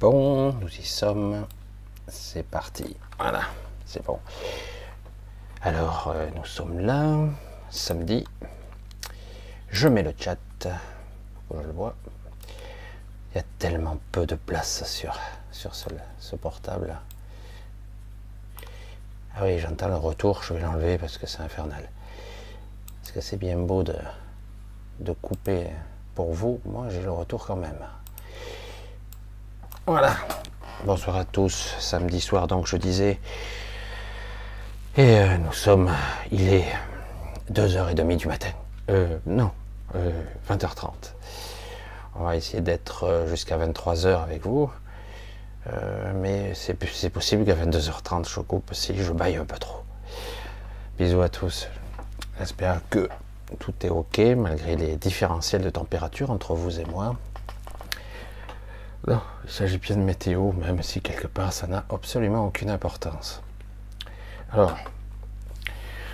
[0.00, 1.46] Bon, nous y sommes.
[2.08, 2.96] C'est parti.
[3.16, 3.42] Voilà,
[3.86, 4.18] c'est bon.
[5.62, 7.28] Alors, euh, nous sommes là,
[7.70, 8.24] samedi.
[9.70, 10.36] Je mets le chat.
[10.62, 11.94] Je le vois.
[13.30, 15.16] Il y a tellement peu de place sur,
[15.52, 15.88] sur ce,
[16.18, 16.98] ce portable.
[19.36, 21.88] Ah oui, j'entends le retour, je vais l'enlever parce que c'est infernal.
[23.00, 23.96] Parce que c'est bien beau de,
[24.98, 25.68] de couper
[26.16, 26.60] pour vous.
[26.64, 27.78] Moi, j'ai le retour quand même.
[29.86, 30.16] Voilà.
[30.86, 31.74] Bonsoir à tous.
[31.78, 33.20] Samedi soir, donc, je disais.
[34.96, 35.90] Et euh, nous sommes.
[36.32, 36.64] Il est
[37.52, 38.48] 2h30 du matin.
[38.88, 39.50] Euh, non,
[40.48, 40.86] 20h30.
[40.86, 40.88] Euh,
[42.14, 44.70] On va essayer d'être jusqu'à 23h avec vous.
[46.14, 49.82] mais c'est possible qu'à 22h30, je coupe si je baille un peu trop.
[50.96, 51.68] Bisous à tous.
[52.38, 53.10] J'espère que
[53.58, 57.16] tout est OK malgré les différentiels de température entre vous et moi.
[59.06, 63.42] Il s'agit bien de météo, même si quelque part ça n'a absolument aucune importance.
[64.50, 64.74] Alors,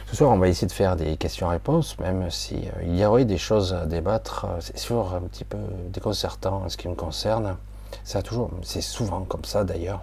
[0.07, 3.25] ce soir on va essayer de faire des questions-réponses, même si euh, il y aurait
[3.25, 4.47] des choses à débattre.
[4.61, 5.59] C'est toujours un petit peu
[5.91, 7.57] déconcertant en ce qui me concerne.
[8.03, 10.03] Ça toujours, c'est souvent comme ça d'ailleurs.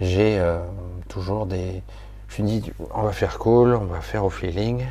[0.00, 0.58] J'ai euh,
[1.08, 1.82] toujours des,
[2.28, 4.84] je me dis, on va faire cool, on va faire au feeling.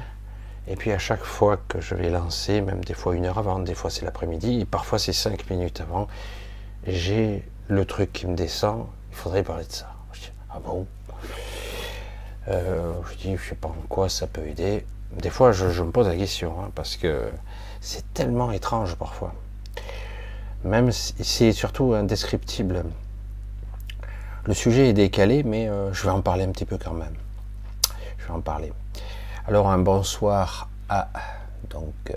[0.68, 3.60] Et puis à chaque fois que je vais lancer, même des fois une heure avant,
[3.60, 6.08] des fois c'est l'après-midi, parfois c'est cinq minutes avant,
[6.86, 9.94] j'ai le truc qui me descend, il faudrait parler de ça.
[10.14, 10.86] Je dis, ah bon?
[12.48, 14.86] Euh, Je dis, je sais pas en quoi ça peut aider.
[15.12, 17.30] Des fois, je, me pose la question, hein, parce que
[17.82, 19.34] c'est tellement étrange parfois.
[20.64, 22.84] Même si c'est surtout indescriptible.
[24.46, 27.16] Le sujet est décalé, mais euh, je vais en parler un petit peu quand même.
[28.18, 28.74] Je vais en parler.
[29.48, 31.10] Alors un bonsoir à
[31.70, 32.16] donc euh,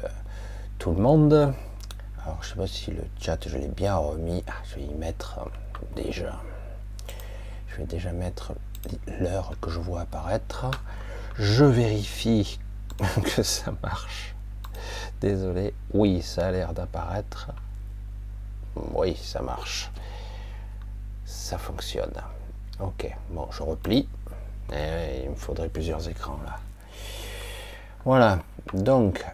[0.79, 1.55] tout le monde.
[2.29, 4.45] Alors je sais pas si le chat je l'ai bien remis.
[4.49, 6.39] Ah, je vais y mettre euh, déjà.
[7.69, 8.53] Je vais déjà mettre
[9.19, 10.67] l'heure que je vois apparaître.
[11.37, 12.59] Je vérifie
[13.35, 14.35] que ça marche.
[15.23, 15.73] Désolé.
[15.95, 17.49] Oui, ça a l'air d'apparaître.
[18.77, 19.91] Oui, ça marche.
[21.25, 22.13] Ça fonctionne.
[22.79, 24.07] Ok, bon, je replie.
[24.71, 26.57] Et il me faudrait plusieurs écrans là.
[28.05, 28.41] Voilà,
[28.75, 29.25] donc,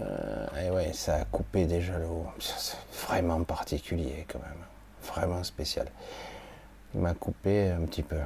[0.00, 2.26] euh, et ouais, ça a coupé déjà le haut.
[2.38, 2.76] C'est
[3.06, 4.64] vraiment particulier quand même,
[5.02, 5.86] vraiment spécial.
[6.94, 8.18] Il m'a coupé un petit peu.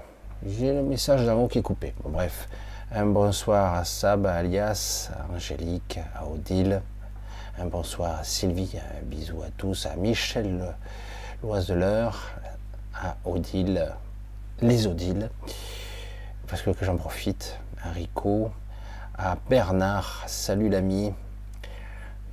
[0.46, 1.94] J'ai le message d'avant qui est coupé.
[2.04, 2.48] bref,
[2.92, 6.82] un bonsoir à Sab, à Alias, à Angélique, à Odile.
[7.58, 10.74] Un bonsoir à Sylvie, un bisou à tous, à Michel
[11.42, 12.30] Loiseleur,
[12.94, 13.92] à Odile,
[14.62, 15.30] les Odiles,
[16.46, 18.50] parce que j'en profite à Rico,
[19.16, 21.12] à Bernard, salut l'ami,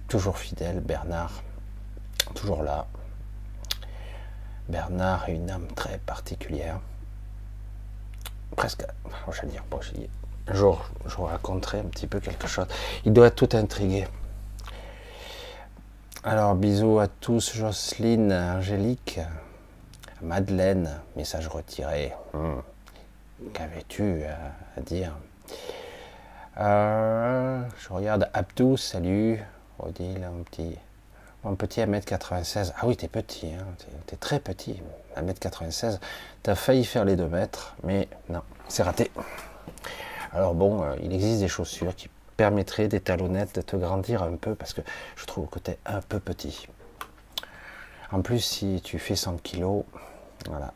[0.08, 1.44] toujours fidèle Bernard,
[2.36, 2.88] toujours là.
[4.70, 6.80] Bernard une âme très particulière,
[8.56, 8.86] presque,
[9.32, 9.80] j'allais dire, bon,
[10.48, 12.68] un jour je vous raconterai un petit peu quelque chose.
[13.06, 14.08] Il doit tout intrigué.
[16.24, 19.20] Alors bisous à tous, Jocelyne, Angélique,
[20.22, 22.14] Madeleine, message retiré.
[22.34, 22.60] Hmm.
[23.54, 25.14] Qu'avais-tu à dire?
[26.60, 29.40] Euh, Je regarde Abdou, salut.
[29.80, 30.76] Odile, un petit,
[31.44, 32.74] un petit 1m96.
[32.78, 33.66] Ah oui, t'es petit, hein,
[34.06, 34.82] t'es très petit.
[35.16, 36.00] 1m96.
[36.44, 39.12] T'as failli faire les 2 mètres, mais non, c'est raté.
[40.32, 44.36] Alors bon, euh, il existe des chaussures qui permettraient des talonnettes de te grandir un
[44.36, 44.82] peu parce que
[45.16, 46.68] je trouve que t'es un peu petit.
[48.12, 49.84] En plus, si tu fais 100 kg,
[50.48, 50.72] voilà.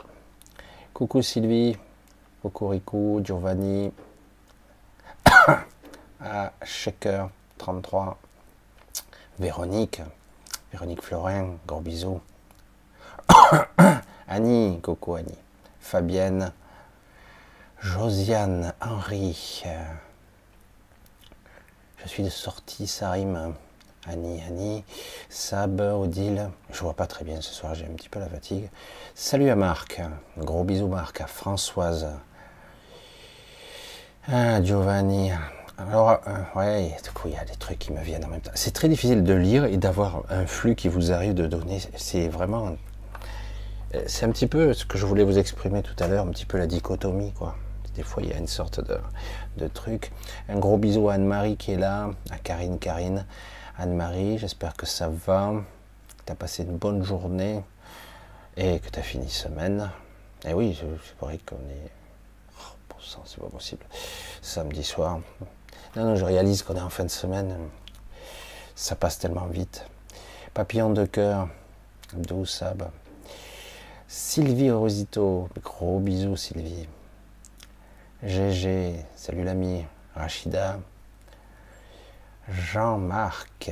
[0.94, 1.78] Coucou Sylvie,
[2.44, 3.92] Rico, Giovanni,
[6.20, 8.18] à Shaker 33,
[9.40, 10.02] Véronique,
[10.72, 12.22] Véronique Florin, gros bisous.
[14.28, 15.38] Annie, coucou Annie,
[15.80, 16.54] Fabienne,
[17.80, 19.64] Josiane, Henri.
[21.98, 23.56] Je suis de sortie, ça rime.
[24.08, 24.84] Annie, Annie,
[25.30, 26.50] Sab, Odile.
[26.72, 28.70] Je vois pas très bien ce soir, j'ai un petit peu la fatigue.
[29.14, 30.02] Salut à Marc,
[30.38, 32.08] gros bisous Marc, à Françoise,
[34.28, 35.32] ah, Giovanni.
[35.88, 38.42] Alors, euh, ouais, du coup, il y a des trucs qui me viennent en même
[38.42, 38.52] temps.
[38.54, 41.80] C'est très difficile de lire et d'avoir un flux qui vous arrive de données.
[41.96, 42.76] C'est vraiment.
[43.96, 46.30] Euh, c'est un petit peu ce que je voulais vous exprimer tout à l'heure, un
[46.30, 47.56] petit peu la dichotomie, quoi.
[47.96, 48.98] Des fois, il y a une sorte de,
[49.58, 50.12] de truc.
[50.50, 53.26] Un gros bisou à Anne-Marie qui est là, à Karine, Karine.
[53.78, 55.54] Anne-Marie, j'espère que ça va,
[56.18, 57.64] que tu as passé une bonne journée
[58.56, 59.90] et que tu as fini semaine.
[60.46, 61.92] Et oui, c'est vrai qu'on est
[63.26, 63.86] c'est pas possible.
[64.42, 65.20] Samedi soir.
[65.94, 67.58] Non, non, je réalise qu'on est en fin de semaine.
[68.76, 69.86] Ça passe tellement vite.
[70.54, 71.50] Papillon de cœur.
[72.14, 72.90] D'où Sab.
[74.08, 76.88] Sylvie Rosito, gros bisous Sylvie.
[78.24, 79.86] GG, salut l'ami.
[80.16, 80.80] Rachida.
[82.50, 83.72] Jean-Marc.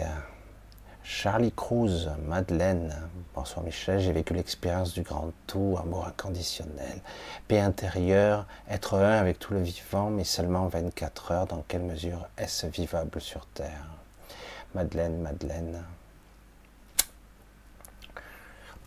[1.11, 2.95] Charlie Cruz, Madeleine,
[3.33, 7.01] bonsoir Michel, j'ai vécu l'expérience du grand tout, amour inconditionnel,
[7.47, 12.27] paix intérieure, être un avec tout le vivant, mais seulement 24 heures, dans quelle mesure
[12.37, 13.87] est-ce vivable sur Terre?
[14.75, 15.83] Madeleine, Madeleine.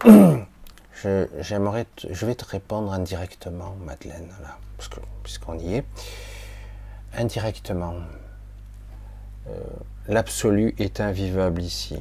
[0.95, 4.89] Je, j'aimerais, je vais te répondre indirectement, Madeleine, là, parce
[5.25, 5.85] puisqu'on y est.
[7.15, 7.95] Indirectement,
[9.49, 9.59] euh,
[10.09, 11.99] l'absolu est invivable ici.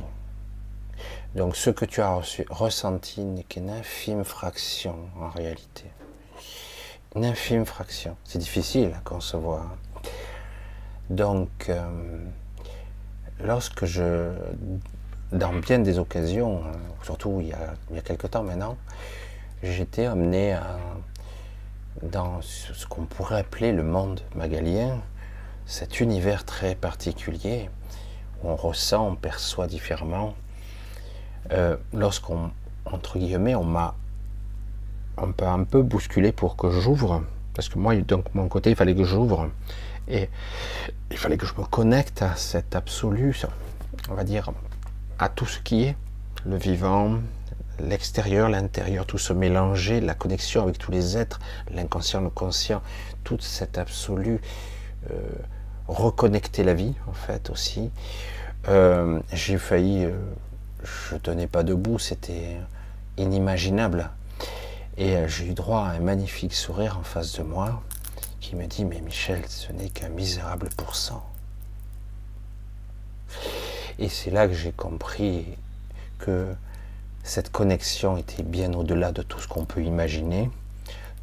[1.35, 2.19] Donc ce que tu as
[2.49, 5.85] ressenti n'est qu'une infime fraction en réalité.
[7.15, 8.15] Une infime fraction.
[8.23, 9.75] C'est difficile à concevoir.
[11.09, 11.83] Donc, euh,
[13.43, 14.31] lorsque je,
[15.33, 18.77] dans bien des occasions, hein, surtout il y a, quelque temps maintenant,
[19.61, 20.57] j'étais amené
[22.01, 25.01] dans ce qu'on pourrait appeler le monde magalien,
[25.65, 27.69] cet univers très particulier
[28.43, 30.35] on ressent, on perçoit différemment.
[31.51, 32.51] Euh, lorsqu'on,
[32.85, 33.95] entre guillemets, on m'a
[35.17, 39.03] un peu, bousculé pour que j'ouvre, parce que moi, donc mon côté, il fallait que
[39.03, 39.49] j'ouvre,
[40.07, 40.29] et
[41.11, 43.35] il fallait que je me connecte à cet absolu,
[44.09, 44.51] on va dire,
[45.19, 45.95] à tout ce qui est
[46.45, 47.19] le vivant,
[47.79, 51.39] l'extérieur, l'intérieur, tout se mélanger, la connexion avec tous les êtres,
[51.73, 52.81] l'inconscient, le conscient,
[53.23, 54.39] tout cet absolu.
[55.11, 55.13] Euh,
[55.91, 57.91] reconnecter la vie, en fait, aussi.
[58.67, 60.13] Euh, j'ai failli, euh,
[60.83, 62.57] je tenais pas debout, c'était
[63.17, 64.09] inimaginable.
[64.97, 67.81] Et euh, j'ai eu droit à un magnifique sourire en face de moi
[68.39, 71.25] qui me dit, mais Michel, ce n'est qu'un misérable pourcent.
[73.99, 75.45] Et c'est là que j'ai compris
[76.19, 76.53] que
[77.23, 80.49] cette connexion était bien au-delà de tout ce qu'on peut imaginer.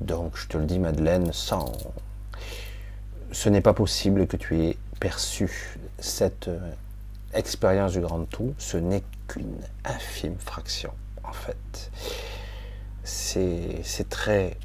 [0.01, 1.73] Donc, je te le dis, Madeleine, sans,
[3.33, 6.59] ce n'est pas possible que tu aies perçu cette euh,
[7.35, 10.93] expérience du grand tout, ce n'est qu'une infime fraction,
[11.25, 11.91] en fait.
[13.05, 14.57] C'est très...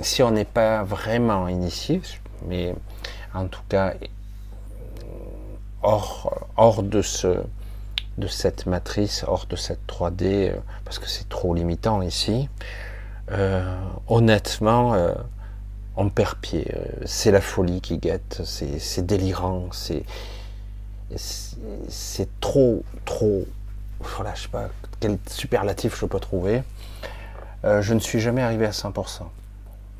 [0.00, 2.00] Si on n'est pas vraiment initié,
[2.46, 2.74] mais
[3.34, 3.94] en tout cas
[5.82, 7.42] hors, hors de, ce,
[8.18, 12.48] de cette matrice, hors de cette 3D, parce que c'est trop limitant ici,
[13.32, 15.14] euh, honnêtement, euh,
[16.00, 16.38] on perd.
[16.54, 16.64] Euh,
[17.04, 20.04] c'est la folie qui guette, c'est délirant, c'est
[21.88, 23.44] c'est trop, trop.
[23.98, 24.68] Voilà, je sais pas
[25.00, 26.62] quel superlatif je peux trouver.
[27.64, 29.22] Euh, je ne suis jamais arrivé à 100%.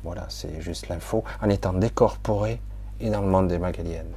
[0.03, 1.23] Voilà, c'est juste l'info.
[1.41, 2.59] En étant décorporé
[3.01, 4.11] et dans le monde des Magaliennes.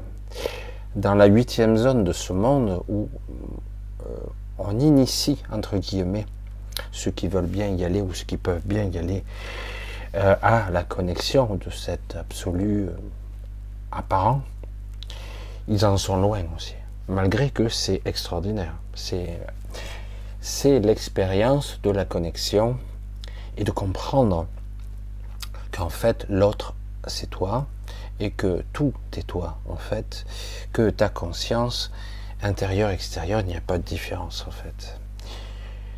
[0.95, 3.09] Dans la huitième zone de ce monde où
[4.07, 4.15] euh,
[4.59, 6.27] on initie, entre guillemets,
[6.93, 9.25] ceux qui veulent bien y aller ou ceux qui peuvent bien y aller,
[10.15, 12.97] euh, à la connexion de cet absolu euh,
[13.91, 14.43] apparent,
[15.67, 16.75] ils en sont loin aussi.
[17.09, 18.75] Malgré que c'est extraordinaire.
[18.95, 19.41] C'est,
[20.41, 22.79] c'est l'expérience de la connexion
[23.57, 24.47] et de comprendre
[25.73, 26.75] qu'en fait l'autre
[27.07, 27.67] c'est toi
[28.21, 30.25] et que tout est toi en fait,
[30.73, 31.91] que ta conscience
[32.43, 34.99] intérieure, extérieure, il n'y a pas de différence en fait.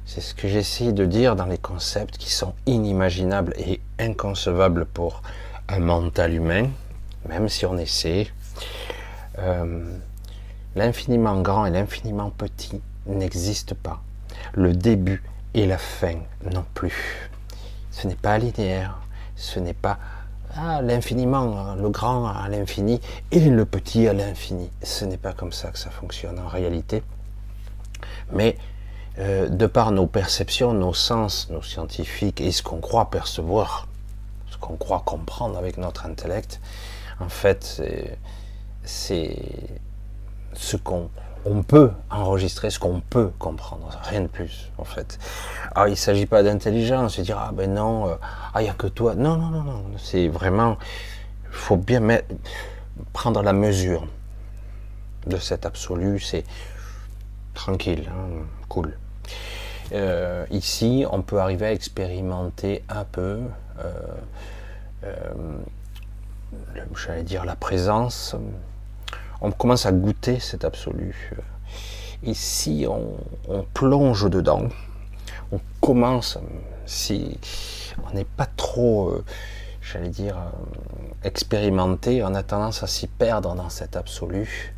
[0.07, 5.21] C'est ce que j'essaie de dire dans les concepts qui sont inimaginables et inconcevables pour
[5.69, 6.71] un mental humain,
[7.29, 8.29] même si on essaie.
[9.41, 9.99] Euh,
[10.77, 14.01] l'infiniment grand et l'infiniment petit n'existent pas.
[14.55, 16.15] Le début et la fin
[16.53, 17.29] non plus.
[17.91, 19.01] Ce n'est pas linéaire,
[19.35, 19.99] ce n'est pas
[20.55, 23.01] ah, l'infiniment, le grand à l'infini
[23.33, 24.71] et le petit à l'infini.
[24.85, 27.03] Ce n'est pas comme ça que ça fonctionne en réalité.
[28.33, 28.57] Mais
[29.18, 33.88] euh, de par nos perceptions, nos sens, nos scientifiques et ce qu'on croit percevoir,
[34.50, 36.61] ce qu'on croit comprendre avec notre intellect,
[37.20, 37.82] en fait,
[38.85, 39.38] c'est
[40.52, 41.08] ce qu'on
[41.46, 45.18] on peut enregistrer, ce qu'on peut comprendre, rien de plus, en fait.
[45.75, 48.14] Alors, il ne s'agit pas d'intelligence, de dire, ah ben non, euh,
[48.52, 49.14] ah, il n'y a que toi.
[49.14, 50.76] Non, non, non, non, c'est vraiment,
[51.44, 52.35] il faut bien mettre,
[53.12, 54.06] prendre la mesure
[55.26, 56.44] de cet absolu, c'est
[57.54, 58.96] tranquille, hein, cool.
[59.93, 63.40] Euh, ici, on peut arriver à expérimenter un peu,
[63.78, 63.93] euh,
[65.05, 65.35] euh,
[66.97, 68.35] j'allais dire, la présence.
[69.40, 71.33] On commence à goûter cet absolu.
[72.23, 74.69] Ici, on, plonge dedans.
[75.52, 76.38] On commence,
[76.87, 77.38] si
[78.05, 79.23] on n'est pas trop,
[79.83, 80.37] j'allais dire,
[81.23, 84.75] expérimenté, on a tendance à s'y perdre dans cet absolu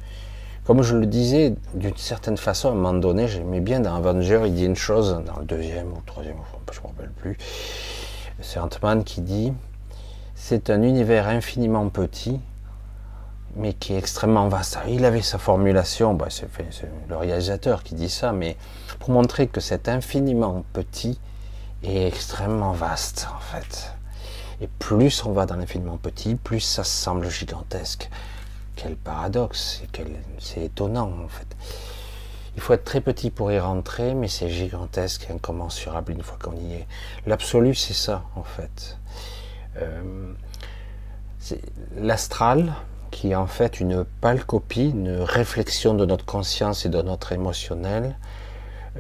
[0.69, 4.43] Comme je le disais, d'une certaine façon, à un moment donné, j'aimais bien dans Avenger,
[4.45, 6.37] il dit une chose, dans le deuxième ou le troisième,
[6.71, 7.39] je ne me rappelle plus,
[8.43, 9.55] c'est Ant-Man qui dit,
[10.35, 12.39] c'est un univers infiniment petit,
[13.57, 14.79] mais qui est extrêmement vaste.
[14.91, 16.51] Il avait sa formulation, bah, c'est
[17.09, 18.59] le réalisateur qui dit ça, mais
[18.99, 21.19] pour montrer que c'est infiniment petit
[21.83, 23.95] est extrêmement vaste, en fait.
[24.61, 28.11] Et plus on va dans l'infiniment petit, plus ça semble gigantesque.
[28.81, 29.83] Quel paradoxe,
[30.39, 31.57] c'est étonnant, en fait.
[32.55, 36.57] Il faut être très petit pour y rentrer, mais c'est gigantesque, incommensurable une fois qu'on
[36.57, 36.87] y est.
[37.27, 38.97] L'absolu, c'est ça, en fait.
[39.79, 40.33] Euh,
[41.97, 42.73] L'astral,
[43.11, 47.33] qui est en fait une pâle copie, une réflexion de notre conscience et de notre
[47.33, 48.17] émotionnel,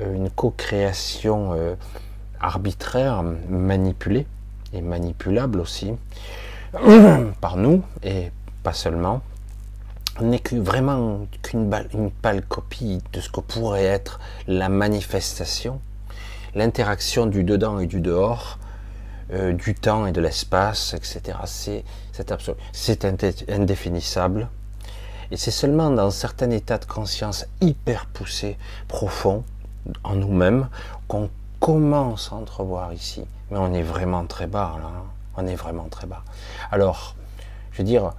[0.01, 1.77] euh, une co-création euh,
[2.41, 4.27] arbitraire, manipulée
[4.73, 5.95] et manipulable aussi
[7.41, 8.33] par nous et
[8.65, 9.23] pas seulement,
[10.21, 15.81] n'est que vraiment qu'une une pâle copie de ce que pourrait être la manifestation,
[16.55, 18.59] l'interaction du dedans et du dehors,
[19.33, 21.39] euh, du temps et de l'espace, etc.
[21.45, 21.85] C'est
[22.73, 23.05] c'est
[23.49, 24.49] indéfinissable.
[25.31, 28.57] Et c'est seulement dans certains états de conscience hyper poussés,
[28.89, 29.45] profonds,
[30.03, 30.69] en nous-mêmes,
[31.07, 33.25] qu'on commence à entrevoir ici.
[33.51, 34.87] Mais on est vraiment très bas, là.
[34.87, 35.05] Hein.
[35.37, 36.25] On est vraiment très bas.
[36.73, 37.15] Alors,
[37.71, 38.13] je veux dire,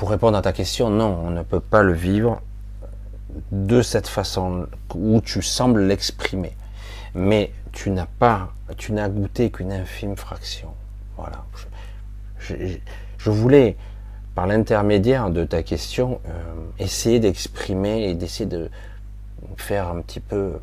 [0.00, 2.40] pour répondre à ta question, non, on ne peut pas le vivre
[3.52, 6.56] de cette façon où tu sembles l'exprimer.
[7.14, 10.70] Mais tu n'as pas, tu n'as goûté qu'une infime fraction.
[11.18, 11.44] Voilà.
[12.38, 13.76] Je, voulais,
[14.34, 18.70] par l'intermédiaire de ta question, euh, essayer d'exprimer et d'essayer de
[19.58, 20.54] faire un petit peu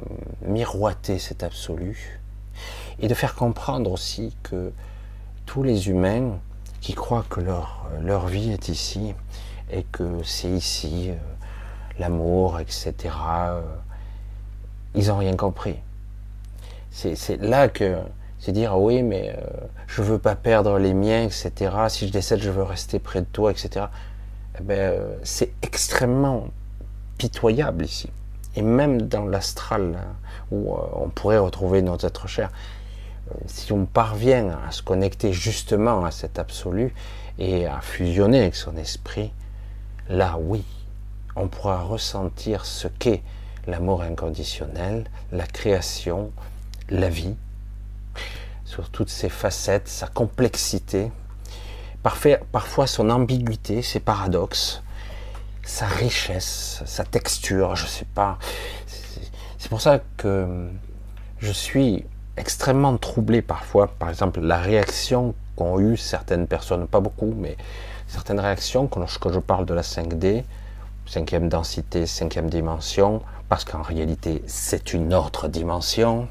[0.42, 2.20] miroiter cet absolu
[3.00, 4.72] et de faire comprendre aussi que
[5.46, 6.40] tous les humains
[6.82, 9.14] qui croient que leur, leur vie est ici
[9.72, 11.16] et que c'est ici euh,
[12.00, 12.94] l'amour, etc.,
[14.96, 15.76] ils n'ont rien compris.
[16.92, 17.98] C'est là que
[18.40, 19.42] c'est dire ah oui mais euh,
[19.88, 23.26] je veux pas perdre les miens etc si je décède je veux rester près de
[23.26, 23.88] toi etc
[24.60, 26.48] eh ben, euh, c'est extrêmement
[27.18, 28.10] pitoyable ici
[28.56, 29.98] et même dans l'astral
[30.52, 32.52] où euh, on pourrait retrouver notre être cher
[33.46, 36.94] si on parvient à se connecter justement à cet absolu
[37.40, 39.32] et à fusionner avec son esprit
[40.10, 40.64] là oui
[41.36, 43.22] on pourra ressentir ce qu'est
[43.68, 46.32] l'amour inconditionnel la création
[46.90, 47.36] la vie
[48.68, 51.12] sur toutes ses facettes, sa complexité,
[52.52, 54.84] parfois son ambiguïté, ses paradoxes,
[55.64, 58.38] sa richesse, sa texture, je sais pas.
[59.58, 60.70] C'est pour ça que
[61.40, 62.06] je suis
[62.38, 67.58] extrêmement troublé parfois, par exemple, la réaction qu'ont eu certaines personnes, pas beaucoup, mais
[68.08, 70.44] certaines réactions quand je parle de la 5D,
[71.06, 76.28] cinquième densité, cinquième dimension, parce qu'en réalité c'est une autre dimension,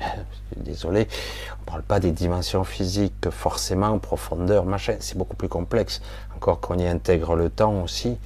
[0.56, 1.08] désolé,
[1.50, 6.02] on ne parle pas des dimensions physiques forcément, profondeur, machin, c'est beaucoup plus complexe,
[6.36, 8.18] encore qu'on y intègre le temps aussi.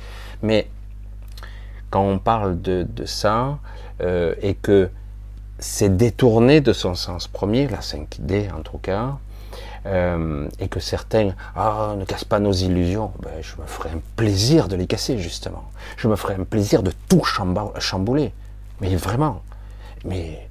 [0.43, 0.69] Mais
[1.91, 3.59] quand on parle de, ça,
[4.01, 4.91] euh, et que
[5.63, 9.19] c'est détourné de son sens premier, la 5D en tout cas,
[9.87, 14.01] euh, et que certains ah, ne cassent pas nos illusions, ben, je me ferai un
[14.17, 15.71] plaisir de les casser justement.
[15.97, 18.33] Je me ferai un plaisir de tout chambouler.
[18.81, 19.43] Mais vraiment.
[20.05, 20.49] Mais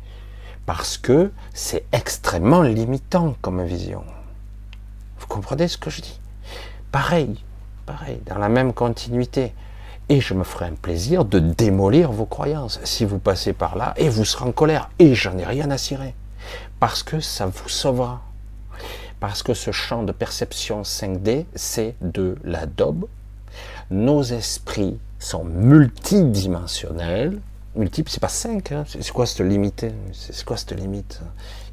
[0.66, 4.04] parce que c'est extrêmement limitant comme vision.
[5.20, 6.20] Vous comprenez ce que je dis?
[6.92, 7.38] Pareil,
[7.86, 9.54] pareil, dans la même continuité.
[10.12, 13.94] Et je me ferai un plaisir de démolir vos croyances si vous passez par là
[13.96, 14.90] et vous serez en colère.
[15.00, 16.14] Et j'en ai rien à cirer.
[16.82, 18.22] Parce que ça vous sauvera.
[19.22, 23.06] Parce que ce champ de perception 5D, c'est de la daube.
[23.90, 27.40] Nos esprits sont multidimensionnels
[27.78, 28.70] multiple, c'est pas 5.
[28.74, 28.84] Hein.
[28.86, 29.86] C'est quoi cette limite?
[30.12, 31.22] C'est quoi cette limite?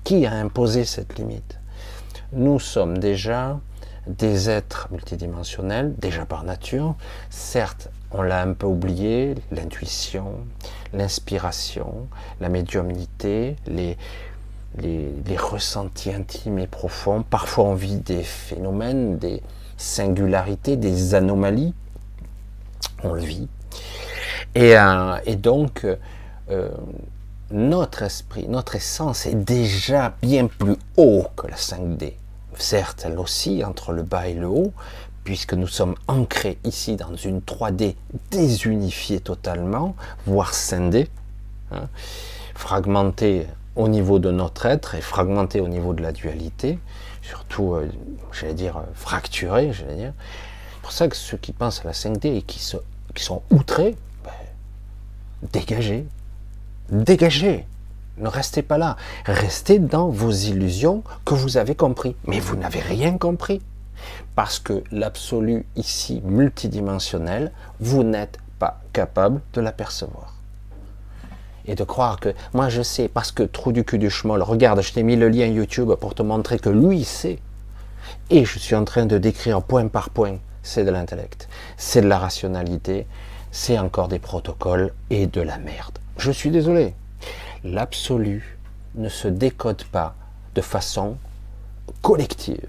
[0.04, 1.58] Qui a imposé cette limite?
[2.32, 3.58] Nous sommes déjà
[4.06, 6.94] des êtres multidimensionnels, déjà par nature.
[7.30, 10.34] Certes, on l'a un peu oublié, l'intuition,
[10.92, 12.08] l'inspiration,
[12.40, 13.96] la médiumnité, les,
[14.78, 17.22] les, les, ressentis intimes et profonds.
[17.22, 19.42] Parfois, on vit des phénomènes, des
[19.76, 21.74] singularités, des anomalies.
[23.04, 23.48] On le vit.
[24.56, 25.86] Euh, et, donc,
[26.50, 26.70] euh,
[27.50, 32.14] notre esprit, notre essence est déjà bien plus haut que la 5D.
[32.56, 34.72] Certes, elle aussi entre le bas et le haut,
[35.28, 37.96] puisque nous sommes ancrés ici dans une 3D
[38.30, 39.94] désunifiée totalement,
[40.24, 41.06] voire scindée,
[41.70, 41.88] hein,
[42.54, 46.78] fragmentée au niveau de notre être et fragmentée au niveau de la dualité,
[47.20, 47.90] surtout, euh,
[48.32, 50.14] j'allais dire, fracturée, j'allais dire.
[50.72, 54.30] C'est pour ça que ceux qui pensent à la 5D et qui, sont outrés, ben,
[55.52, 56.06] dégagez.
[56.88, 57.66] Dégagez.
[58.16, 58.96] Ne restez pas là.
[59.26, 62.16] Restez dans vos illusions que vous avez compris.
[62.26, 63.60] Mais vous n'avez rien compris.
[64.34, 70.34] Parce que l'absolu ici multidimensionnel, vous n'êtes pas capable de l'apercevoir.
[71.66, 74.80] Et de croire que moi je sais, parce que trou du cul du schmoll, regarde,
[74.80, 77.38] je t'ai mis le lien YouTube pour te montrer que lui sait.
[78.30, 82.08] Et je suis en train de décrire point par point, c'est de l'intellect, c'est de
[82.08, 83.06] la rationalité,
[83.50, 85.98] c'est encore des protocoles et de la merde.
[86.16, 86.94] Je suis désolé.
[87.64, 88.58] L'absolu
[88.94, 90.14] ne se décode pas
[90.54, 91.16] de façon
[92.02, 92.68] collective.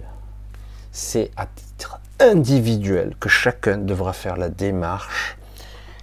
[0.92, 5.38] C'est à titre individuel que chacun devra faire la démarche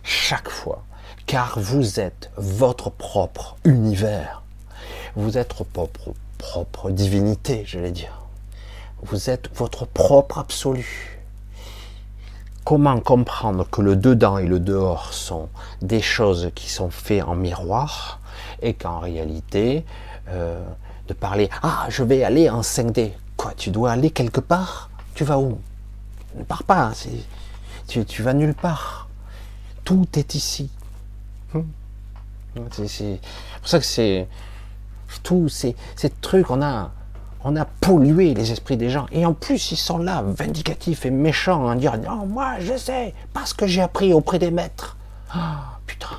[0.03, 0.85] chaque fois,
[1.27, 4.42] car vous êtes votre propre univers.
[5.16, 8.22] Vous êtes votre propre, divinité, je vais dire.
[9.03, 11.18] Vous êtes votre propre absolu.
[12.64, 15.49] Comment comprendre que le dedans et le dehors sont
[15.83, 18.20] des choses qui sont faites en miroir
[18.62, 19.85] et qu'en réalité,
[20.29, 20.64] euh,
[21.09, 23.12] de parler Ah, je vais aller en 5D.
[23.37, 24.90] Quoi, tu dois aller quelque part?
[25.14, 25.59] Tu vas où?
[26.37, 26.92] Ne pars pas,
[27.87, 29.09] tu, vas nulle part.
[29.85, 30.70] Tout est ici.
[31.55, 31.62] Hmm.
[32.72, 33.20] C'est
[33.61, 34.29] pour ça que c'est
[35.22, 36.90] tous ces, ces trucs, on a,
[37.44, 39.07] on a pollué les esprits des gens.
[39.12, 43.14] Et en plus, ils sont là, vindicatifs et méchants, en disant Non, moi, je sais,
[43.33, 44.96] parce que j'ai appris auprès des maîtres.
[45.31, 46.16] Ah, putain,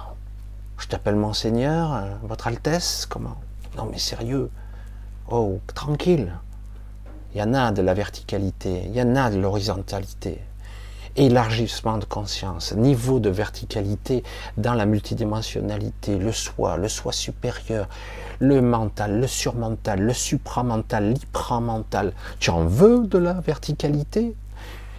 [0.78, 3.38] je t'appelle Monseigneur, euh, Votre Altesse, comment?
[3.76, 4.50] Non, mais sérieux.
[5.30, 6.32] Oh, tranquille.
[7.38, 10.40] Il y en a de la verticalité, il y en a de l'horizontalité
[11.16, 14.24] élargissement de conscience, niveau de verticalité
[14.58, 17.90] dans la multidimensionnalité, le soi, le soi supérieur,
[18.40, 22.14] le mental, le surmental, le supramental, l'hypramental.
[22.40, 24.34] Tu en veux de la verticalité?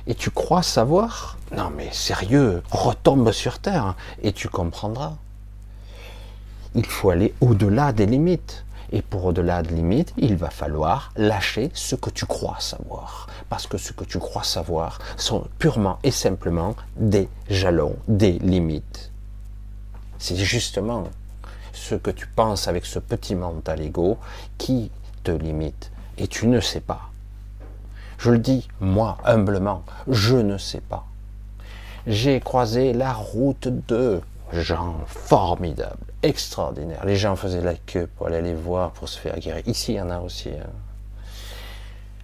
[0.07, 1.39] Et tu crois savoir?
[1.57, 5.15] Non mais sérieux, retombe sur terre et tu comprendras.
[6.77, 8.65] Il faut aller au-delà des limites.
[8.91, 13.27] Et pour au-delà de limites, il va falloir lâcher ce que tu crois savoir.
[13.49, 19.11] Parce que ce que tu crois savoir sont purement et simplement des jalons, des limites.
[20.19, 21.05] C'est justement
[21.73, 24.19] ce que tu penses avec ce petit mental ego
[24.57, 24.91] qui
[25.23, 25.91] te limite.
[26.17, 27.11] Et tu ne sais pas.
[28.19, 31.07] Je le dis, moi, humblement, je ne sais pas.
[32.07, 34.21] J'ai croisé la route de
[34.53, 37.05] gens formidables extraordinaire.
[37.05, 39.67] Les gens faisaient la queue pour aller les voir, pour se faire guérir.
[39.67, 40.51] Ici, il y en a aussi.
[40.51, 40.71] Hein.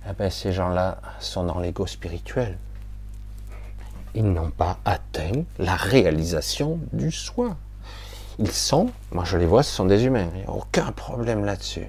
[0.08, 2.58] Eh ben, ces gens-là sont dans l'ego spirituel.
[4.14, 7.56] Ils n'ont pas atteint la réalisation du soi.
[8.38, 10.28] Ils sont, moi je les vois, ce sont des humains.
[10.34, 11.86] Il n'y a aucun problème là-dessus.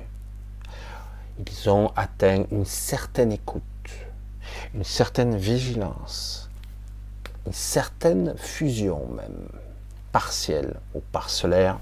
[1.40, 3.64] Ils ont atteint une certaine écoute,
[4.74, 6.50] une certaine vigilance,
[7.46, 9.50] une certaine fusion même,
[10.12, 11.78] partielle ou parcellaire,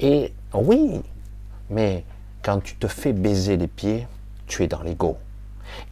[0.00, 1.02] et oui,
[1.70, 2.04] mais
[2.42, 4.06] quand tu te fais baiser les pieds,
[4.46, 5.18] tu es dans l'ego.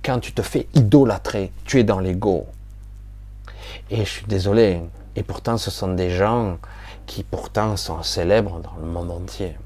[0.02, 2.46] Quand tu te fais idolâtrer, tu es dans l'ego.
[3.90, 4.80] Et je suis désolé,
[5.16, 6.58] et pourtant ce sont des gens
[7.06, 9.56] qui pourtant sont célèbres dans le monde entier.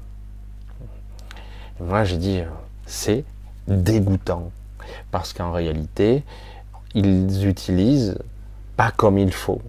[1.79, 2.41] moi je dis,
[2.85, 3.23] c'est
[3.67, 4.51] dégoûtant,
[5.11, 6.23] parce qu'en réalité,
[6.93, 8.17] ils utilisent
[8.75, 9.61] pas comme il faut.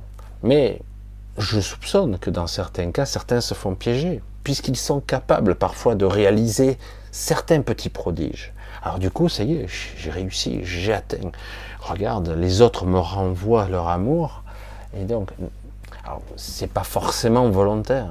[0.43, 0.81] Mais
[1.39, 6.05] je soupçonne que dans certains cas, certains se font piéger puisqu'ils sont capables parfois de
[6.05, 6.79] réaliser
[7.11, 8.53] certains petits prodiges.
[8.83, 11.31] Alors du coup, ça y est, j'ai réussi, j'ai atteint.
[11.81, 14.43] Regarde, les autres me renvoient leur amour,
[14.97, 15.31] et donc,
[16.37, 18.11] c'est pas forcément volontaire.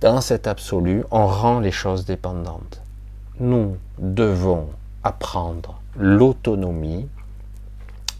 [0.00, 2.80] Dans cet absolu, on rend les choses dépendantes.
[3.38, 4.68] Nous devons
[5.02, 7.06] apprendre l'autonomie.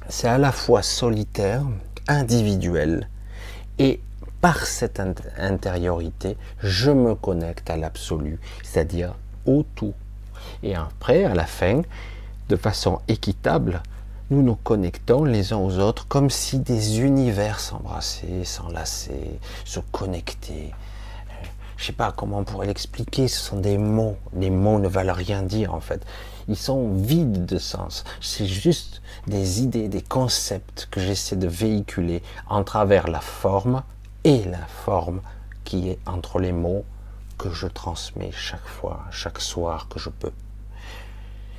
[0.08, 1.62] C'est à la fois solitaire,
[2.08, 3.08] individuel
[3.78, 4.00] et
[4.40, 5.00] par cette
[5.38, 9.14] intériorité, je me connecte à l'absolu, c'est-à-dire
[9.46, 9.94] au tout.
[10.62, 11.82] Et après, à la fin,
[12.48, 13.82] de façon équitable,
[14.30, 20.70] nous nous connectons les uns aux autres comme si des univers s'embrassaient, s'enlaçaient, se connectaient.
[21.76, 24.16] Je ne sais pas comment on pourrait l'expliquer, ce sont des mots.
[24.36, 26.04] Les mots ne valent rien dire en fait.
[26.48, 28.04] Ils sont vides de sens.
[28.20, 33.82] C'est juste des idées, des concepts que j'essaie de véhiculer en travers la forme
[34.24, 35.20] et la forme
[35.64, 36.84] qui est entre les mots
[37.38, 40.32] que je transmets chaque fois, chaque soir que je peux.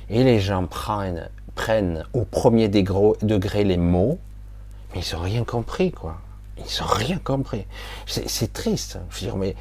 [0.08, 1.28] Et les gens prennent,
[2.12, 4.18] au premier degré les mots,
[4.94, 6.18] mais ils n'ont rien compris, quoi.
[6.58, 7.66] Ils n'ont rien compris.
[8.06, 8.98] C'est triste.
[9.10, 9.56] Je veux dire, mais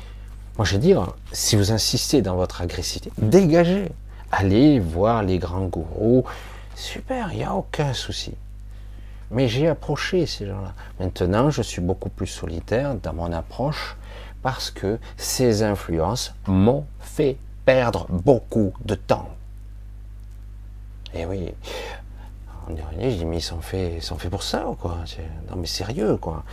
[0.57, 3.91] moi je veux dire, si vous insistez dans votre agressivité, dégagez.
[4.31, 6.25] Allez voir les grands gourous.
[6.75, 8.33] Super, il n'y a aucun souci.
[9.32, 10.74] Mais j'ai approché ces gens-là.
[11.00, 13.96] Maintenant, je suis beaucoup plus solitaire dans mon approche
[14.41, 19.30] parce que ces influences m'ont fait perdre beaucoup de temps.
[21.13, 21.54] Et oui,
[22.67, 24.98] on dirait, je dis, mais ils sont faits, pour ça, quoi?
[25.50, 26.44] Non, mais sérieux, quoi.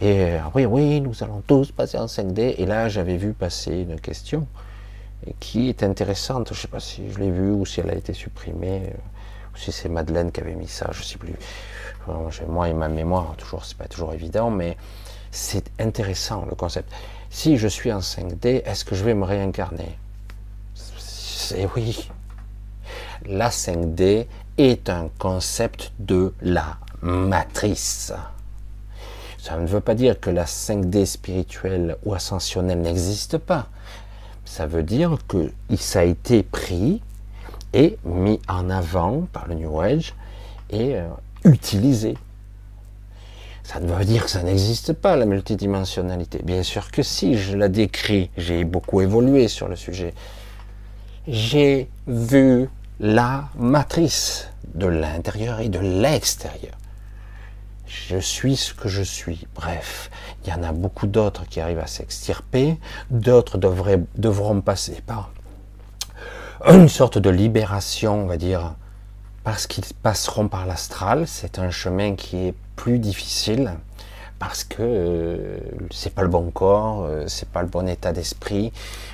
[0.00, 2.56] Et oui, oui, nous allons tous passer en 5D.
[2.58, 4.46] Et là, j'avais vu passer une question
[5.38, 6.48] qui est intéressante.
[6.48, 8.92] Je ne sais pas si je l'ai vue ou si elle a été supprimée,
[9.54, 11.34] ou si c'est Madeleine qui avait mis ça, je ne sais plus.
[12.48, 14.76] Moi et ma mémoire, toujours, c'est pas toujours évident, mais
[15.30, 16.92] c'est intéressant le concept.
[17.30, 19.98] Si je suis en 5D, est-ce que je vais me réincarner?
[20.74, 22.10] C'est oui.
[23.24, 24.26] La 5D
[24.58, 28.12] est un concept de la matrice.
[29.38, 33.68] Ça ne veut pas dire que la 5D spirituelle ou ascensionnelle n'existe pas.
[34.44, 37.00] Ça veut dire que ça a été pris
[37.72, 40.14] et mis en avant par le New Age
[40.70, 41.08] et euh,
[41.44, 42.16] utilisé.
[43.62, 46.40] Ça ne veut pas dire que ça n'existe pas, la multidimensionnalité.
[46.42, 50.14] Bien sûr que si, je la décris, j'ai beaucoup évolué sur le sujet.
[51.28, 56.76] J'ai vu la matrice de l'intérieur et de l'extérieur
[57.92, 59.46] je suis ce que je suis.
[59.54, 60.10] Bref,
[60.44, 62.78] il y en a beaucoup d'autres qui arrivent à s'extirper,
[63.10, 65.30] d'autres devront passer par
[66.68, 68.74] une sorte de libération, on va dire,
[69.44, 71.26] parce qu'ils passeront par l'astral.
[71.26, 73.74] C'est un chemin qui est plus difficile
[74.38, 75.58] parce que euh,
[75.90, 78.72] c'est pas le bon corps, euh, c'est pas le bon état d'esprit.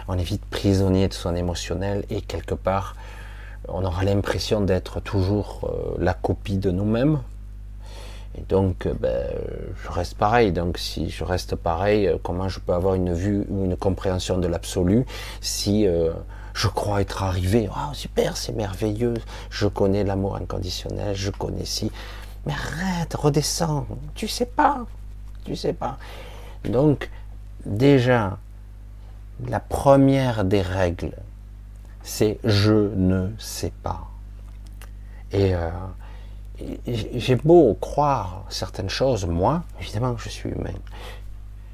[0.08, 2.96] On est vite prisonnier de son émotionnel et quelque part,
[3.68, 7.20] on aura l'impression d'être toujours euh, la copie de nous-mêmes
[8.38, 9.26] et donc, euh, ben,
[9.82, 10.52] je reste pareil.
[10.52, 14.38] Donc, si je reste pareil, euh, comment je peux avoir une vue ou une compréhension
[14.38, 15.04] de l'absolu
[15.40, 15.86] si
[16.58, 19.14] je crois être arrivé Oh, super, c'est merveilleux.
[19.48, 21.92] Je connais l'amour inconditionnel, je connais si.
[22.46, 23.86] Mais arrête, redescends.
[24.16, 24.84] Tu sais pas.
[25.44, 25.98] Tu sais pas.
[26.64, 27.10] Donc,
[27.64, 28.38] déjà,
[29.46, 31.14] la première des règles,
[32.02, 34.08] c'est je ne sais pas.
[35.30, 35.54] Et
[36.88, 40.74] j'ai beau croire certaines choses, moi, évidemment que je suis humain,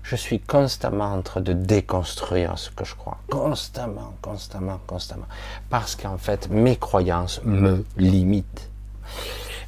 [0.05, 3.17] je suis constamment en train de déconstruire ce que je crois.
[3.31, 5.27] Constamment, constamment, constamment.
[5.71, 8.71] Parce qu'en fait, mes croyances me limitent.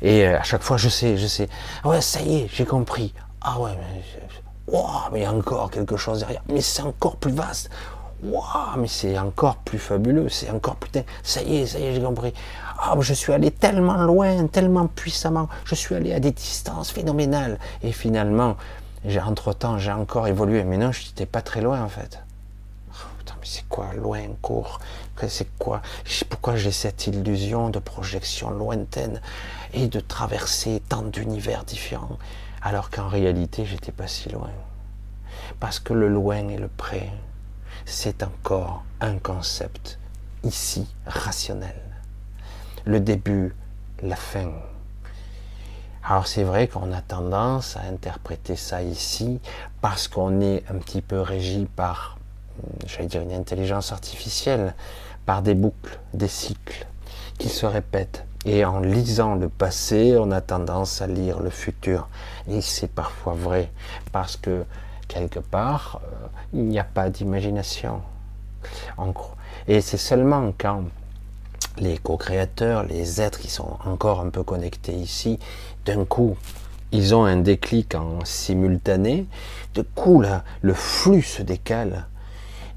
[0.02, 1.48] Et euh, à chaque fois, je sais, je sais.
[1.84, 3.14] Ouais, ça y est, j'ai compris.
[3.40, 4.74] Ah ouais, mais,
[5.10, 6.42] mais il y a encore quelque chose derrière.
[6.52, 7.70] Mais c'est encore plus vaste.
[8.22, 10.28] Waouh, mais c'est encore plus fabuleux.
[10.28, 11.02] C'est encore plus.
[11.22, 12.34] Ça y est, ça y est, j'ai compris.
[12.78, 15.48] Ah, je suis allé tellement loin, tellement puissamment.
[15.64, 17.58] Je suis allé à des distances phénoménales.
[17.82, 18.56] Et finalement,
[19.06, 20.64] j'ai entre-temps, j'ai encore évolué.
[20.64, 22.22] Mais non, je n'étais pas très loin en fait.
[22.90, 22.94] Oh,
[23.28, 24.80] mais c'est quoi loin, court
[25.28, 25.82] C'est quoi?
[26.28, 29.20] Pourquoi j'ai cette illusion de projection lointaine
[29.72, 32.18] et de traverser tant d'univers différents
[32.62, 34.50] alors qu'en réalité, j'étais pas si loin?
[35.60, 37.12] Parce que le loin et le près,
[37.84, 39.98] c'est encore un concept
[40.42, 41.86] ici rationnel
[42.86, 43.52] le début,
[44.00, 44.52] la fin.
[46.08, 49.40] Alors c'est vrai qu'on a tendance à interpréter ça ici
[49.80, 52.16] parce qu'on est un petit peu régi par,
[52.86, 54.76] j'allais dire, une intelligence artificielle,
[55.24, 56.86] par des boucles, des cycles
[57.38, 58.24] qui se répètent.
[58.44, 62.08] Et en lisant le passé, on a tendance à lire le futur.
[62.46, 63.72] Et c'est parfois vrai
[64.12, 64.64] parce que
[65.08, 68.00] quelque part, euh, il n'y a pas d'imagination.
[69.66, 70.84] Et c'est seulement quand
[71.78, 75.38] les co-créateurs, les êtres qui sont encore un peu connectés ici,
[75.84, 76.36] d'un coup,
[76.92, 79.26] ils ont un déclic en simultané.
[79.74, 82.06] De coup, là, le flux se décale.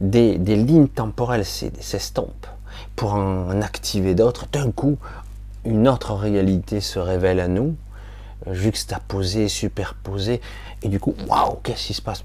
[0.01, 2.47] Des, lignes temporelles s'estompent
[2.95, 4.47] pour en activer d'autres.
[4.51, 4.97] D'un coup,
[5.65, 7.75] une autre réalité se révèle à nous,
[8.49, 10.41] juxtaposée, superposée.
[10.81, 12.23] Et du coup, waouh, qu'est-ce qui se passe?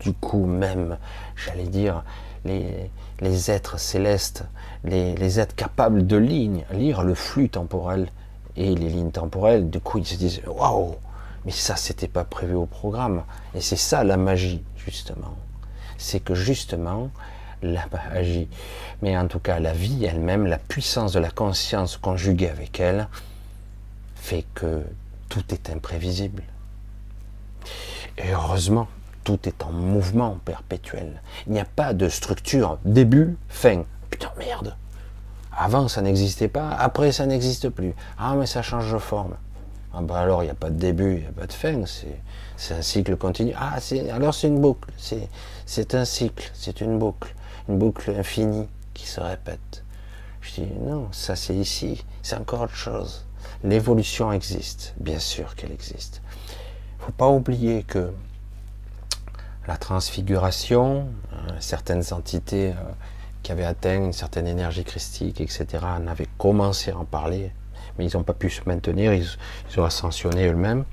[0.00, 0.98] Du coup, même,
[1.36, 2.02] j'allais dire,
[2.44, 2.90] les,
[3.24, 4.44] les êtres célestes,
[4.84, 8.08] les, êtres capables de lire le flux temporel
[8.56, 10.94] et les lignes temporelles, du coup ils se disent waouh,
[11.44, 13.22] mais ça c'était pas prévu au programme.
[13.54, 15.34] Et c'est ça la magie, justement.
[15.96, 17.10] C'est que justement,
[17.62, 18.48] la magie,
[19.00, 23.08] mais en tout cas la vie elle-même, la puissance de la conscience conjuguée avec elle,
[24.16, 24.82] fait que
[25.30, 26.42] tout est imprévisible.
[28.18, 28.86] Et heureusement,
[29.24, 31.22] tout est en mouvement perpétuel.
[31.46, 33.84] Il n'y a pas de structure début, fin.
[34.10, 34.76] Putain, merde.
[35.56, 36.70] Avant, ça n'existait pas.
[36.70, 37.94] Après, ça n'existe plus.
[38.18, 39.34] Ah, mais ça change de forme.
[39.92, 41.84] Ah, bah alors, il n'y a pas de début, il n'y a pas de fin.
[42.56, 43.52] C'est un cycle continu.
[43.56, 43.78] Ah,
[44.12, 44.90] alors c'est une boucle.
[45.66, 47.34] C'est un cycle, c'est une boucle.
[47.68, 49.84] Une boucle infinie qui se répète.
[50.40, 52.04] Je dis, non, ça c'est ici.
[52.22, 53.24] C'est encore autre chose.
[53.62, 56.20] L'évolution existe, bien sûr qu'elle existe.
[56.98, 58.12] Il ne faut pas oublier que
[59.66, 62.92] la transfiguration, euh, certaines entités euh,
[63.42, 67.52] qui avaient atteint une certaine énergie christique, etc., en avaient commencé à en parler,
[67.98, 69.26] mais ils n'ont pas pu se maintenir, ils,
[69.78, 70.84] ont ascensionné eux-mêmes.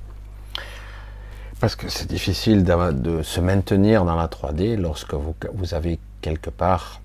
[1.60, 7.00] Parce que c'est difficile de, se maintenir dans la 3D lorsque vous, avez quelque part,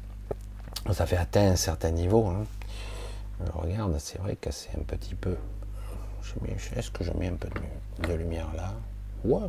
[0.85, 2.25] vous avez atteint un certain niveau.
[2.25, 2.45] Hein.
[3.53, 5.35] Regarde, c'est vrai que c'est un petit peu.
[6.75, 7.49] Est-ce que je mets un peu
[8.07, 8.73] de, lumière là?
[9.23, 9.47] Ouais,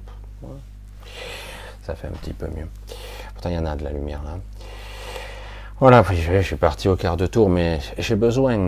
[1.89, 2.69] Ça fait un petit peu mieux.
[3.33, 4.37] Pourtant, il y en a de la lumière là.
[5.81, 8.59] Voilà, je suis parti au quart de tour, mais j'ai besoin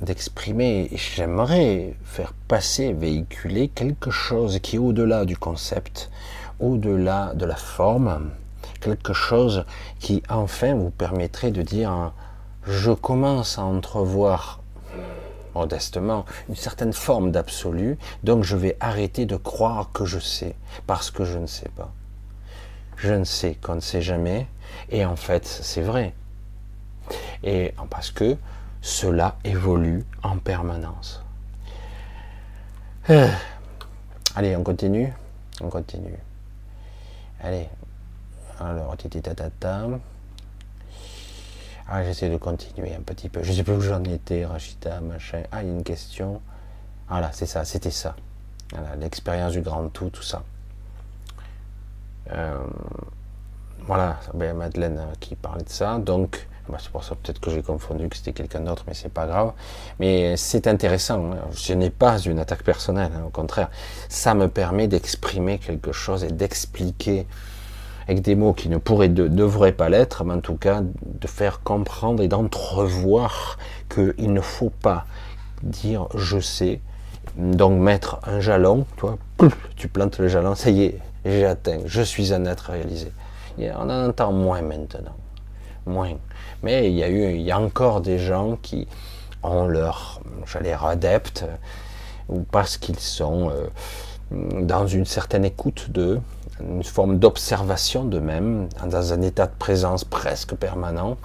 [0.00, 6.08] d'exprimer, j'aimerais faire passer, véhiculer quelque chose qui est au-delà du concept,
[6.60, 8.30] au-delà de la forme,
[8.80, 9.64] quelque chose
[9.98, 12.12] qui enfin vous permettrait de dire,
[12.64, 14.60] je commence à entrevoir
[15.56, 20.54] modestement une certaine forme d'absolu, donc je vais arrêter de croire que je sais,
[20.86, 21.92] parce que je ne sais pas.
[22.98, 24.46] Je ne sais qu'on ne sait jamais,
[24.90, 26.14] et en fait c'est vrai.
[27.42, 28.36] Et parce que
[28.82, 31.22] cela évolue en permanence.
[33.10, 33.28] Euh.
[34.36, 35.12] Allez, on continue.
[35.60, 36.18] On continue.
[37.40, 37.68] Allez.
[38.60, 39.86] Alors, titi tatata.
[41.88, 43.42] Ah, j'essaie de continuer un petit peu.
[43.42, 45.42] Je sais plus où j'en étais, Rachita, machin.
[45.50, 46.42] Ah, il y a une question.
[47.08, 48.14] Voilà, c'est ça, c'était ça.
[48.98, 50.42] L'expérience du grand tout, tout ça.
[52.32, 52.58] Euh,
[53.86, 55.98] voilà, Madeleine qui parlait de ça.
[55.98, 59.12] Donc, bah, c'est pour ça peut-être que j'ai confondu que c'était quelqu'un d'autre, mais c'est
[59.12, 59.52] pas grave.
[59.98, 61.32] Mais c'est intéressant.
[61.32, 61.38] Hein.
[61.52, 63.70] Ce n'est pas une attaque personnelle, hein, au contraire.
[64.08, 67.26] Ça me permet d'exprimer quelque chose et d'expliquer
[68.08, 71.26] avec des mots qui ne pourraient, de, devraient pas l'être, mais en tout cas de
[71.26, 73.58] faire comprendre et d'entrevoir
[73.90, 75.04] qu'il ne faut pas
[75.62, 76.80] dire je sais,
[77.36, 79.18] donc mettre un jalon, toi,
[79.76, 83.12] tu plantes le jalon, ça y est, j'ai atteint, je suis un être réalisé.
[83.58, 85.16] On en entend moins maintenant,
[85.86, 86.14] moins.
[86.62, 88.86] Mais il y a eu, il y a encore des gens qui
[89.42, 91.44] ont leur, j'allais dire, adeptes,
[92.28, 93.68] ou parce qu'ils sont euh,
[94.62, 96.20] dans une certaine écoute d'eux,
[96.60, 101.16] une forme d'observation d'eux-mêmes, dans un état de présence presque permanent,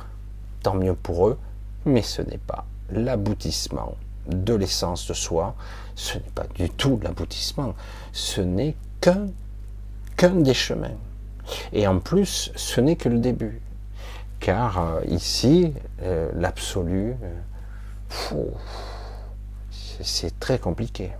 [0.62, 1.38] tant mieux pour eux,
[1.86, 3.96] mais ce n'est pas l'aboutissement
[4.28, 5.56] de l'essence de soi,
[5.96, 7.74] ce n'est pas du tout l'aboutissement,
[8.14, 9.28] ce n'est qu'un
[10.30, 10.98] des chemins.
[11.72, 13.62] Et en plus, ce n'est que le début
[14.44, 18.44] car euh, ici, euh, l'absolu, euh,
[19.72, 21.14] c'est très compliqué.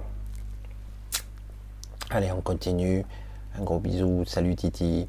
[2.10, 3.06] Allez, on continue.
[3.58, 4.26] Un gros bisou.
[4.26, 5.08] Salut Titi,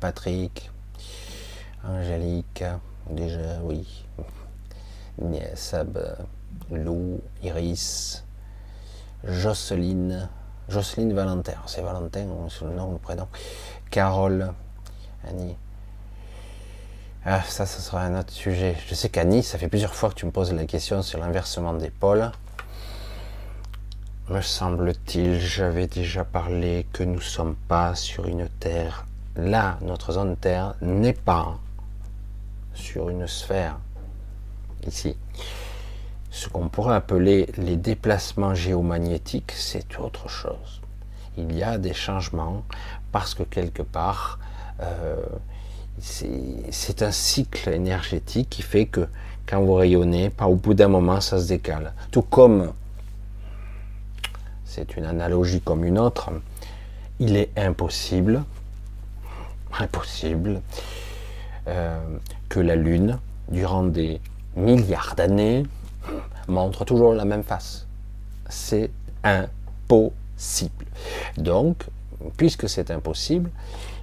[0.00, 0.70] Patrick,
[1.84, 2.64] Angélique,
[3.10, 4.06] déjà, oui.
[5.54, 5.98] Sab,
[6.70, 8.24] Lou, Iris,
[9.24, 10.30] Jocelyne,
[10.68, 11.54] Jocelyne Valentin.
[11.66, 13.28] C'est Valentin, c'est le nom, le prénom.
[13.90, 14.52] Carole,
[15.28, 15.56] Annie.
[17.24, 18.76] Ah, ça, ce sera un autre sujet.
[18.88, 21.74] Je sais qu'Annie, ça fait plusieurs fois que tu me poses la question sur l'inversement
[21.74, 22.30] des pôles.
[24.28, 29.06] Me semble-t-il, j'avais déjà parlé que nous ne sommes pas sur une Terre.
[29.36, 31.58] Là, notre zone Terre n'est pas
[32.74, 33.78] sur une sphère.
[34.86, 35.16] Ici.
[36.32, 40.80] Ce qu'on pourrait appeler les déplacements géomagnétiques, c'est autre chose.
[41.36, 42.64] Il y a des changements
[43.12, 44.38] parce que quelque part,
[44.80, 45.16] euh,
[46.00, 49.06] c'est un cycle énergétique qui fait que
[49.44, 51.92] quand vous rayonnez, pas au bout d'un moment, ça se décale.
[52.10, 52.72] Tout comme,
[54.64, 56.30] c'est une analogie comme une autre,
[57.20, 58.42] il est impossible,
[59.78, 60.62] impossible,
[61.68, 62.00] euh,
[62.48, 63.18] que la Lune,
[63.50, 64.18] durant des
[64.56, 65.64] milliards d'années,
[66.48, 67.86] montre toujours la même face.
[68.48, 68.90] C'est
[69.24, 70.84] impossible.
[71.36, 71.86] Donc,
[72.36, 73.50] puisque c'est impossible,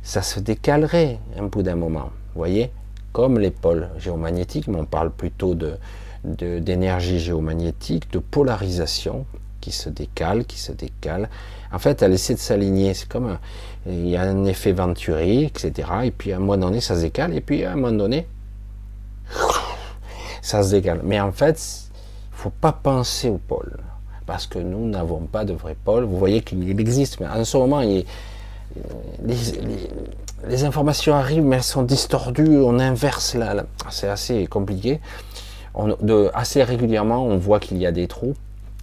[0.04, 2.12] ça se décalerait un bout d'un moment.
[2.34, 2.72] Vous voyez
[3.12, 5.78] Comme les pôles géomagnétiques, mais on parle plutôt de,
[6.24, 9.26] d'énergie géomagnétique, de polarisation
[9.62, 11.30] qui se décale, qui se décale.
[11.72, 12.94] En fait, elle essaie de s'aligner.
[12.94, 13.38] C'est comme
[13.86, 15.90] il y a un effet Venturi, etc.
[16.04, 17.36] Et puis à un moment donné, ça se décale.
[17.36, 18.28] Et puis à un moment donné,
[20.42, 21.02] ça se décale.
[21.04, 21.89] Mais en fait,
[22.40, 23.78] faut pas penser au pôle
[24.26, 26.04] parce que nous n'avons pas de vrai pôle.
[26.04, 28.06] Vous voyez qu'il existe, mais en ce moment, il,
[30.48, 33.66] les, informations arrivent, mais elles sont distordues, on inverse là.
[33.90, 35.02] C'est assez compliqué.
[36.34, 38.36] assez régulièrement, on voit qu'il y a des trous,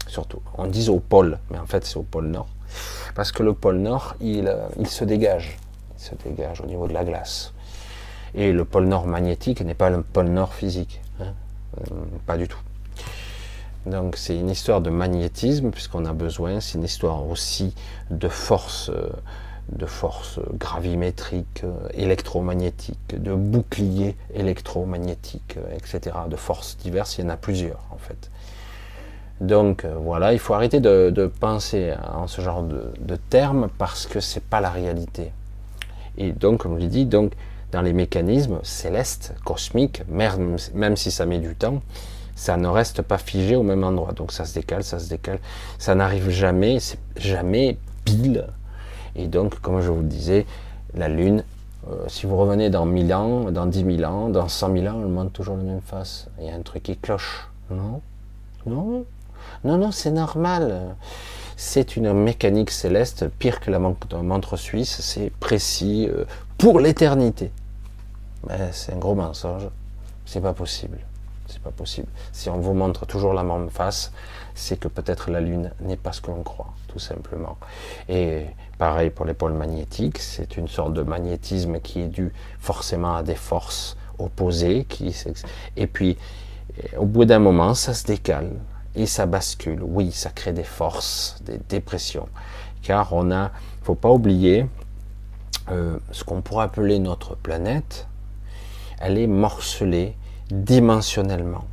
[0.06, 2.48] surtout, on dit au pôle, mais en fait c'est au pôle nord.
[3.14, 5.56] Parce que le pôle nord, il, euh, il se dégage.
[5.98, 7.54] Il se dégage au niveau de la glace.
[8.34, 11.00] Et le pôle nord magnétique n'est pas le pôle nord physique.
[11.20, 11.32] Hein.
[11.78, 11.94] Euh,
[12.26, 12.58] pas du tout.
[13.87, 17.72] Donc c'est une histoire de magnétisme puisqu'on a besoin, c'est une histoire aussi
[18.11, 19.09] de force, euh,
[19.70, 26.16] de force gravimétrique, euh, électromagnétique, de bouclier électromagnétique, euh, etc.
[26.29, 28.31] De forces diverses, il y en a plusieurs en fait.
[29.40, 34.42] Donc voilà, il faut arrêter de, penser en ce genre de, termes parce que c'est
[34.42, 35.31] pas la réalité.
[36.16, 37.33] Et donc, comme je l'ai dit, donc
[37.70, 41.83] dans les mécanismes célestes, cosmiques, même si ça met du temps,
[42.37, 44.12] ça ne reste pas figé au même endroit.
[44.12, 45.40] Donc ça se décale, ça se décale.
[45.79, 48.46] Ça n'arrive jamais, c'est jamais pile.
[49.16, 50.46] Et donc, comme je vous le disais,
[50.94, 51.42] la Lune,
[51.90, 55.01] euh, si vous revenez dans 1000 ans, dans 10 000 ans, dans 100 000 ans,
[55.03, 56.29] elle monte toujours la même face.
[56.38, 57.49] Il y a un truc qui cloche.
[57.70, 58.03] Non
[58.66, 59.05] Non
[59.64, 60.94] Non, non, c'est normal.
[61.57, 66.27] C'est une mécanique céleste, pire que la montre suisse, c'est précis euh,
[66.59, 67.51] pour l'éternité.
[68.46, 69.68] Mais c'est un gros mensonge.
[70.27, 70.99] C'est pas possible.
[71.70, 72.09] Possible.
[72.33, 74.12] Si on vous montre toujours la même face,
[74.55, 77.57] c'est que peut-être la Lune n'est pas ce que l'on croit, tout simplement.
[78.09, 78.46] Et
[78.79, 83.22] pareil pour les pôles magnétiques, c'est une sorte de magnétisme qui est dû forcément à
[83.22, 84.85] des forces opposées.
[84.88, 85.14] Qui,
[85.76, 86.16] et puis,
[86.96, 88.50] au bout d'un moment, ça se décale
[88.94, 89.83] et ça bascule.
[89.83, 92.29] Oui, ça crée des forces, des dépressions.
[92.83, 93.50] Car on a,
[93.83, 94.66] faut pas oublier,
[95.70, 98.07] euh, ce qu'on pourrait appeler notre planète,
[98.98, 100.16] elle est morcelée
[100.50, 101.64] dimensionnellement.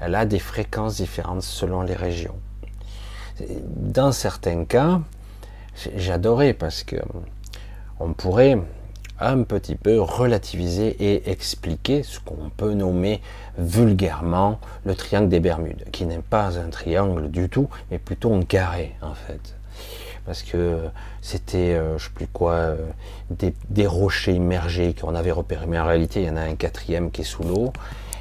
[0.00, 2.36] Elle a des fréquences différentes selon les régions.
[3.64, 5.00] Dans certains cas,
[5.96, 6.96] j'adorais parce que
[7.98, 8.58] on pourrait
[9.20, 13.20] un petit peu relativiser et expliquer ce qu'on peut nommer
[13.58, 18.42] vulgairement le triangle des Bermudes, qui n'est pas un triangle du tout, mais plutôt un
[18.42, 19.54] carré en fait.
[20.26, 20.78] Parce que
[21.22, 22.76] c'était, euh, je sais plus quoi, euh,
[23.30, 27.10] des, rochers immergés qu'on avait repérés, mais en réalité il y en a un quatrième
[27.10, 27.72] qui est sous l'eau,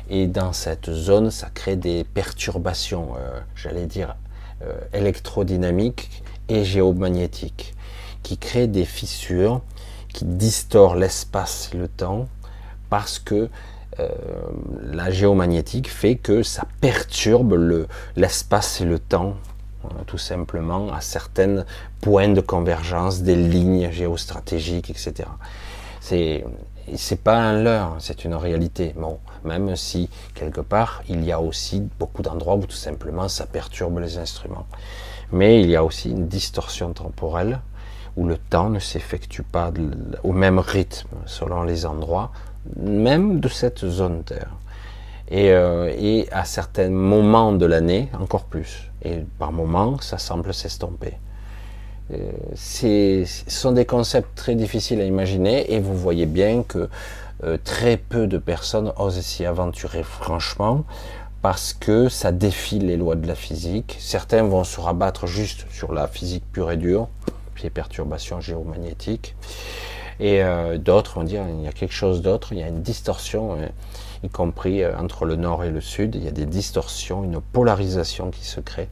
[0.09, 4.15] et dans cette zone ça crée des perturbations, euh, j'allais dire,
[4.91, 7.75] électrodynamiques et géomagnétiques,
[8.23, 9.61] qui créent des fissures
[10.13, 12.27] qui distord l'espace et le temps
[12.89, 13.49] parce que
[13.99, 14.07] euh,
[14.83, 19.35] la géomagnétique fait que ça perturbe l'espace et le temps,
[20.07, 21.65] tout simplement, à certains
[22.01, 25.29] points de convergence des lignes géostratégiques, etc.
[26.01, 26.45] C'est
[26.95, 28.93] c'est pas un leurre, c'est une réalité.
[28.97, 33.45] Bon, même si quelque part il y a aussi beaucoup d'endroits où tout simplement ça
[33.45, 34.65] perturbe les instruments.
[35.31, 37.59] Mais il y a aussi une distorsion temporelle
[38.17, 39.71] où le temps ne s'effectue pas
[40.23, 42.31] au même rythme selon les endroits,
[42.75, 44.51] même de cette zone Terre.
[45.29, 48.89] Et, euh, et à certains moments de l'année, encore plus.
[49.03, 51.13] Et par moments, ça semble s'estomper.
[52.11, 56.89] Euh, ce sont des concepts très difficiles à imaginer et vous voyez bien que
[57.43, 60.83] euh, très peu de personnes osent s'y aventurer franchement
[61.41, 63.95] parce que ça défie les lois de la physique.
[63.99, 67.07] Certains vont se rabattre juste sur la physique pure et dure,
[67.63, 69.35] les perturbations géomagnétiques.
[70.19, 72.81] Et euh, d'autres vont dire il y a quelque chose d'autre, il y a une
[72.81, 73.69] distorsion, hein,
[74.23, 77.41] y compris euh, entre le nord et le sud, il y a des distorsions, une
[77.41, 78.89] polarisation qui se crée.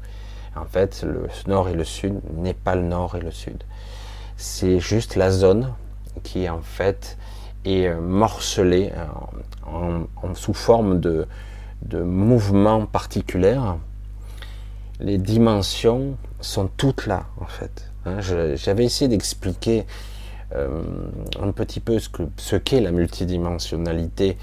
[0.56, 3.64] En fait, le nord et le sud n'est pas le nord et le sud.
[4.38, 5.74] C'est juste la zone
[6.24, 7.18] qui en fait
[7.66, 8.92] est euh, morcelée
[9.66, 11.28] en, sous forme de,
[11.84, 13.60] de mouvements particuliers.
[15.00, 17.92] Les dimensions sont toutes là en fait.
[18.06, 19.86] Hein, j'avais essayé d'expliquer
[20.56, 20.82] euh,
[21.42, 24.38] un petit peu ce qu'est la multidimensionnalité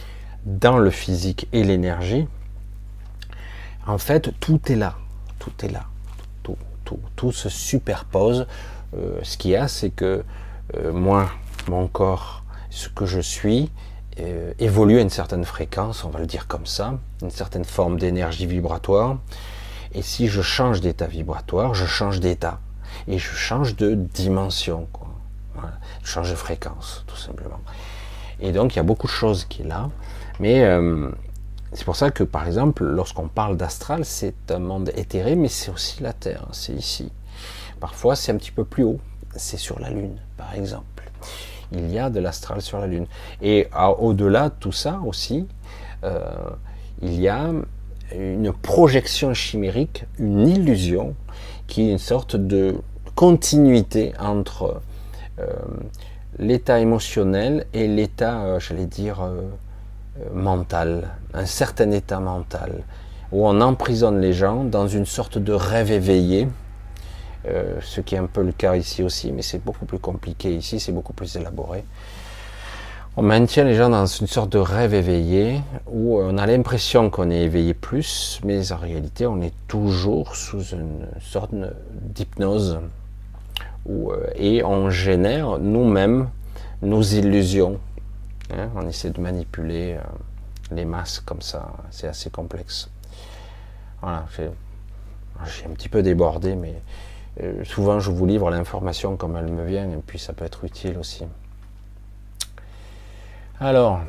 [0.45, 2.26] dans le physique et l'énergie.
[3.86, 4.97] En fait, tout est là.
[5.38, 5.84] Tout est là.
[7.16, 8.47] Tout, se superpose.
[8.95, 10.22] Euh, ce qu'il y a, c'est que
[10.76, 11.30] euh, moi,
[11.68, 13.70] mon corps, ce que je suis,
[14.59, 18.47] évolue à une certaine fréquence, on va le dire comme ça, une certaine forme d'énergie
[18.47, 19.16] vibratoire.
[19.92, 22.61] Et si je change d'état vibratoire, je change d'état
[23.07, 25.09] et je change de dimension, quoi.
[26.03, 27.61] je change de fréquence, tout simplement.
[28.40, 29.90] Et donc il y a beaucoup de choses qui est là,
[30.41, 31.11] mais euh,
[31.72, 35.70] c'est pour ça que par exemple, lorsqu'on parle d'astral, c'est un monde éthéré, mais c'est
[35.70, 37.12] aussi la Terre, c'est ici.
[37.80, 39.01] Parfois c'est un petit peu plus haut,
[39.37, 41.11] c'est sur la Lune, par exemple.
[41.72, 43.07] Il y a de l'astral sur la Lune.
[43.43, 43.68] Et
[43.99, 45.47] au-delà de tout ça aussi,
[46.05, 46.20] euh,
[47.03, 47.51] il y a
[48.14, 51.14] une projection chimérique, une illusion,
[51.66, 52.76] qui est une sorte de
[53.14, 54.80] continuité entre
[55.41, 55.47] euh,
[56.39, 59.26] l'état émotionnel et l'état, j'allais dire,
[60.32, 62.84] mental, un certain état mental,
[63.32, 66.48] où on emprisonne les gens dans une sorte de rêve éveillé,
[67.80, 70.80] ce qui est un peu le cas ici aussi, mais c'est beaucoup plus compliqué ici,
[70.80, 71.84] c'est beaucoup plus élaboré,
[73.16, 77.30] on maintient les gens dans une sorte de rêve éveillé où on a l'impression qu'on
[77.30, 81.52] est éveillé plus, mais en réalité on est toujours sous une sorte
[81.92, 82.80] d'hypnose
[83.88, 86.28] euh, et on génère nous-mêmes
[86.82, 87.78] nos illusions.
[88.51, 88.68] Hein.
[88.74, 92.90] on essaie de manipuler euh, les masses comme ça, c'est assez complexe.
[94.01, 94.26] Voilà,
[95.47, 96.74] j'ai un petit peu débordé, mais
[97.42, 100.64] euh, souvent je vous livre l'information comme elle me vient et puis ça peut être
[100.64, 101.24] utile aussi.
[103.61, 104.01] Alors,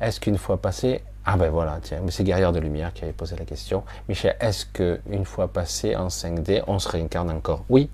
[0.00, 3.36] est-ce qu'une fois passé, ah ben voilà, tiens, c'est Guerrière de Lumière qui avait posé
[3.36, 3.84] la question.
[4.08, 7.64] Michel, est-ce qu'une fois passé en 5D, on se réincarne encore?
[7.68, 7.88] Oui.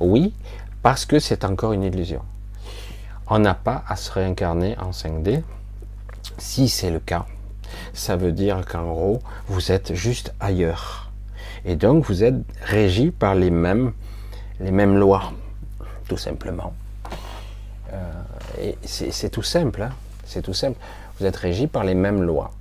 [0.00, 0.34] Oui,
[0.82, 2.22] parce que c'est encore une illusion.
[3.30, 5.42] On n'a pas à se réincarner en 5D.
[6.38, 7.26] Si c'est le cas,
[7.92, 11.10] ça veut dire qu'en gros, vous êtes juste ailleurs.
[11.64, 13.92] Et donc, vous êtes régi par les mêmes,
[14.60, 15.32] les mêmes lois,
[16.08, 16.72] tout simplement.
[17.92, 19.90] Euh, c'est tout simple, hein.
[20.24, 20.78] c'est tout simple.
[21.18, 22.52] Vous êtes régi par les mêmes lois.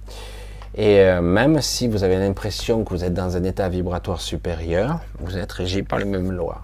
[0.76, 5.00] Et euh, même si vous avez l'impression que vous êtes dans un état vibratoire supérieur,
[5.20, 6.64] vous êtes régi par les mêmes lois.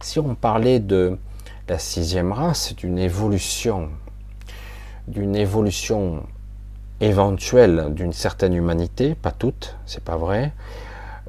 [0.00, 1.16] Si on parlait de
[1.72, 3.88] la sixième race, d'une évolution,
[5.08, 6.22] d'une évolution
[7.00, 10.52] éventuelle d'une certaine humanité, pas toute, c'est pas vrai,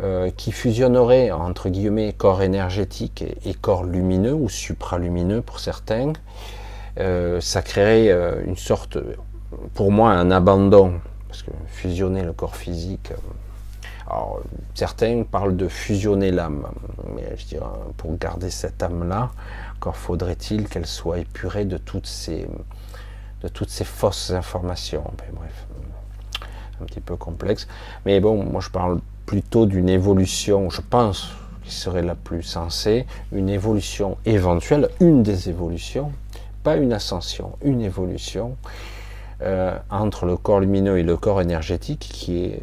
[0.04, 6.12] euh, qui fusionnerait entre guillemets corps énergétique et, corps lumineux ou supralumineux pour certains,
[7.00, 8.98] euh, ça créerait euh, une sorte,
[9.74, 13.14] pour moi, un abandon, parce que fusionner le corps physique,
[14.08, 14.42] alors
[14.76, 16.68] certains parlent de fusionner l'âme,
[17.16, 17.66] mais je dirais,
[17.96, 19.32] pour garder cette âme-là,
[19.84, 22.48] encore faudrait-il qu'elle soit épurée de toutes ces,
[23.42, 25.04] de toutes ces fausses informations.
[25.34, 25.68] bref,
[26.82, 27.68] un petit peu complexe.
[28.06, 31.32] Mais bon, moi je parle plutôt d'une évolution, je pense,
[31.66, 36.14] qui serait la plus sensée, une évolution éventuelle, une des évolutions,
[36.64, 38.56] pas une ascension, une évolution
[39.42, 42.62] euh, entre le corps lumineux et le corps énergétique, qui est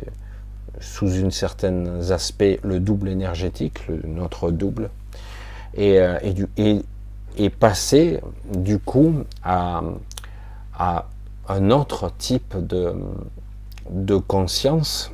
[0.81, 4.89] sous une certaine aspect le double énergétique, notre double,
[5.75, 6.81] et, euh, du, et,
[7.37, 8.21] et, passer
[8.53, 9.83] du coup à,
[11.49, 15.11] un autre type de, conscience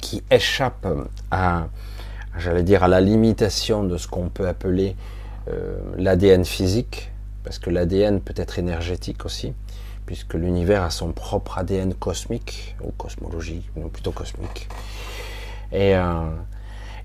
[0.00, 0.86] qui échappe
[1.30, 1.66] à,
[2.38, 4.96] j'allais dire, à la limitation de ce qu'on peut appeler
[5.48, 7.10] euh, l'ADN physique,
[7.44, 9.52] parce que l'ADN peut être énergétique aussi,
[10.06, 14.68] puisque l'univers a son propre ADN cosmique, ou cosmologie, non plutôt cosmique.
[15.72, 16.30] Et, euh,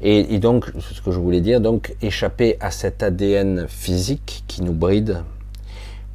[0.02, 4.74] et, donc, ce que je voulais dire, donc échapper à cet ADN physique qui nous
[4.74, 5.24] bride,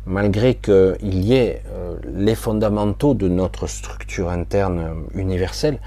[0.06, 5.78] malgré qu'il y ait euh, les fondamentaux de notre structure interne universelle,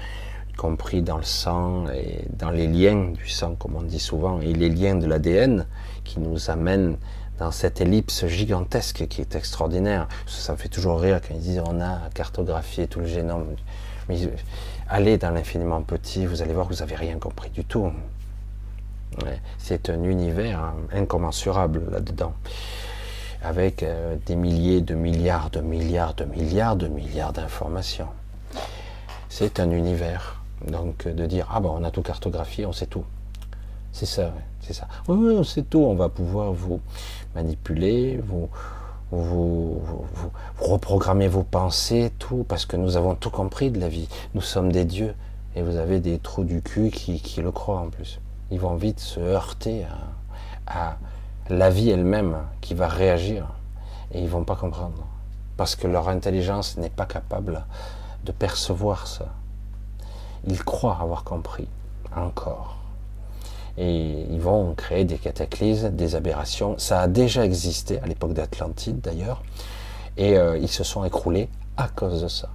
[0.50, 4.40] y compris dans le sang et dans les liens du sang, comme on dit souvent,
[4.40, 5.66] et les liens de l'ADN
[6.04, 6.96] qui nous amènent
[7.38, 10.08] dans cette ellipse gigantesque qui est extraordinaire.
[10.26, 13.46] Ça me fait toujours rire quand ils disent on a cartographié tout le génome.
[14.88, 17.90] Allez dans l'infiniment petit, vous allez voir que vous n'avez rien compris du tout.
[19.58, 22.34] C'est un univers incommensurable là-dedans,
[23.42, 28.08] avec euh, des milliers de milliards de milliards de milliards de milliards d'informations.
[29.28, 30.40] C'est un univers.
[30.66, 33.04] Donc de dire ah ben on a tout cartographié, on sait tout.
[33.92, 34.88] C'est ça, c'est ça.
[35.06, 35.80] Oui, oui, on sait tout.
[35.80, 36.80] On va pouvoir vous
[37.34, 38.48] manipuler, vous,
[39.10, 39.80] vous,
[40.58, 44.08] reprogrammer vos pensées, tout, parce que nous avons tout compris de la vie.
[44.34, 45.14] Nous sommes des dieux,
[45.56, 48.20] et vous avez des trous du cul qui, le croient en plus.
[48.50, 49.84] Ils vont vite se heurter
[50.66, 50.96] à,
[51.48, 53.46] la vie elle-même qui va réagir,
[54.12, 55.06] et ils vont pas comprendre,
[55.56, 57.64] parce que leur intelligence n'est pas capable
[58.24, 59.26] de percevoir ça.
[60.46, 61.68] Ils croient avoir compris,
[62.16, 62.83] encore
[63.78, 66.76] et ils vont créer des cataclysmes, des aberrations.
[66.78, 69.42] Ça a déjà existé à l'époque d'Atlantide d'ailleurs,
[70.16, 72.48] et euh, ils se sont écroulés à cause de ça,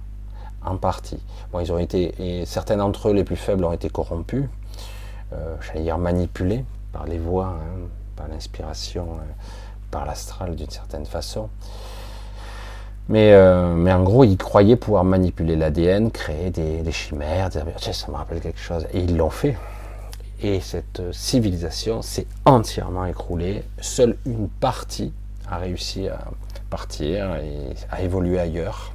[0.64, 1.20] en partie.
[1.52, 4.46] Bon, ils ont été, et certains d'entre eux, les plus faibles, ont été corrompus,
[5.32, 9.32] euh, j'allais dire manipulés par les voix, hein, par l'inspiration, euh,
[9.90, 11.48] par l'astral d'une certaine façon.
[13.08, 17.64] Mais, euh, mais, en gros, ils croyaient pouvoir manipuler l'ADN, créer des, des chimères, dire,
[17.92, 18.86] ça me rappelle quelque chose.
[18.92, 19.56] Et ils l'ont fait.
[20.42, 23.62] Et cette civilisation s'est entièrement écroulée.
[23.80, 25.12] Seule une partie
[25.50, 26.18] a réussi à
[26.70, 28.92] partir et à évoluer ailleurs,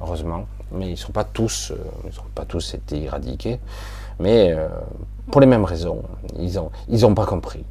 [0.00, 0.46] heureusement.
[0.72, 1.76] Mais ils ne sont pas tous, euh,
[2.06, 3.60] ils sont pas tous été éradiqués.
[4.18, 4.68] Mais euh,
[5.30, 6.02] pour les mêmes raisons,
[6.38, 7.64] ils n'ont ils ont pas compris.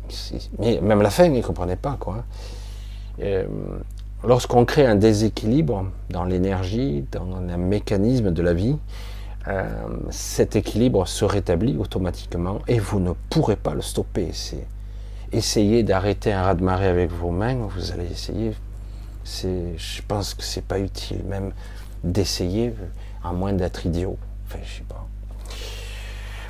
[0.59, 1.97] Mais même la fin, ils ne comprenaient pas.
[1.99, 2.23] quoi.
[3.21, 3.47] Euh,
[4.23, 8.77] lorsqu'on crée un déséquilibre dans l'énergie, dans le mécanisme de la vie,
[9.47, 14.29] euh, cet équilibre se rétablit automatiquement et vous ne pourrez pas le stopper.
[14.33, 14.65] C'est
[15.31, 18.53] essayer d'arrêter un raz-de-marée avec vos mains, vous allez essayer,
[19.25, 21.51] je pense que c'est pas utile même
[22.03, 22.73] d'essayer,
[23.23, 24.17] à moins d'être idiot.
[24.47, 25.05] Enfin, je sais pas.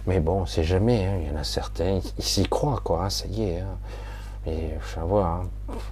[0.08, 1.06] Mais bon, c'est jamais.
[1.06, 1.18] Hein.
[1.22, 3.06] Il y en a certains, ils s'y croient, quoi.
[3.06, 3.60] Hein, ça y est.
[3.60, 3.78] Hein.
[4.46, 5.44] Mais je vais voir.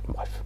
[0.08, 0.44] Bref.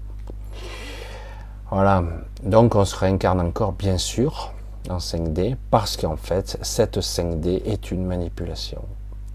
[1.69, 2.03] Voilà.
[2.43, 4.53] Donc, on se réincarne encore, bien sûr,
[4.89, 8.83] en 5D, parce qu'en fait, cette 5D est une manipulation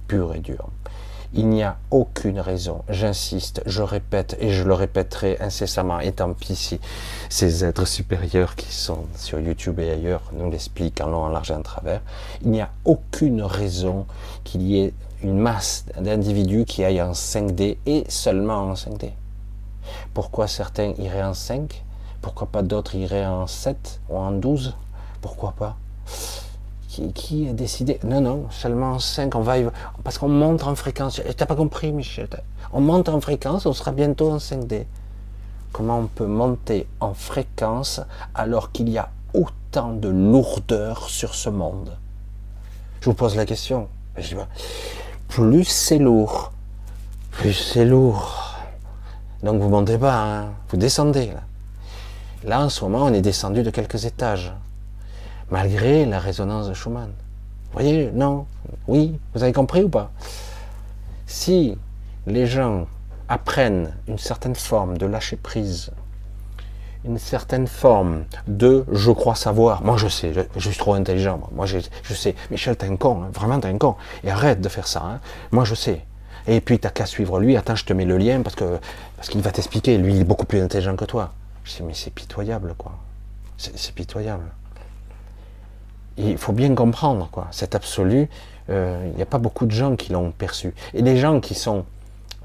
[0.09, 0.69] pure et dure.
[1.35, 6.35] Il n'y a aucune raison, j'insiste, je répète et je le répéterai incessamment, et tant
[6.35, 6.79] pis si
[7.31, 11.51] ces êtres supérieurs qui sont sur YouTube et ailleurs nous l'expliquent en long, en large
[11.51, 12.03] et en travers,
[12.43, 14.05] il n'y a aucune raison
[14.45, 14.93] qu'il y ait
[15.23, 19.13] une masse d'individus qui aillent en 5D et seulement en 5D.
[20.13, 21.83] Pourquoi certains iraient en 5
[22.21, 24.75] Pourquoi pas d'autres iraient en 7 ou en 12
[25.23, 25.77] Pourquoi pas
[27.15, 27.99] qui, a décidé?
[28.05, 29.55] Non, non, seulement 5, on va
[30.05, 31.21] parce qu'on monte en fréquence.
[31.37, 32.29] T'as pas compris, Michel
[32.73, 34.85] On monte en fréquence, on sera bientôt en 5D.
[35.73, 38.01] Comment on peut monter en fréquence
[38.35, 41.97] alors qu'il y a autant de lourdeur sur ce monde?
[43.01, 43.89] Je vous pose la question.
[45.29, 46.53] Plus c'est lourd,
[47.31, 48.59] plus c'est lourd.
[49.43, 50.51] Donc vous montez pas, hein.
[50.69, 51.33] vous descendez.
[52.45, 54.53] Là, en ce moment, on est descendu de quelques étages
[55.51, 57.11] malgré la résonance de Schumann.
[57.73, 58.47] Vous voyez, non,
[58.87, 60.11] oui, vous avez compris ou pas?
[61.27, 61.79] Si
[62.27, 62.87] les gens
[63.29, 65.91] apprennent une certaine forme de lâcher prise,
[67.05, 71.67] une certaine forme de je crois savoir, moi je sais, je, suis trop intelligent, moi
[71.67, 71.79] je,
[72.15, 75.03] sais, Michel t'es un con, hein, vraiment t'es un con, et arrête de faire ça,
[75.05, 75.21] hein.
[75.51, 76.05] moi je sais.
[76.47, 78.79] Et puis t'as qu'à suivre lui, attends je te mets le lien parce que
[79.17, 81.33] parce qu'il va t'expliquer, lui il est beaucoup plus intelligent que toi.
[81.65, 82.93] Je dis mais c'est pitoyable quoi,
[83.57, 84.45] c'est pitoyable
[86.17, 88.29] il faut bien comprendre, quoi, cet absolu,
[88.71, 90.75] euh, il n'y a pas beaucoup de gens qui l'ont perçu.
[90.95, 91.85] Et les gens qui sont,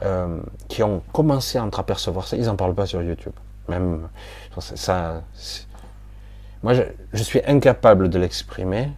[0.04, 3.34] euh, qui ont commencé à entreapercevoir ça, ils n'en parlent pas sur YouTube.
[3.68, 4.08] Même,
[4.60, 5.22] ça,
[6.64, 6.74] moi,
[7.14, 8.90] je, suis incapable de l'exprimer.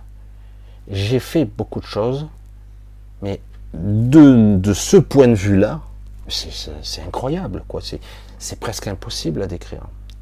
[0.89, 2.27] J'ai fait beaucoup de choses,
[3.21, 3.41] mais
[3.73, 5.81] de, de ce point de vue-là,
[6.27, 7.81] c'est incroyable, quoi.
[8.37, 9.81] C'est presque impossible à décrire.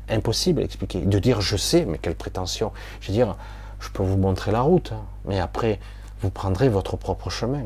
[0.10, 1.02] Impossible à expliquer.
[1.02, 2.72] De dire je sais, mais quelle prétention.
[3.02, 3.36] Je veux dire,
[3.80, 5.03] je peux vous montrer la route, hein.
[5.25, 5.80] mais après,
[6.21, 7.65] vous prendrez votre propre chemin.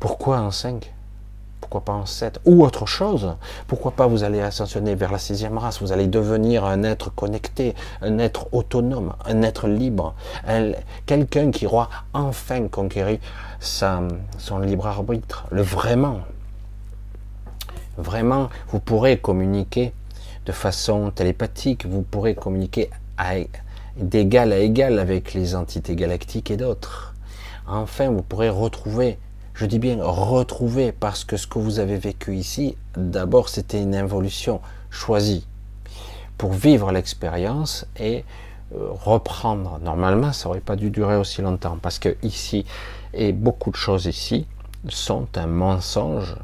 [0.00, 0.92] Pourquoi en 5
[1.60, 3.36] Pourquoi pas en 7 Ou autre chose?
[3.68, 5.80] Pourquoi pas vous allez ascensionner vers la sixième race?
[5.80, 10.14] Vous allez devenir un être connecté, un être autonome, un être libre,
[11.06, 13.20] quelqu'un qui aura enfin conquéri
[13.60, 16.20] son libre arbitre, le vraiment.
[17.96, 19.92] Vraiment, vous pourrez communiquer
[20.46, 23.36] de façon télépathique, vous pourrez communiquer à,
[23.96, 27.14] d'égal à égal avec les entités galactiques et d'autres.
[27.66, 29.18] Enfin, vous pourrez retrouver,
[29.54, 33.94] je dis bien retrouver, parce que ce que vous avez vécu ici, d'abord c'était une
[33.94, 35.46] involution choisie
[36.36, 38.24] pour vivre l'expérience et
[38.74, 39.78] euh, reprendre.
[39.82, 42.64] Normalement, ça n'aurait pas dû durer aussi longtemps, parce que ici,
[43.12, 44.46] et beaucoup de choses ici,
[44.88, 46.36] sont un mensonge.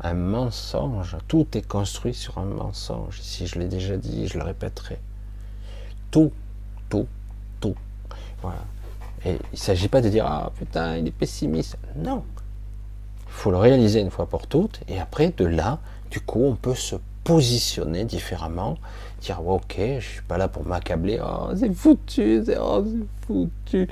[0.00, 1.16] Un mensonge.
[1.28, 3.18] Tout est construit sur un mensonge.
[3.20, 4.98] Ici, je l'ai déjà dit, je le répéterai.
[6.10, 6.30] Tout
[6.88, 7.06] tout,
[7.60, 7.74] tout.
[8.42, 8.64] Voilà.
[9.24, 11.76] Et il ne s'agit pas de dire ah putain il est pessimiste.
[11.96, 12.24] Non.
[13.26, 15.78] Il faut le réaliser une fois pour toutes et après de là,
[16.10, 18.76] du coup, on peut se positionner différemment,
[19.20, 22.84] dire ok, je suis pas là pour m'accabler, oh c'est foutu, c'est oh,
[23.26, 23.88] foutu.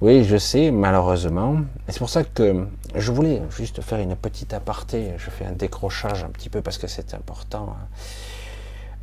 [0.00, 1.58] Oui, je sais, malheureusement.
[1.86, 5.12] Et c'est pour ça que je voulais juste faire une petite aparté.
[5.18, 7.76] Je fais un décrochage un petit peu parce que c'est important.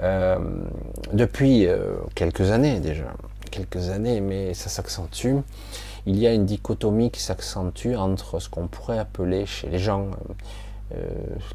[0.01, 0.37] Euh,
[1.11, 3.05] depuis euh, quelques années déjà,
[3.51, 5.37] quelques années, mais ça s'accentue.
[6.05, 10.07] Il y a une dichotomie qui s'accentue entre ce qu'on pourrait appeler chez les gens,
[10.95, 11.03] euh,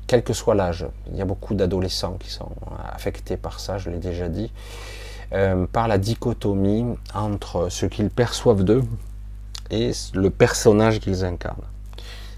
[0.07, 2.51] quel que soit l'âge, il y a beaucoup d'adolescents qui sont
[2.93, 4.53] affectés par ça, je l'ai déjà dit,
[5.73, 6.85] par la dichotomie
[7.15, 8.85] entre ce qu'ils perçoivent d'eux
[9.71, 11.65] et le personnage qu'ils incarnent.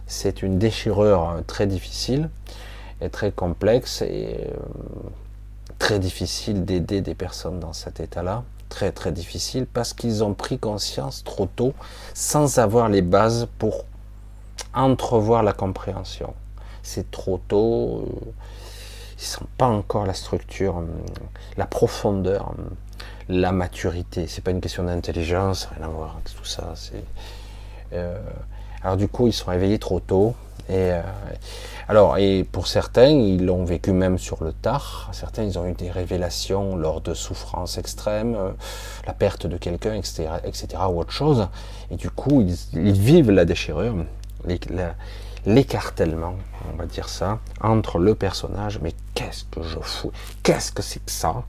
[0.07, 2.31] C'est une déchirure très difficile
[3.01, 4.47] et très complexe et
[5.79, 10.59] très difficile d'aider des personnes dans cet état-là, très très difficile, parce qu'ils ont pris
[10.59, 11.75] conscience trop tôt,
[12.15, 13.85] sans avoir les bases pour
[14.75, 16.35] entrevoir la compréhension.
[16.83, 18.33] C'est trop tôt, euh,
[19.19, 20.87] ils n'ont pas encore la structure, euh,
[21.57, 22.63] la profondeur, euh,
[23.29, 24.27] la maturité.
[24.27, 26.75] C'est pas une question d'intelligence, rien à voir avec tout ça.
[28.83, 30.35] alors du coup, ils sont éveillés trop tôt,
[30.69, 30.93] et
[31.87, 35.11] alors, et pour certains, ils l'ont vécu même sur le tard.
[35.13, 38.53] Certains, ils ont eu des révélations lors de souffrances extrêmes, euh,
[39.07, 41.47] la perte de quelqu'un, etc., etc., ou autre chose.
[41.91, 43.95] Et du coup, ils, vivent la déchirure,
[45.45, 46.37] l'écartèlement,
[46.73, 50.13] on va dire ça, entre le personnage, mais qu'est-ce que je fous?
[50.43, 51.43] Qu'est-ce que c'est que ça?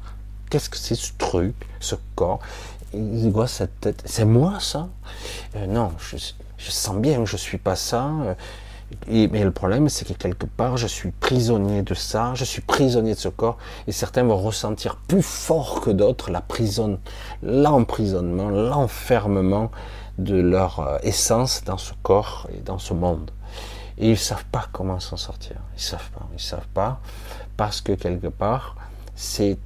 [0.49, 2.39] Qu'est-ce que c'est ce truc, ce corps?
[2.93, 4.03] Il voit cette tête.
[4.05, 4.89] C'est moi ça?
[5.55, 6.17] Euh, Non, je,
[6.69, 8.05] sens bien que je suis pas ça.
[8.05, 8.33] Euh,
[9.07, 13.15] mais le problème, c'est que quelque part, je suis prisonnier de ça, je suis prisonnier
[13.15, 13.57] de ce corps,
[13.87, 16.99] et certains vont ressentir plus fort que d'autres la prison,
[17.41, 19.71] l'emprisonnement, l'enfermement
[20.17, 23.31] de leur euh, essence dans ce corps et dans ce monde.
[23.97, 25.57] Et ils savent pas comment s'en sortir.
[25.75, 26.27] Ils savent pas.
[26.33, 26.99] Ils savent pas
[27.57, 28.75] parce que quelque part,
[29.15, 29.57] c'est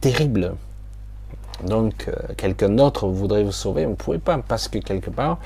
[0.00, 0.54] terrible.
[1.64, 5.38] Donc, euh, quelqu'un d'autre voudrait vous sauver, vous ne pouvez pas parce que quelque part,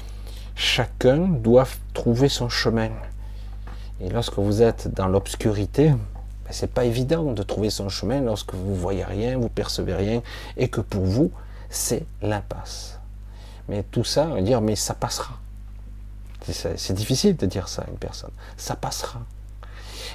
[0.54, 2.90] chacun doit trouver son chemin.
[4.00, 8.54] Et lorsque vous êtes dans l'obscurité, ben, c'est pas évident de trouver son chemin lorsque
[8.54, 10.22] vous voyez rien, vous percevez rien,
[10.56, 11.30] et que pour vous,
[11.68, 12.98] c'est l'impasse.
[13.68, 15.34] Mais tout ça, on va dire, mais ça passera.
[16.50, 18.30] C'est difficile de dire ça à une personne.
[18.56, 19.20] Ça passera.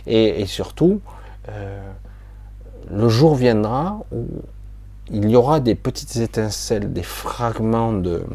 [0.08, 1.02] Et, surtout,
[1.50, 1.92] euh,
[2.90, 4.26] le jour viendra où
[5.12, 8.26] il y aura des petites étincelles, des fragments de,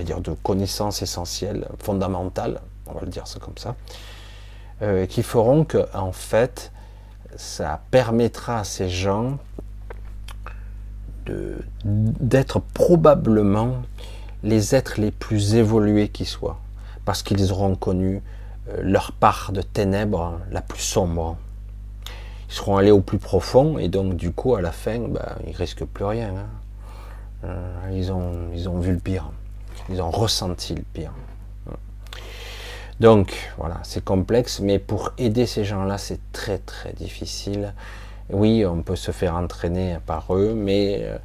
[0.00, 3.76] dire, de connaissances essentielles, fondamentales, on va le dire ça comme ça,
[4.82, 6.72] euh, qui feront que, en fait,
[7.36, 9.38] ça permettra à ces gens
[11.84, 13.76] d'être probablement
[14.42, 16.58] les êtres les plus évolués qui soient,
[17.04, 18.22] parce qu'ils auront connu
[18.68, 21.36] euh, leur part de ténèbres la plus sombre.
[22.48, 25.54] Ils seront allés au plus profond, et donc du coup, à la fin, bah, ils
[25.54, 26.34] risquent plus rien.
[26.36, 26.46] Hein.
[27.44, 29.30] Euh, ils, ont, ils ont vu le pire.
[29.88, 31.12] Ils ont ressenti le pire.
[33.02, 37.74] Donc voilà, c'est complexe, mais pour aider ces gens-là, c'est très très difficile.
[38.30, 41.18] Oui, on peut se faire entraîner par eux, mais euh,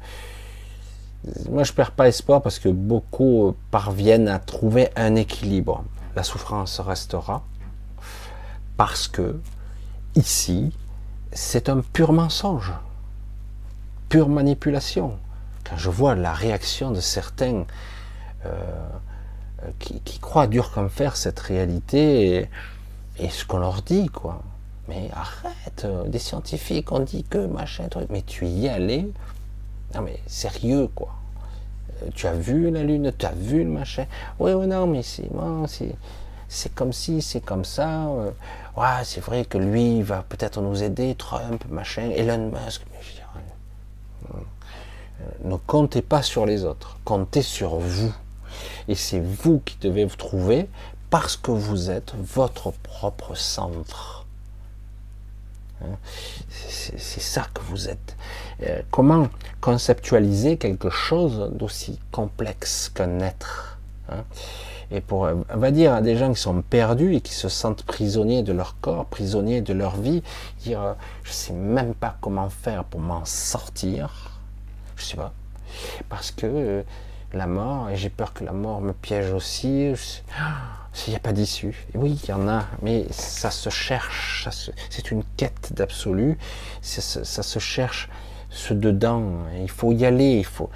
[1.48, 5.84] moi je perds pas espoir parce que beaucoup parviennent à trouver un équilibre.
[6.16, 7.44] La souffrance restera
[8.76, 9.38] parce que
[10.16, 10.72] ici,
[11.30, 12.72] c'est un pur mensonge,
[14.08, 15.16] pure manipulation.
[15.62, 17.66] Quand je vois la réaction de certains
[18.46, 18.88] euh,
[19.78, 22.48] qui, croient dur comme fer cette réalité
[23.18, 24.42] et, ce qu'on leur dit, quoi.
[24.88, 29.10] Mais arrête, des scientifiques ont dit que machin, mais tu y es allé,
[29.94, 31.10] non mais sérieux quoi.
[32.02, 34.06] Euh, tu as vu la lune, tu as vu le machin.
[34.38, 35.28] Oui, oui, non, mais c'est
[36.50, 38.06] c'est comme si, c'est comme ça.
[38.06, 38.30] Euh,
[38.76, 42.82] ouais, c'est vrai que lui va peut-être nous aider, Trump, machin, Elon Musk.
[45.20, 48.12] Euh, ne comptez pas sur les autres, comptez sur vous.
[48.88, 50.68] Et c'est vous qui devez vous trouver
[51.10, 54.26] parce que vous êtes votre propre centre.
[55.82, 55.96] Hein?
[56.48, 58.16] C'est ça que vous êtes.
[58.62, 59.28] Euh, comment
[59.60, 63.78] conceptualiser quelque chose d'aussi complexe qu'un être
[64.08, 64.24] hein?
[64.90, 67.82] Et pour, on va dire à des gens qui sont perdus et qui se sentent
[67.82, 70.22] prisonniers de leur corps, prisonniers de leur vie,
[70.60, 70.94] dire euh,
[71.24, 74.30] je sais même pas comment faire pour m'en sortir.
[74.96, 75.34] Je sais pas.
[76.08, 76.82] Parce que euh,
[77.32, 79.92] la mort, et j'ai peur que la mort me piège aussi.
[81.06, 81.86] Il n'y a pas d'issue.
[81.94, 84.48] Oui, il y en a, mais ça se cherche.
[84.90, 86.38] C'est une quête d'absolu.
[86.80, 88.08] Ça, se cherche
[88.50, 89.22] ce dedans.
[89.60, 90.38] Il faut y aller.
[90.38, 90.70] Il faut,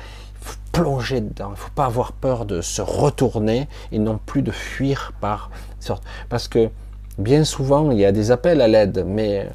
[0.73, 1.49] plonger dedans.
[1.49, 5.51] Il ne faut pas avoir peur de se retourner et non plus de fuir par
[5.81, 6.03] sorte.
[6.31, 6.71] Parce que
[7.19, 9.51] bien souvent, il y a des appels à l'aide, mais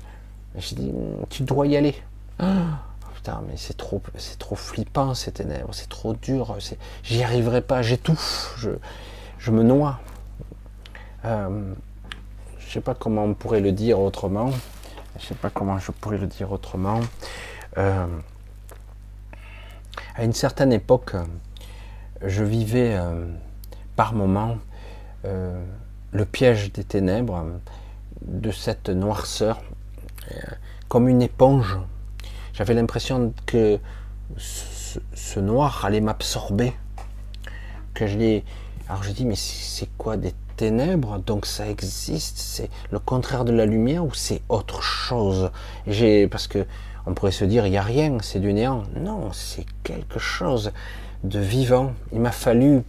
[0.57, 0.91] je dis,
[1.29, 1.95] tu dois y aller.
[3.47, 6.57] Mais c'est trop, c'est trop flippant ces ténèbres, c'est trop dur,
[7.03, 8.71] j'y arriverai pas, j'étouffe, je,
[9.37, 9.99] je me noie.
[11.25, 11.73] Euh,
[12.59, 14.51] je sais pas comment on pourrait le dire autrement.
[15.19, 16.99] Je sais pas comment je pourrais le dire autrement.
[17.77, 18.05] Euh,
[20.15, 21.15] à une certaine époque,
[22.23, 23.25] je vivais euh,
[23.95, 24.57] par moments
[25.25, 25.63] euh,
[26.11, 27.45] le piège des ténèbres,
[28.21, 29.61] de cette noirceur,
[30.87, 31.77] comme une éponge
[32.57, 33.79] j'avais l'impression que
[34.35, 36.73] ce, noir allait m'absorber.
[37.93, 38.43] Que je l'ai.
[38.89, 41.19] Alors je dis, mais c'est quoi des ténèbres?
[41.19, 45.51] Donc ça existe C'est le contraire de la lumière ou c'est autre chose?
[45.85, 46.65] J'ai parce que
[47.05, 48.83] on pourrait se dire, il n'y a rien, c'est du néant.
[48.95, 50.71] Non, c'est quelque chose
[51.23, 51.93] de vivant.
[52.11, 52.81] Il m'a fallu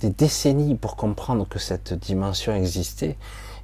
[0.00, 3.16] des décennies pour comprendre que cette dimension existait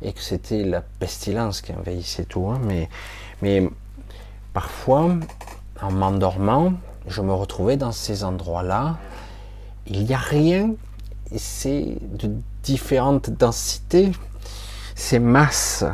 [0.02, 2.46] et que c'était la pestilence qui envahissait tout.
[2.46, 2.60] Hein.
[2.64, 2.88] Mais,
[3.42, 3.68] mais
[4.52, 5.16] Parfois,
[5.80, 6.74] en m'endormant,
[7.06, 8.98] je me retrouvais dans ces endroits-là.
[9.86, 10.72] Il n'y a rien,
[11.36, 12.30] c'est de
[12.62, 14.12] différentes densités.
[14.94, 15.84] Ces masses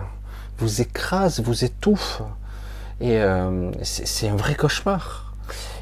[0.59, 2.23] vous écrasent, vous étouffent.
[3.01, 5.33] Et euh, c'est un vrai cauchemar.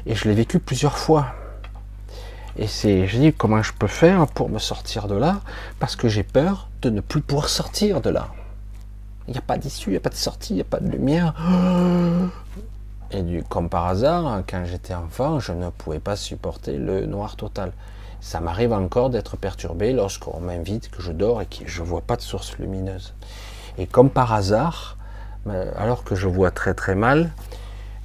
[0.05, 1.33] Et je l'ai vécu plusieurs fois.
[2.57, 5.41] Et c'est, je dis, comment je peux faire pour me sortir de là?
[5.79, 8.29] Parce que j'ai peur de ne plus pouvoir sortir de là.
[9.27, 10.79] Il n'y a pas d'issue, il n'y a pas de sortie, il n'y a pas
[10.79, 11.33] de lumière.
[13.11, 17.37] Et du, comme par hasard, quand j'étais enfant, je ne pouvais pas supporter le noir
[17.37, 17.71] total.
[18.19, 22.01] Ça m'arrive encore d'être perturbé lorsqu'on m'invite, que je dors et que je ne vois
[22.01, 23.13] pas de source lumineuse.
[23.77, 24.97] Et comme par hasard,
[25.47, 27.31] euh, alors que je vois très très mal,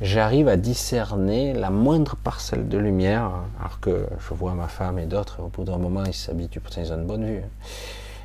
[0.01, 5.07] j'arrive à discerner la moindre parcelle de lumière, alors que je vois ma femme et
[5.07, 7.43] d'autres, au bout d'un moment, ils s'habituent, pourtant ils ont une bonne vue.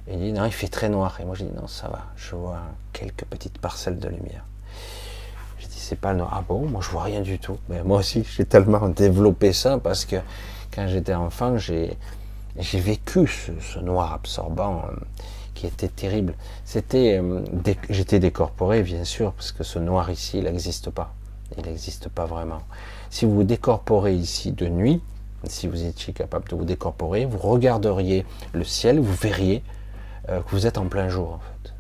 [0.10, 1.18] Il dit, non, il fait très noir.
[1.20, 2.62] Et moi, je dis, non, ça va, je vois
[2.94, 4.46] quelques petites parcelles de lumière.
[5.60, 6.32] Je dis, c'est pas noir.
[6.34, 7.58] Ah bon, moi, je vois rien du tout.
[7.70, 10.18] Mais moi aussi, j'ai tellement développé ça parce que
[10.74, 11.98] quand j'étais enfant, j'ai,
[12.58, 14.96] j'ai vécu ce, noir absorbant euh,
[15.54, 16.36] qui était terrible.
[16.64, 17.42] C'était, euh,
[17.90, 21.14] j'étais décorporé, bien sûr, parce que ce noir ici, il n'existe pas.
[21.58, 22.62] Il n'existe pas vraiment.
[23.10, 25.02] Si vous vous décorporez ici de nuit,
[25.44, 29.64] si vous étiez capable de vous décorporer, vous regarderiez le ciel, vous verriez
[30.30, 31.74] euh, que vous êtes en plein jour en fait.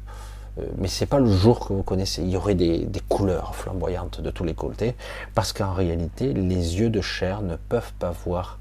[0.59, 2.21] Euh, mais c'est pas le jour que vous connaissez.
[2.21, 4.95] Il y aurait des, couleurs flamboyantes de tous les côtés,
[5.35, 8.59] parce qu'en réalité, les yeux de chair ne peuvent pas voir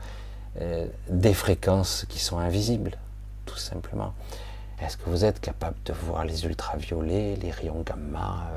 [0.61, 2.97] euh, des fréquences qui sont invisibles,
[3.45, 4.12] tout simplement.
[4.82, 8.51] Est-ce que vous êtes capable de voir les ultraviolets, les rayons gamma,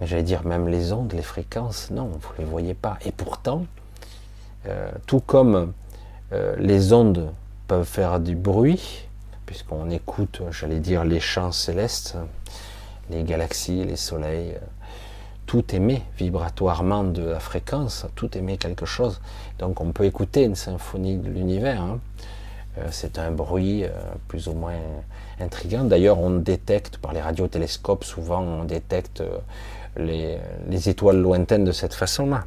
[0.00, 1.90] j'allais dire même les ondes, les fréquences?
[1.90, 2.98] Non, vous ne les voyez pas.
[3.04, 3.64] Et pourtant,
[5.06, 5.72] tout comme
[6.58, 7.32] les ondes
[7.68, 9.07] peuvent faire du bruit,
[9.48, 12.18] puisqu'on écoute, j'allais dire, les champs célestes,
[13.08, 14.58] les galaxies, les soleils,
[15.46, 19.22] tout émet vibratoirement de la fréquence, tout émet quelque chose.
[19.58, 21.80] Donc on peut écouter une symphonie de l'univers.
[21.80, 21.98] Hein.
[22.76, 23.88] Euh, c'est un bruit euh,
[24.28, 24.76] plus ou moins
[25.40, 25.84] intrigant.
[25.84, 29.38] D'ailleurs, on détecte par les radiotélescopes, souvent on détecte euh,
[30.68, 32.44] les étoiles lointaines de cette façon-là.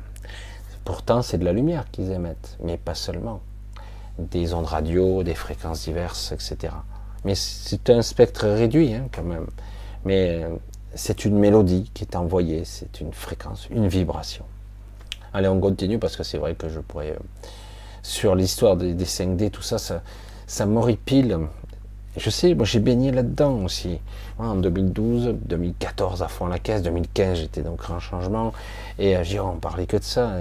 [0.86, 3.42] Pourtant, c'est de la lumière qu'ils émettent, mais pas seulement.
[4.20, 6.74] Des ondes radio, des fréquences diverses, etc.
[7.26, 9.48] Mais c'est un spectre réduit hein, quand même.
[10.06, 10.50] Mais euh,
[10.96, 14.46] c'est une mélodie qui est envoyée, c'est une fréquence, une vibration.
[15.34, 17.12] Allez, on continue parce que c'est vrai que je pourrais...
[17.12, 17.48] Euh,
[18.04, 20.02] sur l'histoire des, 5D, tout ça, ça,
[20.48, 21.38] ça m'horripile
[22.18, 24.00] je sais, moi j'ai baigné là-dedans aussi.
[24.38, 28.54] En 2012, 2014 à fond la caisse, 2015 j'étais dans grand changement.
[29.00, 30.34] Et euh, on parlait que de ça,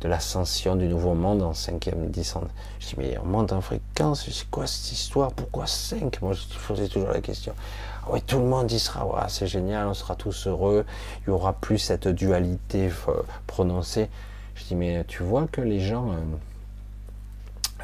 [0.00, 2.48] de l'ascension du nouveau monde en cinquième descente.
[2.80, 5.32] Je dis mais on monte en fréquence, c'est quoi cette histoire?
[5.32, 7.54] Pourquoi 5 Moi je posais toujours la question.
[8.08, 10.86] Ah oui, tout le monde y sera, ouais, c'est génial, on sera tous heureux,
[11.20, 13.12] il n'y aura plus cette dualité euh,
[13.46, 14.08] prononcée.
[14.54, 16.12] Je dis mais tu vois que les gens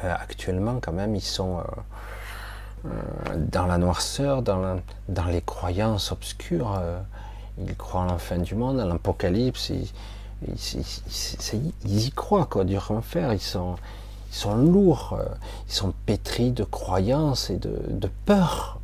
[0.03, 1.63] euh, actuellement quand même ils sont euh,
[3.37, 4.79] dans la noirceur, dans,
[5.09, 6.73] dans les croyances obscures.
[6.79, 6.99] Euh,
[7.57, 9.71] ils croient en la fin du monde, à l'apocalypse.
[9.71, 9.87] Ils,
[11.85, 13.33] y croient, quoi, du enfer.
[13.33, 13.75] Ils sont,
[14.31, 15.17] ils sont lourds.
[15.19, 15.25] Euh,
[15.67, 18.79] ils sont pétris de croyances et de, de peur.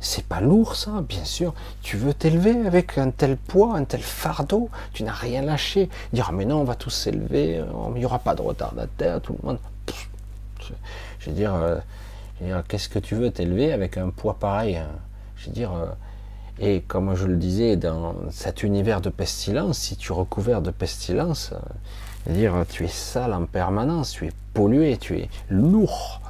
[0.00, 1.54] C'est pas lourd, ça, bien sûr.
[1.82, 4.68] Tu veux t'élever avec un tel poids, un tel fardeau.
[4.92, 5.88] Tu n'as rien lâché.
[6.12, 7.62] Dire, mais non, on va tous s'élever.
[7.94, 9.20] Il n'y aura pas de retardataire.
[9.20, 9.58] Tout le monde.
[11.18, 11.54] Je veux dire
[12.68, 14.88] Qu'est-ce que tu veux t'élever avec un poids pareil hein?
[15.36, 15.86] Je dire, euh,
[16.58, 21.52] et comme je le disais, dans cet univers de pestilence, si tu recouvert de pestilence,
[21.52, 26.20] euh, dire, tu es sale en permanence, tu es pollué, tu es lourd,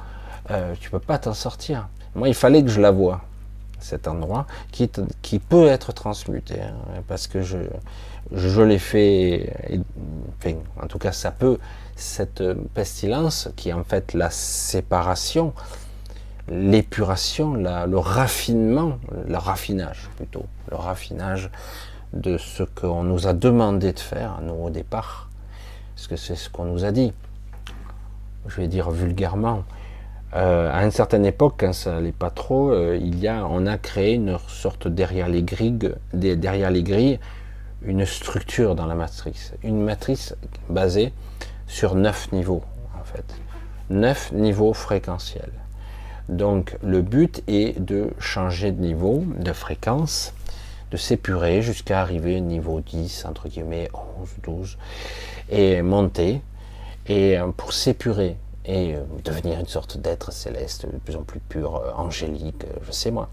[0.51, 1.87] euh, tu peux pas t'en sortir.
[2.15, 3.21] Moi, il fallait que je la voie,
[3.79, 4.89] cet endroit, qui,
[5.21, 6.73] qui peut être transmuté, hein,
[7.07, 7.57] parce que je,
[8.31, 9.53] je l'ai fait,
[10.81, 11.59] en tout cas, ça peut,
[11.95, 12.43] cette
[12.73, 15.53] pestilence, qui est en fait la séparation,
[16.47, 21.49] l'épuration, le raffinement, le raffinage plutôt, le raffinage
[22.13, 25.29] de ce qu'on nous a demandé de faire, nous, au départ,
[25.95, 27.13] parce que c'est ce qu'on nous a dit.
[28.47, 29.63] Je vais dire vulgairement.
[30.35, 33.65] Euh, à une certaine époque, quand ça n'allait pas trop, euh, il y a, on
[33.65, 35.79] a créé une sorte derrière les grilles,
[36.13, 37.19] derrière les grilles,
[37.81, 40.35] une structure dans la matrice, une matrice
[40.69, 41.13] basée
[41.67, 42.63] sur neuf niveaux
[42.99, 43.25] en fait,
[43.89, 45.51] neuf niveaux fréquentiels.
[46.29, 50.33] Donc le but est de changer de niveau, de fréquence,
[50.91, 53.89] de s'épurer jusqu'à arriver au niveau 10, entre guillemets
[54.21, 54.77] 11, 12,
[55.49, 56.41] et monter,
[57.07, 61.39] et euh, pour s'épurer et euh, devenir une sorte d'être céleste de plus en plus
[61.39, 63.29] pur, euh, angélique, je sais moi.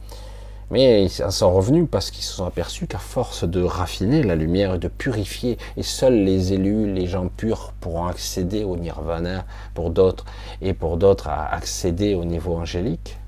[0.72, 4.76] Mais ils sont revenus parce qu'ils se sont aperçus qu'à force de raffiner la lumière
[4.76, 9.44] et de purifier, et seuls les élus, les gens purs pourront accéder au nirvana
[9.74, 10.24] pour d'autres,
[10.62, 13.18] et pour d'autres à accéder au niveau angélique,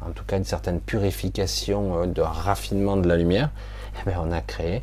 [0.00, 3.50] en tout cas une certaine purification euh, de raffinement de la lumière,
[4.00, 4.82] eh bien, on a créé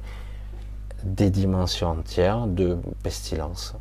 [1.04, 3.74] des dimensions entières de pestilence.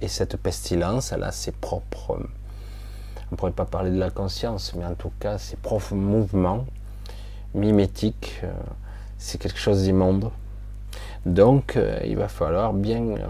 [0.00, 4.74] Et cette pestilence, elle a ses propres, on ne pourrait pas parler de la conscience,
[4.76, 6.64] mais en tout cas ses propres mouvements
[7.54, 8.52] mimétique, euh,
[9.18, 10.30] c'est quelque chose d'immonde.
[11.24, 13.02] Donc, euh, il va falloir bien.
[13.02, 13.26] Euh,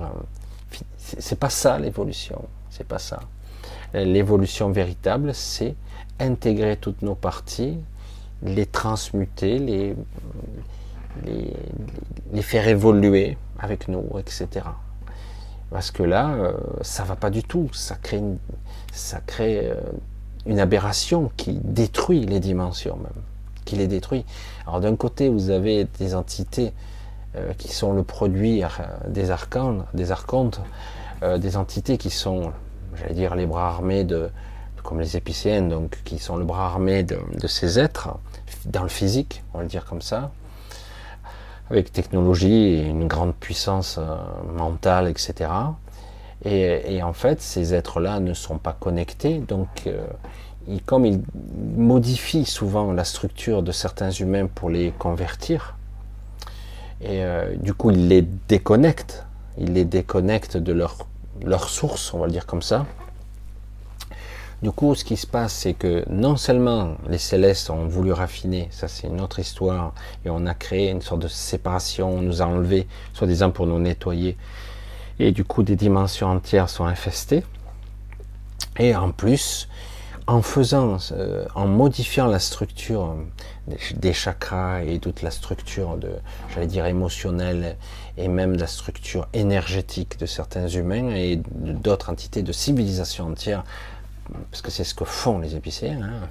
[0.96, 2.44] c'est pas ça l'évolution.
[2.70, 3.20] C'est pas ça.
[3.94, 5.74] L'évolution véritable, c'est
[6.18, 7.78] intégrer toutes nos parties,
[8.42, 9.96] les transmuter, les,
[11.24, 14.66] les, faire évoluer avec nous, etc.
[15.70, 16.52] Parce que là,
[16.82, 17.70] ça va pas du tout.
[17.72, 18.38] Ça crée une,
[18.92, 19.72] ça crée
[20.46, 23.22] une aberration qui détruit les dimensions même,
[23.66, 24.24] qui les détruit.
[24.66, 26.72] Alors d'un côté, vous avez des entités
[27.36, 28.68] euh, qui sont le produit euh,
[29.08, 30.60] des archontes, des archontes,
[31.22, 32.52] euh, des entités qui sont,
[32.94, 34.30] j'allais dire, les bras armés de,
[34.82, 38.16] comme les épicéennes, donc qui sont le bras armé de, ces êtres
[38.64, 40.30] dans le physique, on va le dire comme ça,
[41.68, 44.00] avec technologie et une grande puissance
[44.56, 45.50] mentale, etc.
[46.44, 49.88] Et, en fait, ces êtres-là ne sont pas connectés, donc
[50.84, 51.20] comme ils
[51.76, 55.76] modifient souvent la structure de certains humains pour les convertir,
[57.00, 59.24] et euh, du coup, ils les déconnectent.
[59.58, 61.06] Ils les déconnectent de leur,
[61.44, 62.86] leur source, on va le dire comme ça.
[64.62, 68.68] Du coup, ce qui se passe, c'est que non seulement les célestes ont voulu raffiner,
[68.70, 69.92] ça c'est une autre histoire,
[70.24, 73.78] et on a créé une sorte de séparation, on nous a enlevé, soi-disant pour nous
[73.78, 74.36] nettoyer,
[75.18, 77.44] et du coup des dimensions entières sont infestées.
[78.78, 79.68] Et en plus,
[80.26, 83.14] en faisant, euh, en modifiant la structure
[83.94, 86.10] des chakras et toute la structure de,
[86.52, 87.76] j'allais dire émotionnelle
[88.16, 93.64] et même la structure énergétique de certains humains et d'autres entités de civilisation entière,
[94.50, 96.02] parce que c'est ce que font les épicéens.
[96.02, 96.28] Hein.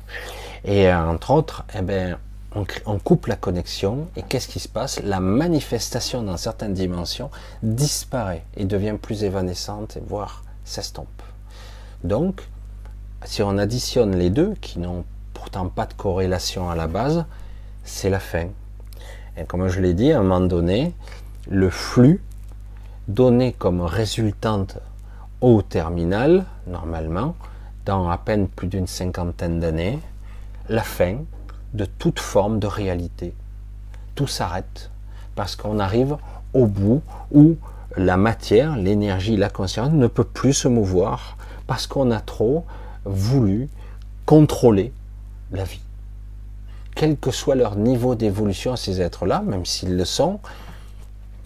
[0.66, 2.18] Et euh, entre autres, eh ben,
[2.54, 5.02] on, on, coupe la connexion et qu'est-ce qui se passe?
[5.04, 7.30] La manifestation dans certaines dimensions
[7.64, 11.08] disparaît et devient plus évanescente, voire s'estompe.
[12.04, 12.42] Donc,
[13.26, 15.04] si on additionne les deux, qui n'ont
[15.34, 17.26] pourtant pas de corrélation à la base,
[17.84, 18.48] c'est la fin.
[19.38, 20.94] Et comme je l'ai dit, à un moment donné,
[21.50, 22.22] le flux
[23.08, 24.78] donné comme résultante
[25.42, 27.36] au terminal, normalement,
[27.86, 30.00] dans à peine plus d'une cinquantaine d'années,
[30.70, 31.18] la fin
[31.74, 33.34] de toute forme de réalité.
[34.16, 34.90] Tout s'arrête
[35.36, 36.18] parce qu'on arrive
[36.54, 37.02] au bout
[37.32, 37.58] où
[37.98, 42.66] la matière, l'énergie, la conscience ne peut plus se mouvoir parce qu'on a trop
[43.06, 43.70] voulu
[44.26, 44.92] contrôler
[45.52, 45.82] la vie.
[46.96, 50.40] Quel que soit leur niveau d'évolution ces êtres-là, même s'ils le sont,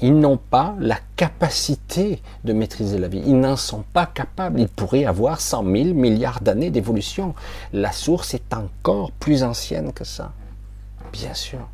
[0.01, 3.21] ils n'ont pas la capacité de maîtriser la vie.
[3.25, 4.59] Ils n'en sont pas capables.
[4.59, 7.35] Ils pourraient avoir 100 000 milliards d'années d'évolution.
[7.73, 10.31] La source est encore plus ancienne que ça.
[11.11, 11.67] Bien sûr.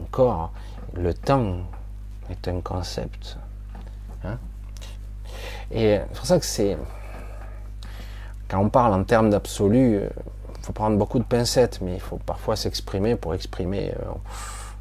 [0.00, 0.52] encore,
[0.94, 1.56] le temps
[2.30, 3.36] est un concept.
[4.24, 4.38] Hein.
[5.70, 6.78] Et c'est pour ça que c'est
[8.52, 10.08] quand on parle en termes d'absolu, il euh,
[10.60, 14.12] faut prendre beaucoup de pincettes, mais il faut parfois s'exprimer pour exprimer, euh,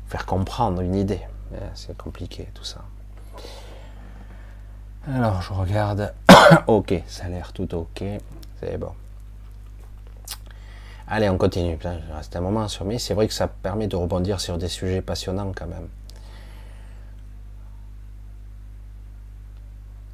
[0.08, 1.22] faire comprendre une idée.
[1.74, 2.82] C'est compliqué tout ça.
[5.08, 6.14] Alors je regarde.
[6.68, 8.04] ok, ça a l'air tout ok.
[8.60, 8.92] C'est bon.
[11.08, 11.78] Allez, on continue.
[11.82, 14.68] je reste un moment sur mais c'est vrai que ça permet de rebondir sur des
[14.68, 15.88] sujets passionnants quand même.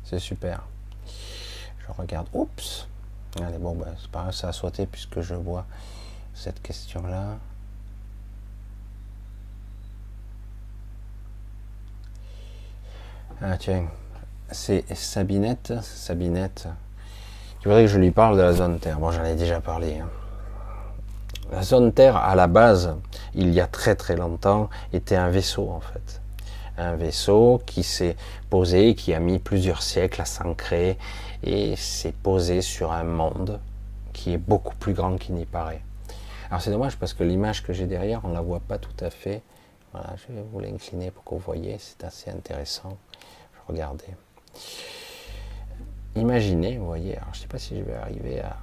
[0.04, 0.62] C'est super.
[1.08, 2.28] Je regarde.
[2.34, 2.88] Oups.
[3.46, 5.66] Allez, bon, ben, c'est pas ça a sauté puisque je vois
[6.34, 7.38] cette question-là.
[13.42, 13.86] Ah tiens,
[14.52, 16.68] c'est Sabinette, Sabinette.
[17.60, 19.00] Tu voudrais que je lui parle de la zone Terre?
[19.00, 20.00] Bon, j'en ai déjà parlé.
[20.00, 20.10] Hein.
[21.52, 22.96] La zone Terre, à la base,
[23.36, 26.22] il y a très très longtemps, était un vaisseau en fait.
[26.78, 28.16] Un vaisseau qui s'est
[28.50, 30.98] posé, qui a mis plusieurs siècles à s'ancrer
[31.44, 33.60] et s'est posé sur un monde
[34.14, 35.82] qui est beaucoup plus grand qu'il n'y paraît.
[36.50, 39.04] Alors c'est dommage parce que l'image que j'ai derrière, on ne la voit pas tout
[39.04, 39.42] à fait.
[39.92, 42.98] Voilà, je vais vous l'incliner pour que vous voyez, c'est assez intéressant.
[43.68, 44.06] Regardez.
[46.16, 48.58] Imaginez, vous voyez, alors je ne sais pas si je vais arriver à,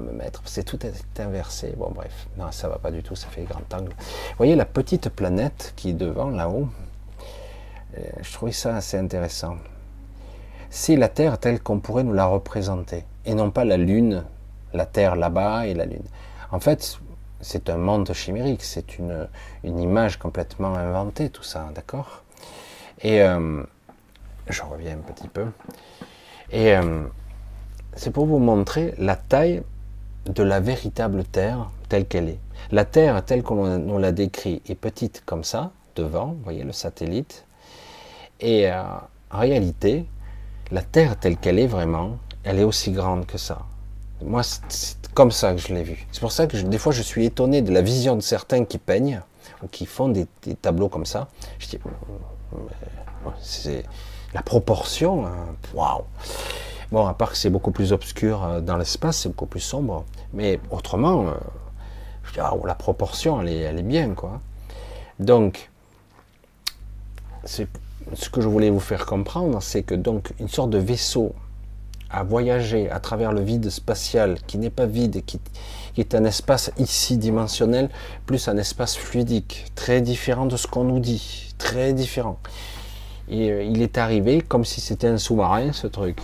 [0.00, 0.78] me mettre, c'est tout
[1.18, 3.92] inversé, bon bref, non ça va pas du tout, ça fait grand angle.
[3.92, 6.68] Vous voyez la petite planète qui est devant là-haut,
[8.20, 9.56] je trouvais ça assez intéressant
[10.70, 14.24] c'est la Terre telle qu'on pourrait nous la représenter, et non pas la Lune,
[14.74, 16.04] la Terre là-bas et la Lune.
[16.52, 16.98] En fait,
[17.40, 19.26] c'est un monde chimérique, c'est une,
[19.64, 22.24] image complètement inventée, tout ça, d'accord?
[23.00, 23.62] Et euh,
[24.48, 25.46] je reviens un petit peu.
[26.50, 27.04] Et euh,
[27.94, 29.62] c'est pour vous montrer la taille
[30.26, 32.40] de la véritable Terre telle qu'elle est.
[32.70, 36.72] La Terre telle qu'on nous la décrit est petite comme ça, devant, vous voyez le
[36.72, 37.45] satellite.
[38.40, 38.82] Et euh,
[39.30, 40.06] en réalité,
[40.70, 43.60] la Terre telle qu'elle est vraiment, elle est aussi grande que ça.
[44.22, 46.06] Moi, c'est comme ça que je l'ai vue.
[46.12, 48.78] C'est pour ça que des fois, je suis étonné de la vision de certains qui
[48.78, 49.22] peignent.
[49.62, 50.26] ou qui font des,
[50.60, 51.28] tableaux comme ça.
[51.58, 51.78] Je dis,
[53.40, 53.84] c'est
[54.34, 56.04] la proportion, hein, waouh.
[56.92, 60.04] Bon, à part que c'est beaucoup plus obscur euh, dans l'espace, c'est beaucoup plus sombre,
[60.32, 61.32] mais autrement,
[62.24, 64.40] je dis, la proportion, elle est, elle est bien, quoi.
[65.18, 65.70] Donc,
[67.44, 67.68] c'est
[68.14, 71.34] ce que je voulais vous faire comprendre, c'est que donc une sorte de vaisseau
[72.10, 75.40] à voyager à travers le vide spatial qui n'est pas vide, qui,
[75.94, 77.90] qui est un espace ici dimensionnel,
[78.26, 82.38] plus un espace fluidique, très différent de ce qu'on nous dit, très différent.
[83.28, 86.18] Et euh, il est arrivé comme si c'était un sous-marin, ce truc.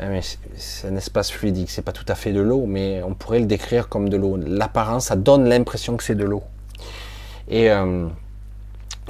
[0.00, 0.20] Euh,
[0.56, 3.46] c'est un espace fluidique, c'est pas tout à fait de l'eau, mais on pourrait le
[3.46, 4.36] décrire comme de l'eau.
[4.36, 6.42] L'apparence, ça donne l'impression que c'est de l'eau.
[7.48, 8.08] Et euh,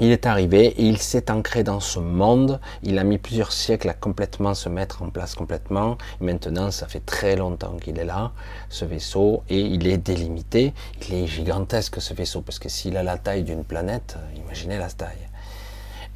[0.01, 2.61] il est arrivé et il s'est ancré dans ce monde.
[2.83, 5.99] Il a mis plusieurs siècles à complètement se mettre en place complètement.
[6.21, 8.33] maintenant, ça fait très longtemps qu'il est là,
[8.69, 10.75] ce vaisseau, et il est délimité.
[11.09, 14.91] Il est gigantesque ce vaisseau parce que s'il a la taille d'une planète, imaginez la
[14.91, 15.29] taille.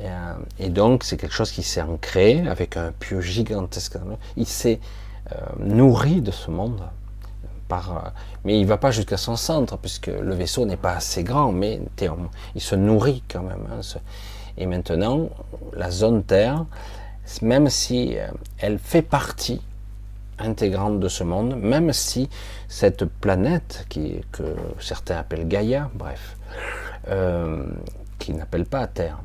[0.01, 3.97] Et, euh, donc, c'est quelque chose qui s'est ancré avec un pieu gigantesque.
[4.37, 4.81] Il s'est
[5.33, 6.83] euh, nourri de ce monde
[7.73, 8.11] euh,
[8.45, 11.81] mais il va pas jusqu'à son centre puisque le vaisseau n'est pas assez grand, mais
[12.55, 13.67] il se nourrit quand même.
[13.71, 13.81] Hein,
[14.57, 15.29] et maintenant,
[15.75, 16.65] la zone Terre,
[17.43, 19.61] même si euh, elle fait partie
[20.39, 22.29] intégrante de ce monde, même si
[22.69, 26.37] cette planète qui, que certains appellent Gaïa, bref,
[27.09, 27.67] euh,
[28.19, 29.19] qui n'appelle pas Terre,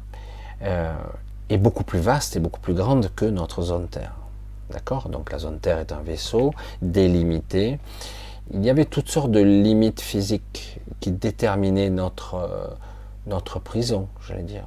[1.50, 4.16] est beaucoup plus vaste et beaucoup plus grande que notre zone Terre.
[4.70, 5.10] D'accord?
[5.10, 7.80] Donc la zone Terre est un vaisseau délimité
[8.52, 12.68] il y avait toutes sortes de limites physiques qui déterminaient notre, euh,
[13.28, 14.66] notre prison, j'allais dire.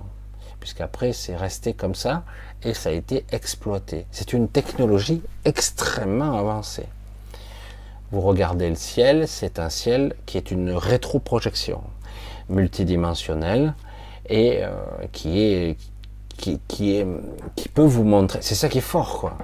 [0.61, 2.24] Puisqu'après, c'est resté comme ça
[2.62, 4.07] et ça a été exploité.
[4.11, 6.87] C'est une technologie extrêmement avancée.
[8.11, 11.83] Vous regardez le ciel, c'est un ciel qui est une rétroprojection
[12.49, 13.74] multidimensionnelle
[14.29, 14.70] et euh,
[15.12, 15.77] qui, est,
[16.37, 17.07] qui, qui, est,
[17.55, 18.39] qui peut vous montrer.
[18.43, 19.39] C'est ça qui est fort, quoi.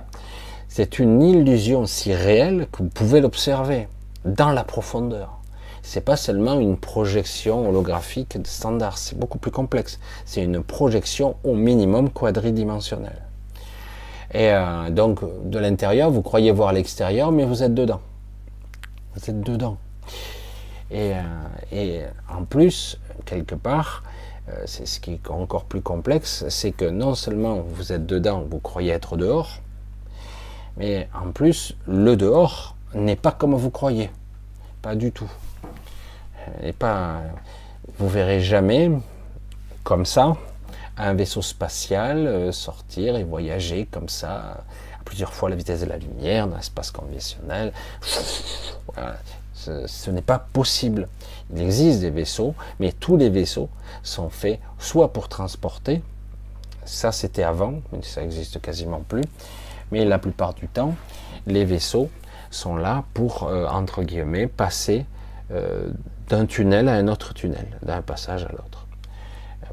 [0.68, 3.88] C'est une illusion si réelle que vous pouvez l'observer
[4.24, 5.38] dans la profondeur.
[5.82, 9.98] C'est pas seulement une projection holographique standard, c'est beaucoup plus complexe.
[10.24, 13.22] C'est une projection au minimum quadridimensionnelle.
[14.32, 18.00] Et euh, donc, de l'intérieur, vous croyez voir l'extérieur, mais vous êtes dedans.
[19.14, 19.76] Vous êtes dedans.
[20.90, 21.14] Et,
[21.72, 24.04] euh, en plus, quelque part,
[24.48, 28.44] euh, c'est ce qui est encore plus complexe, c'est que non seulement vous êtes dedans,
[28.48, 29.60] vous croyez être dehors,
[30.76, 34.10] mais en plus, le dehors n'est pas comme vous croyez.
[34.80, 35.30] Pas du tout.
[36.62, 37.22] Et pas,
[37.98, 38.90] vous verrez jamais
[39.84, 40.36] comme ça
[40.96, 44.62] un vaisseau spatial euh, sortir et voyager comme ça
[45.00, 47.72] à plusieurs fois la vitesse de la lumière dans l'espace conventionnel.
[49.54, 51.08] Ce, ce n'est pas possible.
[51.54, 53.68] Il existe des vaisseaux, mais tous les vaisseaux
[54.02, 56.02] sont faits soit pour transporter,
[56.84, 59.22] ça c'était avant, mais ça existe quasiment plus,
[59.92, 60.96] mais la plupart du temps,
[61.46, 62.10] les vaisseaux
[62.54, 65.06] sont là pour, euh, entre guillemets, passer
[65.50, 65.88] euh,
[66.28, 68.86] d'un tunnel à un autre tunnel, d'un passage à l'autre.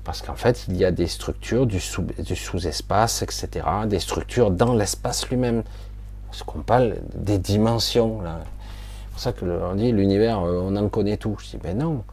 [0.04, 5.28] Parce qu'en fait, il y a des structures du sous-espace, etc., des structures dans l'espace
[5.30, 5.64] lui-même.
[6.32, 8.22] Ce qu'on parle des dimensions.
[8.24, 11.36] C'est pour ça que l'on dit l'univers, euh, on en connaît tout.
[11.40, 12.04] Je dis, ben non,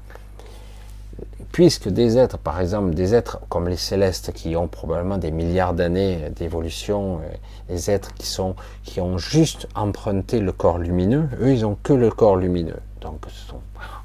[1.53, 5.75] puisque des êtres, par exemple, des êtres comme les célestes qui ont probablement des milliards
[5.75, 7.35] d'années d'évolution, euh,
[7.69, 11.93] des êtres qui sont qui ont juste emprunté le corps lumineux, eux ils ont que
[11.93, 12.81] le corps lumineux.
[13.01, 13.61] Donc ce sont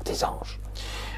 [0.05, 0.59] des anges.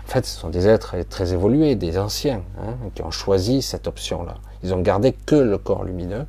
[0.05, 3.87] En fait, ce sont des êtres très évolués, des anciens, hein, qui ont choisi cette
[3.87, 4.35] option-là.
[4.61, 6.25] Ils ont gardé que le corps lumineux.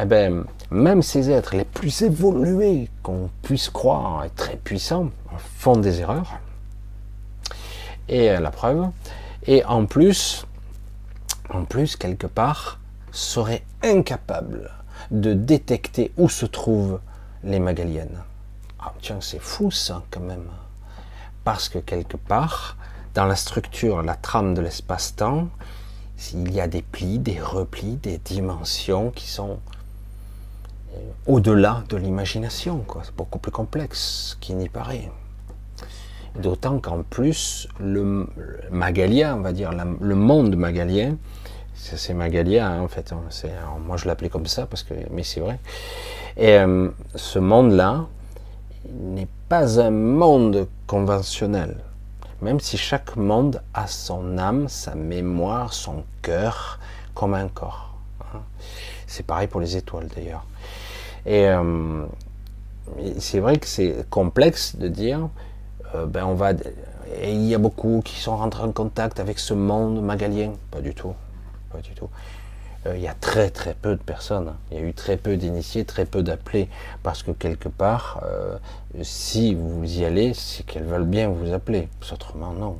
[0.00, 5.76] Eh bien, même ces êtres les plus évolués qu'on puisse croire et très puissants font
[5.76, 6.40] des erreurs
[8.08, 8.88] et la preuve.
[9.46, 10.46] Et en plus,
[11.50, 12.78] en plus, quelque part,
[13.10, 14.70] serait incapable
[15.10, 17.00] de détecter où se trouvent
[17.44, 18.22] les Magaliennes.
[18.80, 20.48] Ah, tiens, c'est fou ça quand même.
[21.44, 22.76] Parce que quelque part,
[23.14, 25.48] dans la structure, la trame de l'espace-temps,
[26.34, 29.58] il y a des plis, des replis, des dimensions qui sont
[30.94, 32.84] euh, au-delà de l'imagination.
[33.02, 35.10] C'est beaucoup plus complexe qu'il n'y paraît.
[36.36, 38.26] D'autant qu'en plus, le
[38.70, 41.16] Magalia, on va dire, le monde magalien,
[41.74, 43.20] c'est Magalia hein, en fait, hein,
[43.84, 45.58] moi je l'appelais comme ça, parce que, mais c'est vrai.
[46.36, 48.06] Et euh, ce monde-là
[48.88, 51.78] n'est pas un monde conventionnel,
[52.42, 56.78] même si chaque monde a son âme, sa mémoire, son cœur,
[57.14, 57.94] comme un corps.
[58.20, 58.40] Hein.
[59.06, 60.44] C'est pareil pour les étoiles d'ailleurs.
[61.26, 62.06] Et euh,
[63.18, 65.28] c'est vrai que c'est complexe de dire
[65.94, 69.38] euh, ben on va, et il y a beaucoup qui sont rentrés en contact avec
[69.38, 70.52] ce monde magalien.
[70.70, 71.14] Pas du tout.
[71.72, 72.08] Pas du tout.
[72.86, 74.54] Euh, il y a très très peu de personnes.
[74.70, 76.68] Il y a eu très peu d'initiés, très peu d'appelés.
[77.02, 78.58] Parce que quelque part, euh,
[79.02, 81.88] si vous y allez, c'est qu'elles veulent bien vous appeler.
[82.12, 82.78] Autrement, non.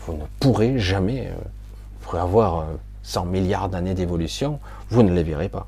[0.00, 2.66] Vous ne pourrez jamais, vous pourrez avoir
[3.02, 4.60] 100 milliards d'années d'évolution,
[4.90, 5.66] vous ne les verrez pas.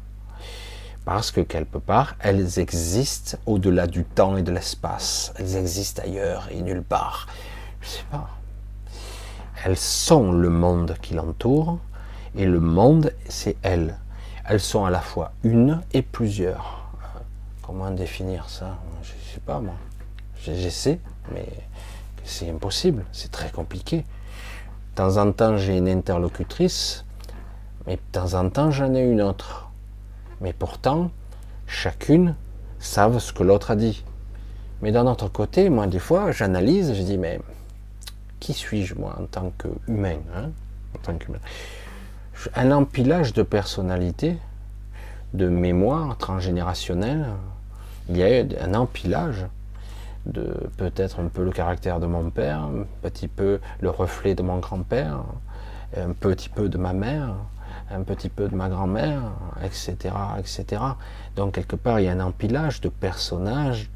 [1.05, 5.32] Parce que quelque part, elles existent au-delà du temps et de l'espace.
[5.36, 7.26] Elles existent ailleurs et nulle part.
[7.80, 8.28] Je ne sais pas.
[9.64, 11.78] Elles sont le monde qui l'entoure,
[12.34, 13.96] et le monde, c'est elles.
[14.44, 16.90] Elles sont à la fois une et plusieurs.
[17.62, 18.78] Comment définir ça?
[19.03, 19.74] Je ne sais pas moi.
[20.40, 20.98] J'essaie,
[21.32, 21.46] mais
[22.24, 23.98] c'est impossible, c'est très compliqué.
[23.98, 27.05] De temps en temps, j'ai une interlocutrice,
[27.86, 29.61] mais de temps en temps, j'en ai une autre.
[30.43, 31.11] Mais pourtant,
[31.66, 32.34] chacune
[32.78, 34.05] savent ce que l'autre a dit.
[34.82, 37.40] Mais d'un autre côté, moi, des fois, j'analyse, je dis, mais
[38.40, 40.51] qui suis-je, moi, en tant qu'humain hein
[42.57, 44.36] un empilage de personnalités,
[45.34, 47.26] de mémoire transgénérationnelle.
[48.09, 49.47] Il y a un empilage
[50.26, 54.43] de peut-être un peu le caractère de mon père, un petit peu le reflet de
[54.43, 55.24] mon grand-père,
[55.97, 57.34] un petit peu de ma mère,
[57.93, 59.22] un petit peu de ma grand-mère,
[59.64, 60.82] etc., etc.
[61.36, 63.90] Donc quelque part, il y a un empilage de personnages,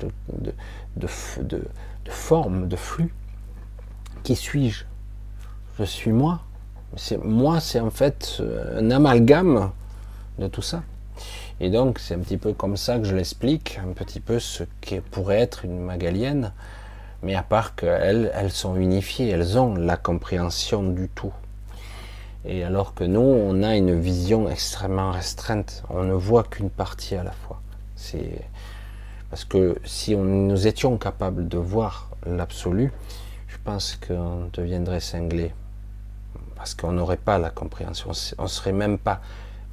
[0.97, 1.09] de,
[2.09, 3.12] formes, de flux.
[4.23, 4.85] Qui suis-je?
[5.78, 6.40] Je suis moi
[7.23, 9.70] moi, c'est en fait euh, un amalgame
[10.39, 10.82] de tout ça.
[11.60, 14.64] Et donc, c'est un petit peu comme ça que je l'explique, un petit peu ce
[14.81, 16.52] qui pourrait être une magalienne,
[17.23, 21.32] mais à part qu'elles, elles sont unifiées, elles ont la compréhension du tout.
[22.48, 27.16] Et alors que nous, on a une vision extrêmement restreinte, on ne voit qu'une partie
[27.16, 27.60] à la fois.
[27.97, 28.40] C'est
[29.31, 32.93] parce que si on, nous étions capables de voir l'absolu,
[33.48, 35.52] je pense qu'on deviendrait cinglé
[36.55, 39.20] parce qu'on n'aurait pas la compréhension, on ne saurait même pas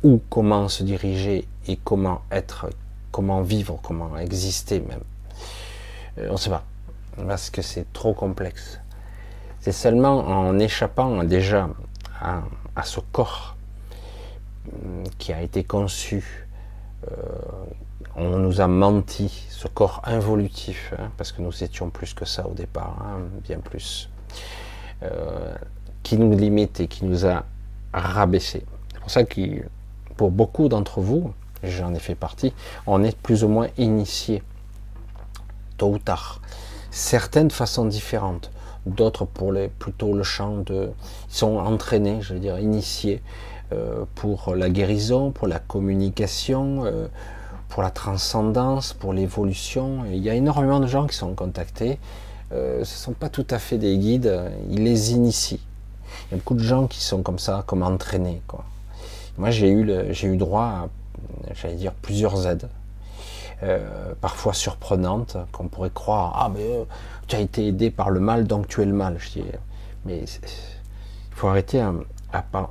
[0.04, 2.70] où, comment se diriger et comment être,
[3.12, 5.04] comment vivre, comment exister même.
[6.18, 6.64] Euh, on ne sait pas,
[7.28, 8.80] parce que c'est trop complexe.
[9.60, 11.70] C'est seulement en échappant déjà
[12.20, 12.42] à,
[12.82, 13.56] ce corps
[14.68, 16.48] hum, qui a été conçu,
[17.12, 17.16] euh,
[18.16, 22.48] on nous a menti, ce corps involutif, hein, parce que nous étions plus que ça
[22.48, 24.10] au départ, hein, bien plus.
[25.04, 25.54] Euh,
[26.04, 27.46] qui nous limite et qui nous a
[27.94, 28.66] rabaissé.
[28.94, 29.42] C'est pour ça que
[30.18, 31.34] pour beaucoup d'entre vous,
[31.64, 32.54] j'en ai fait partie,
[32.86, 34.44] on est plus ou moins initié,
[35.78, 36.42] tôt ou tard.
[36.92, 38.52] Certaines façons différentes,
[38.86, 40.90] d'autres pour les, plutôt le champ de...
[41.30, 43.22] Ils sont entraînés, je veux dire, initiés
[43.72, 47.08] euh, pour la guérison, pour la communication, euh,
[47.70, 50.06] pour la transcendance, pour l'évolution.
[50.12, 51.98] Il y a énormément de gens qui sont contactés.
[52.52, 54.32] Euh, ce ne sont pas tout à fait des guides,
[54.70, 55.62] ils les initient.
[56.28, 58.42] Il y a beaucoup de gens qui sont comme ça, comme entraînés.
[58.48, 58.64] Quoi.
[59.38, 60.90] Moi, j'ai eu, j'ai eu droit
[61.64, 62.68] à, dire, plusieurs aides.
[63.62, 66.84] Euh, parfois surprenantes, qu'on pourrait croire, ah mais euh,
[67.28, 69.18] tu as été aidé par le mal, donc tu es le mal.
[69.20, 69.44] Je dis,
[70.06, 70.28] mais il
[71.32, 71.94] faut arrêter, à,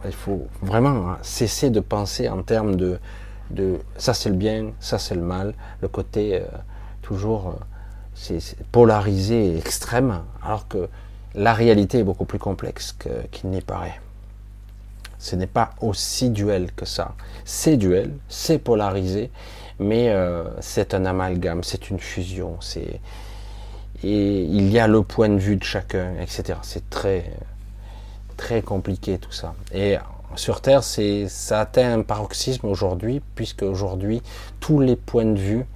[0.05, 2.99] il faut vraiment cesser de penser en termes de,
[3.51, 6.45] de ça c'est le bien, ça c'est le mal, le côté euh,
[7.01, 7.55] toujours
[8.15, 8.41] c'est
[8.71, 10.89] polarisé, extrême, alors que
[11.35, 12.95] la réalité est beaucoup plus complexe
[13.31, 13.99] qu'il n'y paraît.
[15.19, 17.15] Ce n'est pas aussi duel que ça.
[17.47, 19.31] C'est duel, c'est polarisé,
[19.79, 22.57] mais euh, c'est un amalgame, c'est une fusion.
[22.61, 23.01] C'est
[24.05, 26.59] et il y a le point de vue de chacun, etc.
[26.63, 27.33] C'est très
[28.37, 29.55] très compliqué tout ça.
[29.73, 29.97] Et
[30.35, 34.23] sur Terre, c'est ça atteint un paroxysme aujourd'hui, puisque aujourd'hui
[34.61, 35.67] tous les points de vue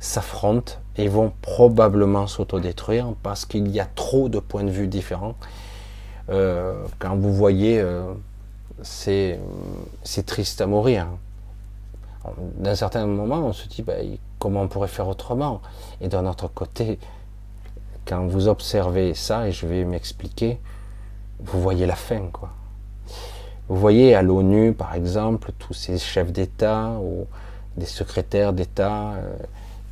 [0.00, 5.34] s'affrontent et vont probablement s'autodétruire parce qu'il y a trop de points de vue différents.
[6.30, 8.12] Euh, quand vous voyez, euh,
[8.82, 9.38] c'est
[10.26, 11.06] triste à mourir.
[12.56, 13.94] D'un certain moment, on se dit bah,
[14.38, 15.60] comment on pourrait faire autrement?
[16.00, 16.98] Et d'un autre côté,
[18.06, 20.58] quand vous observez ça, et je vais m'expliquer,
[21.40, 22.50] vous voyez la fin, quoi.
[23.68, 27.26] Vous voyez à l'ONU, par exemple, tous ces chefs d'État ou
[27.76, 29.12] des secrétaires d'État.
[29.12, 29.36] Euh,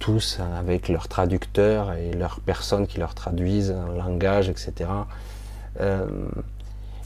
[0.02, 4.90] tous avec leurs traducteurs et leurs personnes qui leur traduisent un langage, etc.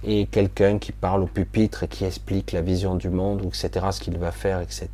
[0.04, 4.00] et quelqu'un qui parle au pupitre et qui explique la vision du monde, etc., ce
[4.00, 4.88] qu'il va faire, etc.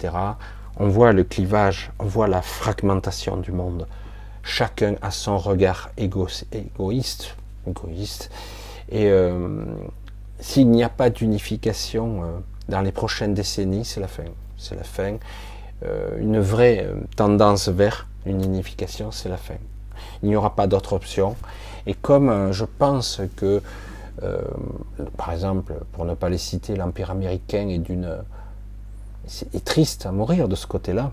[0.79, 3.87] On voit le clivage, on voit la fragmentation du monde.
[4.43, 7.37] Chacun a son regard égoïste.
[8.89, 9.65] Et euh,
[10.41, 12.27] s'il n'y a pas d'unification euh,
[12.69, 14.24] dans les prochaines décennies, c'est la fin.
[14.57, 15.16] C'est la fin.
[15.85, 19.55] Euh, une vraie tendance vers une unification, c'est la fin.
[20.23, 21.37] Il n'y aura pas d'autre option.
[21.87, 23.62] Et comme je pense que,
[25.16, 28.18] par exemple, pour ne pas les citer, l'Empire américain est d'une
[29.64, 31.12] triste à mourir de ce côté-là.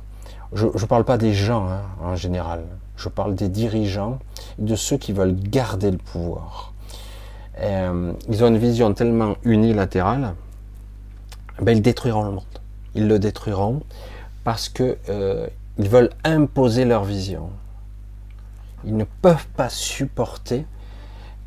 [0.54, 2.64] Je ne parle pas des gens hein, en général.
[2.98, 4.20] Je parle des dirigeants,
[4.58, 6.74] de ceux qui veulent garder le pouvoir.
[7.60, 10.34] Euh, ils ont une vision tellement unilatérale,
[11.62, 12.44] ben, ils détruiront le monde.
[12.96, 13.82] Ils le détruiront
[14.44, 15.48] parce que euh,
[15.78, 17.50] veulent imposer leur vision.
[18.86, 20.66] Ils ne peuvent pas supporter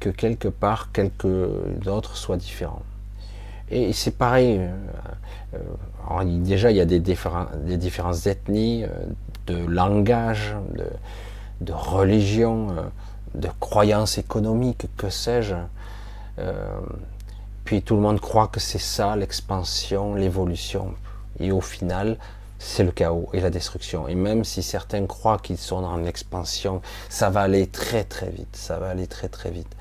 [0.02, 1.38] que quelque part, quelques
[1.80, 2.82] d'autres soient différents.
[3.70, 4.58] Et c'est pareil.
[4.58, 4.74] Euh,
[5.54, 8.84] euh, déjà, il y a des, des différences d'ethnie,
[9.46, 10.56] de langage,
[11.60, 12.66] de religion,
[13.36, 15.54] de croyances économiques, que sais-je.
[17.64, 20.94] puis tout le monde croit que c'est ça l'expansion, l'évolution.
[21.38, 22.16] Et au final,
[22.62, 24.06] c'est le chaos et la destruction.
[24.06, 28.54] Et même si certains croient qu'ils sont dans l'expansion, ça va aller très très vite.
[28.54, 29.74] Ça va aller très très vite.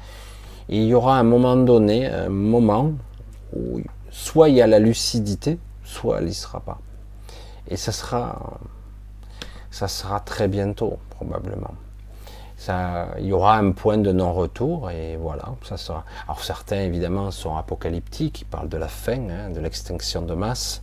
[0.68, 2.94] il y aura un moment donné, un moment
[3.56, 6.80] où soit il y a la lucidité, soit elle n'y sera pas.
[7.68, 8.60] Et ça sera,
[9.70, 11.76] ça sera très bientôt probablement.
[13.20, 16.04] Il y aura un point de non-retour et voilà, ça sera.
[16.26, 20.82] Alors certains évidemment sont apocalyptiques, ils parlent de la fin, hein, de l'extinction de masse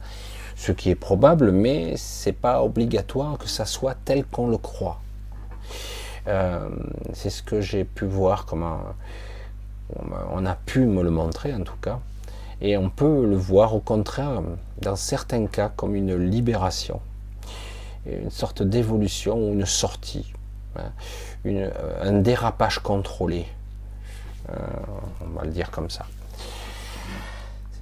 [0.59, 5.01] ce qui est probable, mais c'est pas obligatoire que ça soit tel qu'on le croit.
[6.26, 6.68] Euh,
[7.14, 8.80] c'est ce que j'ai pu voir, comment
[10.32, 12.01] on a pu me le montrer en tout cas,
[12.60, 14.43] et on peut le voir au contraire,
[14.82, 17.01] dans certains cas, comme une libération,
[18.05, 20.32] une sorte d'évolution ou une sortie,
[20.76, 20.90] hein,
[22.02, 23.47] un dérapage contrôlé,
[24.51, 24.56] euh,
[25.24, 26.05] on va le dire comme ça.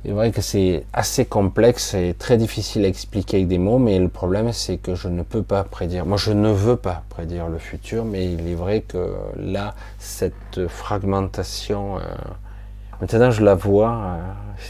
[0.05, 3.99] C'est vrai que c'est assez complexe et très difficile à expliquer avec des mots, mais
[3.99, 6.07] le problème c'est que je ne peux pas prédire.
[6.07, 10.69] Moi je ne veux pas prédire le futur, mais il est vrai que là, cette
[10.69, 12.03] fragmentation, euh,
[13.01, 14.19] maintenant je la vois,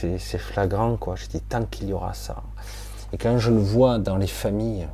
[0.01, 1.17] euh, c'est flagrant quoi.
[1.17, 2.43] Je dis tant qu'il y aura ça.
[3.13, 4.89] Et quand je le vois dans les familles,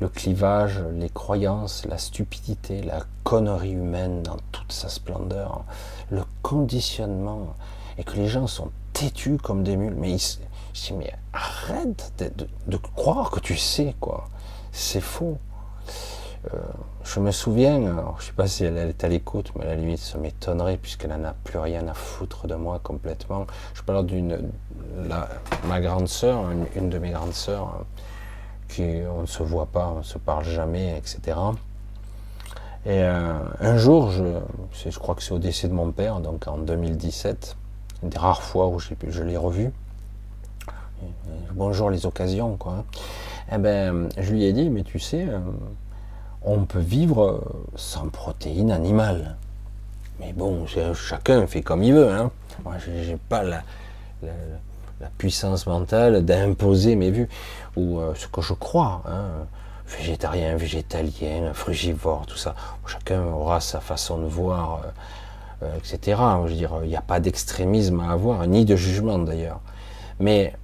[0.00, 5.64] le clivage, les croyances, la stupidité, la connerie humaine dans toute sa splendeur,
[6.10, 7.56] le conditionnement,
[7.98, 9.94] et que les gens sont têtus comme des mules.
[9.96, 12.12] Mais dis, mais arrête
[12.66, 14.28] de, croire que tu sais, quoi.
[14.72, 15.38] C'est faux.
[16.54, 16.58] Euh,
[17.02, 19.98] je me souviens, je sais pas si elle, est à l'écoute, mais à la limite,
[19.98, 23.46] ça m'étonnerait puisqu'elle n'en a plus rien à foutre de moi complètement.
[23.74, 24.50] Je parle d'une,
[25.66, 26.44] ma grande sœur,
[26.76, 27.84] une, de mes grandes sœurs,
[28.68, 31.38] qui on ne se voit pas, on ne se parle jamais, etc.
[32.86, 34.22] Et euh, un jour, je,
[34.88, 37.56] je crois que c'est au décès de mon père, donc en 2017,
[38.02, 39.70] une des rares fois où je l'ai revu.
[41.52, 42.84] Bonjour les occasions, quoi.
[43.52, 45.38] Eh ben, je lui ai dit, mais tu sais, euh,
[46.42, 47.42] on peut vivre
[47.76, 49.36] sans protéines animales.
[50.20, 52.10] Mais bon, chacun fait comme il veut.
[52.10, 52.30] Hein.
[52.64, 53.62] Moi, j'ai pas la,
[55.16, 57.28] puissance mentale d'imposer mes vues
[57.76, 59.02] ou euh, ce que je crois.
[59.06, 59.46] Hein.
[59.86, 62.54] Végétarien, végétalien, frugivore, tout ça.
[62.86, 64.82] Chacun aura sa façon de voir.
[64.84, 64.88] Euh,
[65.62, 66.20] euh, etc.
[66.44, 69.60] Je veux dire, il n'y a pas d'extrémisme à avoir, ni de jugement d'ailleurs.
[70.20, 70.54] Mais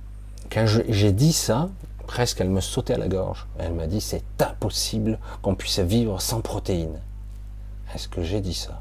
[0.51, 1.69] quand j'ai dit ça,
[2.07, 3.47] presque elle me sautait à la gorge.
[3.59, 7.01] Elle m'a dit c'est impossible qu'on puisse vivre sans protéines.
[7.95, 8.81] Est-ce que j'ai dit ça?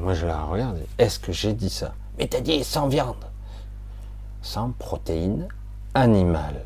[0.00, 0.78] Moi je la regarde.
[0.98, 1.94] Est-ce que j'ai dit ça?
[2.18, 3.24] Mais t'as dit sans viande,
[4.42, 5.48] sans protéines
[5.94, 6.62] animales.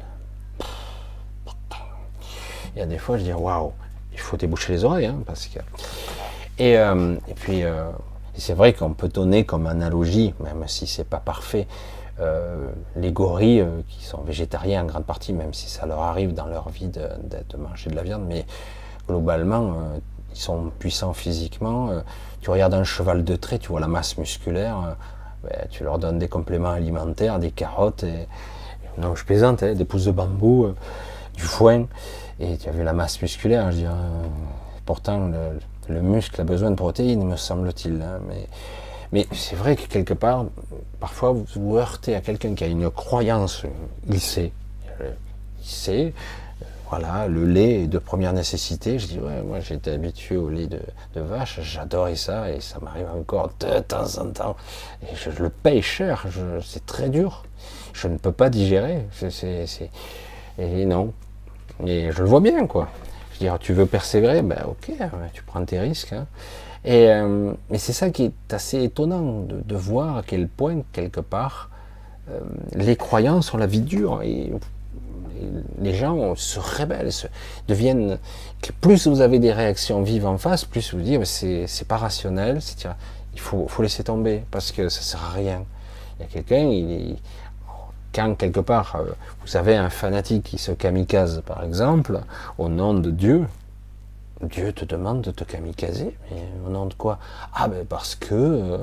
[2.74, 3.72] Il y a des fois je dis waouh,
[4.12, 5.60] il faut déboucher les oreilles hein, parce que
[6.58, 7.90] et, euh, et puis, euh,
[8.36, 11.66] c'est vrai qu'on peut donner comme analogie, même si c'est pas parfait,
[12.20, 16.46] euh, les gorilles qui sont végétariens en grande partie, même si ça leur arrive dans
[16.46, 17.08] leur vie de,
[17.48, 18.46] de, manger de la viande, mais
[19.08, 19.74] globalement,
[20.32, 21.90] ils sont puissants physiquement.
[22.40, 24.96] tu regardes un cheval de trait, tu vois la masse musculaire,
[25.42, 28.28] ben, tu leur donnes des compléments alimentaires, des carottes, et,
[28.96, 30.72] non, je plaisante, hein, des pousses de bambou,
[31.34, 31.86] du foin,
[32.38, 33.70] et tu as vu la masse musculaire,
[34.86, 35.30] pourtant,
[35.88, 38.00] le muscle a besoin de protéines, me semble-t-il.
[38.02, 38.20] Hein,
[39.12, 40.46] mais c'est vrai que quelque part,
[40.98, 43.62] parfois vous heurtez à quelqu'un qui a une croyance,
[44.08, 44.52] il sait,
[45.00, 46.12] il sait,
[46.90, 48.98] voilà, le lait est de première nécessité.
[48.98, 50.80] Je dis, ouais, moi j'étais habitué au lait de,
[51.16, 54.56] vache, j'adorais ça et ça m'arrive encore de temps en temps.
[55.02, 56.26] Et je, le paye cher,
[56.62, 57.44] c'est très dur.
[57.92, 59.06] Je ne peux pas digérer.
[60.58, 61.12] et non.
[61.86, 62.88] Et je le vois bien, quoi.
[63.60, 64.92] Tu veux persévérer, ben ok,
[65.32, 66.12] tu prends tes risques.
[66.12, 66.26] Hein.
[66.84, 71.70] Et, euh, c'est ça qui est assez étonnant de, voir à quel point, quelque part,
[72.30, 72.40] euh,
[72.74, 74.52] les croyances ont la vie dure et,
[75.80, 77.26] les gens se rebellent, se,
[77.68, 78.18] deviennent.
[78.80, 82.60] Plus vous avez des réactions vives en face, plus vous dites c'est pas rationnel,
[83.34, 85.64] il faut, faut laisser tomber parce que ça sert à rien.
[86.18, 87.16] Il y a quelqu'un, il,
[88.14, 89.12] quand quelque part euh,
[89.44, 92.20] vous avez un fanatique qui se kamikaze par exemple,
[92.58, 93.46] au nom de Dieu,
[94.40, 97.18] Dieu te demande de te kamikazer, mais au nom de quoi?
[97.54, 98.78] Ah ben parce que euh,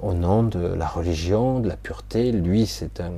[0.00, 3.10] au nom de la religion, de la pureté, lui c'est un,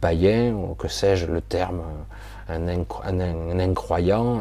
[0.00, 1.82] païen, ou que sais-je le terme,
[2.48, 4.40] un, incroyant,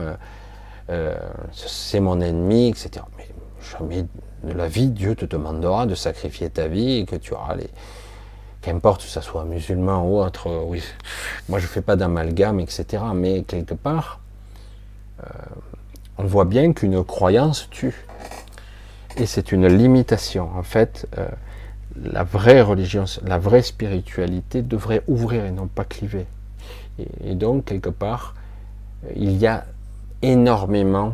[0.89, 1.17] euh,
[1.51, 3.03] c'est mon ennemi, etc.
[3.17, 3.27] Mais
[3.77, 4.05] jamais
[4.43, 7.69] de la vie, Dieu te demandera de sacrifier ta vie et que tu auras les,
[8.67, 10.83] qu'importe que ça soit musulman ou autre, euh, oui,
[11.47, 13.01] moi je fais pas d'amalgame, etc.
[13.15, 14.19] Mais quelque part,
[15.23, 15.29] euh,
[16.17, 17.95] on voit bien qu'une croyance tue.
[19.15, 20.49] Et c'est une limitation.
[20.53, 21.29] En fait, euh,
[21.95, 26.25] la vraie religion, la vraie spiritualité devrait ouvrir et non pas cliver.
[27.23, 28.35] Et, donc, quelque part,
[29.15, 29.65] il y a
[30.21, 31.13] énormément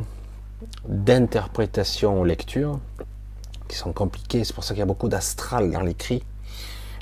[0.87, 2.79] d'interprétations aux lectures
[3.67, 4.43] qui sont compliquées.
[4.43, 6.23] C'est pour ça qu'il y a beaucoup d'astral dans l'écrit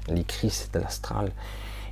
[0.07, 1.32] L'écrit, c'est de l'astral.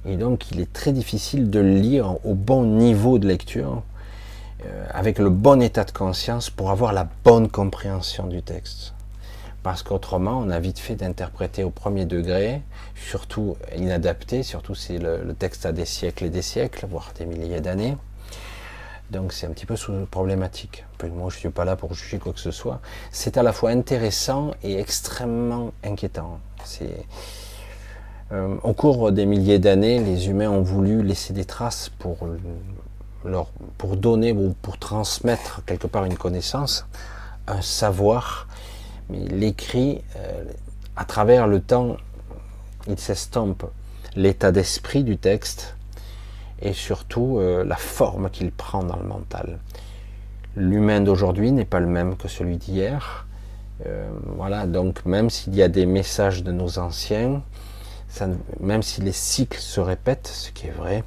[0.06, 3.84] Et donc, il est très difficile de lire au bon niveau de lecture,
[4.66, 8.94] euh, avec le bon état de conscience pour avoir la bonne compréhension du texte.
[9.64, 12.62] Parce qu'autrement, on a vite fait d'interpréter au premier degré,
[12.96, 17.60] surtout inadapté, surtout si le, texte a des siècles et des siècles, voire des milliers
[17.60, 17.98] d'années.
[19.12, 19.76] Donc c'est un petit peu
[20.10, 20.86] problématique.
[21.04, 22.80] Moi, je ne suis pas là pour juger quoi que ce soit.
[23.12, 26.40] C'est à la fois intéressant et extrêmement inquiétant.
[26.64, 27.06] C'est
[28.32, 32.18] euh, au cours des milliers d'années, les humains ont voulu laisser des traces pour,
[33.26, 33.48] leur,
[33.78, 36.86] pour donner ou pour transmettre quelque part une connaissance,
[37.48, 38.48] un savoir.
[39.10, 40.44] Mais l'écrit, euh,
[40.96, 41.98] à travers le temps,
[42.88, 43.66] il s'estompe
[44.16, 45.76] l'état d'esprit du texte
[46.62, 49.58] et surtout euh, la forme qu'il prend dans le mental.
[50.56, 53.26] L'humain d'aujourd'hui n'est pas le même que celui d'hier.
[54.26, 57.42] voilà, donc même s'il y a des messages de nos anciens,
[58.60, 61.04] même si les cycles se répètent, ce qui est vrai,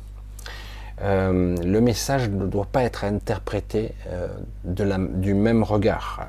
[1.02, 4.28] euh, le message ne doit pas être interprété euh,
[4.64, 6.26] du même regard.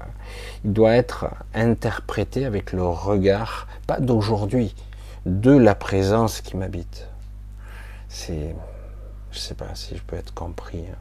[0.65, 4.75] Il doit être interprété avec le regard, pas d'aujourd'hui,
[5.25, 7.07] de la présence qui m'habite.
[8.09, 8.55] C'est,
[9.31, 10.97] je sais pas si je peux être compris, hein.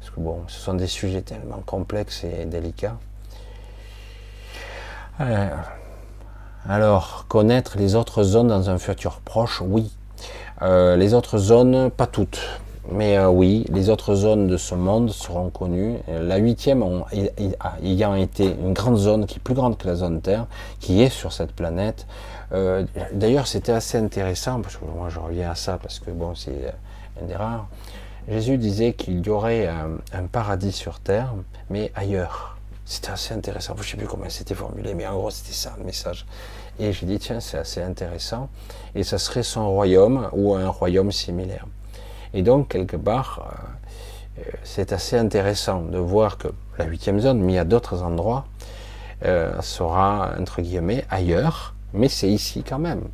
[0.00, 2.98] parce que bon, ce sont des sujets tellement complexes et délicats.
[5.20, 5.48] Euh,
[6.68, 9.92] alors, connaître les autres zones dans un futur proche, oui.
[10.62, 12.40] Euh, les autres zones, pas toutes.
[12.90, 15.98] Mais euh, oui, les autres zones de ce monde seront connues.
[16.08, 16.84] La huitième
[17.82, 20.46] ayant été une grande zone qui est plus grande que la zone Terre,
[20.80, 22.06] qui est sur cette planète.
[22.52, 26.34] Euh, d'ailleurs, c'était assez intéressant, parce que moi je reviens à ça, parce que bon,
[26.34, 26.74] c'est
[27.22, 27.68] un des rares.
[28.28, 31.32] Jésus disait qu'il y aurait un paradis sur Terre,
[31.70, 32.56] mais ailleurs.
[32.86, 33.74] C'était assez intéressant.
[33.76, 36.24] Je ne sais plus comment c'était formulé, mais en gros, c'était ça le message.
[36.78, 38.48] Et j'ai dit, tiens, c'est assez intéressant.
[38.94, 41.66] Et ça serait son royaume ou un royaume similaire.
[42.34, 43.46] Et donc, quelque part,
[44.38, 46.48] euh, euh, c'est assez intéressant de voir que
[46.78, 48.46] la huitième zone, mais à d'autres endroits,
[49.24, 53.04] euh, sera, entre guillemets, ailleurs, mais c'est ici quand même.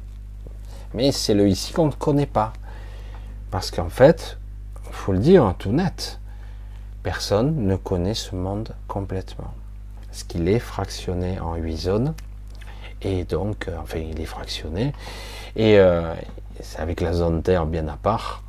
[0.94, 2.52] Mais c'est le ici qu'on ne connaît pas.
[3.51, 4.39] Parce qu'en fait,
[4.89, 6.18] il faut le dire tout net,
[7.02, 9.52] personne ne connaît ce monde complètement
[10.12, 12.14] ce qu'il est fractionné en huit zones.
[13.04, 14.92] Et donc, euh, enfin, il est fractionné.
[15.56, 16.14] Et euh,
[16.60, 18.42] c'est avec la zone Terre bien à part.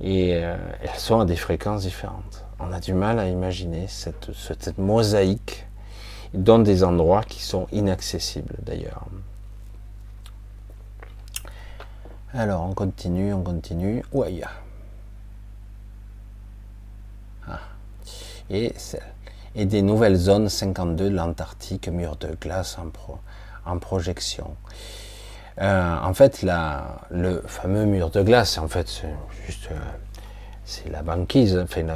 [0.00, 2.44] Et euh, elles sont à des fréquences différentes.
[2.58, 5.66] On a du mal à imaginer cette, cette mosaïque
[6.32, 9.04] dans des endroits qui sont inaccessibles d'ailleurs.
[12.32, 14.02] Alors, on continue, on continue.
[14.12, 14.40] Ouais.
[17.46, 17.60] Ah.
[18.50, 18.74] Et
[19.56, 22.90] et des nouvelles zones 52 de l'Antarctique, mur de glace en,
[23.66, 24.56] en projection.
[25.60, 26.44] Euh, en fait,
[27.10, 29.06] le fameux mur de glace, en fait, c'est
[30.86, 31.86] euh, la banquise, enfin,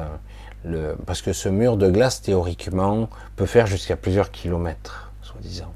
[1.06, 5.72] parce que ce mur de glace, théoriquement, peut faire jusqu'à plusieurs kilomètres, soi-disant.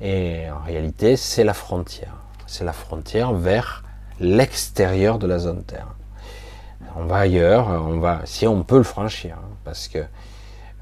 [0.00, 2.14] Et en réalité, c'est la frontière.
[2.46, 3.84] C'est la frontière vers
[4.20, 5.88] l'extérieur de la zone Terre.
[6.96, 10.04] On va ailleurs, on va, si on peut le franchir, hein, parce que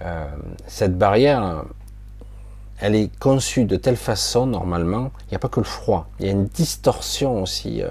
[0.02, 0.26] euh,
[0.66, 1.64] cette barrière,
[2.78, 6.26] elle est conçue de telle façon, normalement, il n'y a pas que le froid, il
[6.26, 7.88] y a une distorsion aussi euh,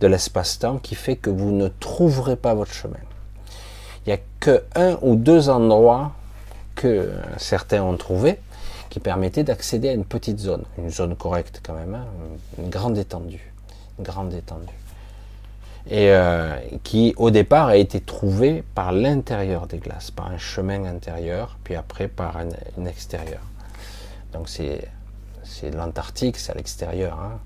[0.00, 2.98] de l'espace-temps qui fait que vous ne trouverez pas votre chemin.
[4.06, 6.12] Il n'y a que un ou deux endroits
[6.74, 8.38] que certains ont trouvé
[8.88, 12.06] qui permettaient d'accéder à une petite zone, une zone correcte quand même, hein,
[12.58, 13.52] une grande étendue,
[14.00, 14.72] grande étendue.
[15.90, 20.84] et euh, qui au départ a été trouvé par l'intérieur des glaces, par un chemin
[20.84, 23.40] intérieur, puis après par un, extérieur.
[24.32, 24.90] Donc c'est
[25.74, 27.18] l'Antarctique, c'est à l'extérieur.
[27.18, 27.38] Hein.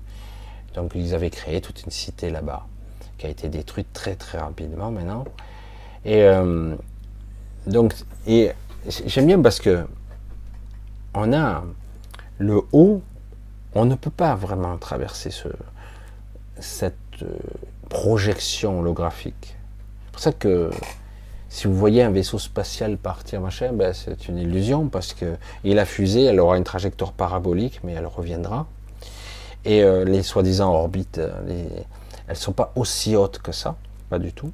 [0.75, 2.65] Donc ils avaient créé toute une cité là-bas,
[3.17, 5.25] qui a été détruite très très rapidement maintenant.
[6.05, 6.75] Et euh,
[7.67, 7.93] donc
[8.27, 8.51] et
[8.87, 9.85] j'aime bien parce que
[11.13, 11.63] on a
[12.39, 13.01] le haut,
[13.73, 15.47] on ne peut pas vraiment traverser ce,
[16.59, 17.37] cette euh,
[17.89, 19.55] projection holographique.
[20.05, 20.71] C'est pour ça que
[21.53, 25.75] si vous voyez un vaisseau spatial partir, machin, ben c'est une illusion parce que et
[25.75, 28.65] la fusée, elle aura une trajectoire parabolique, mais elle reviendra.
[29.63, 31.67] Et euh, les soi-disant orbites, euh, les,
[32.27, 33.75] elles sont pas aussi hautes que ça,
[34.09, 34.51] pas du tout.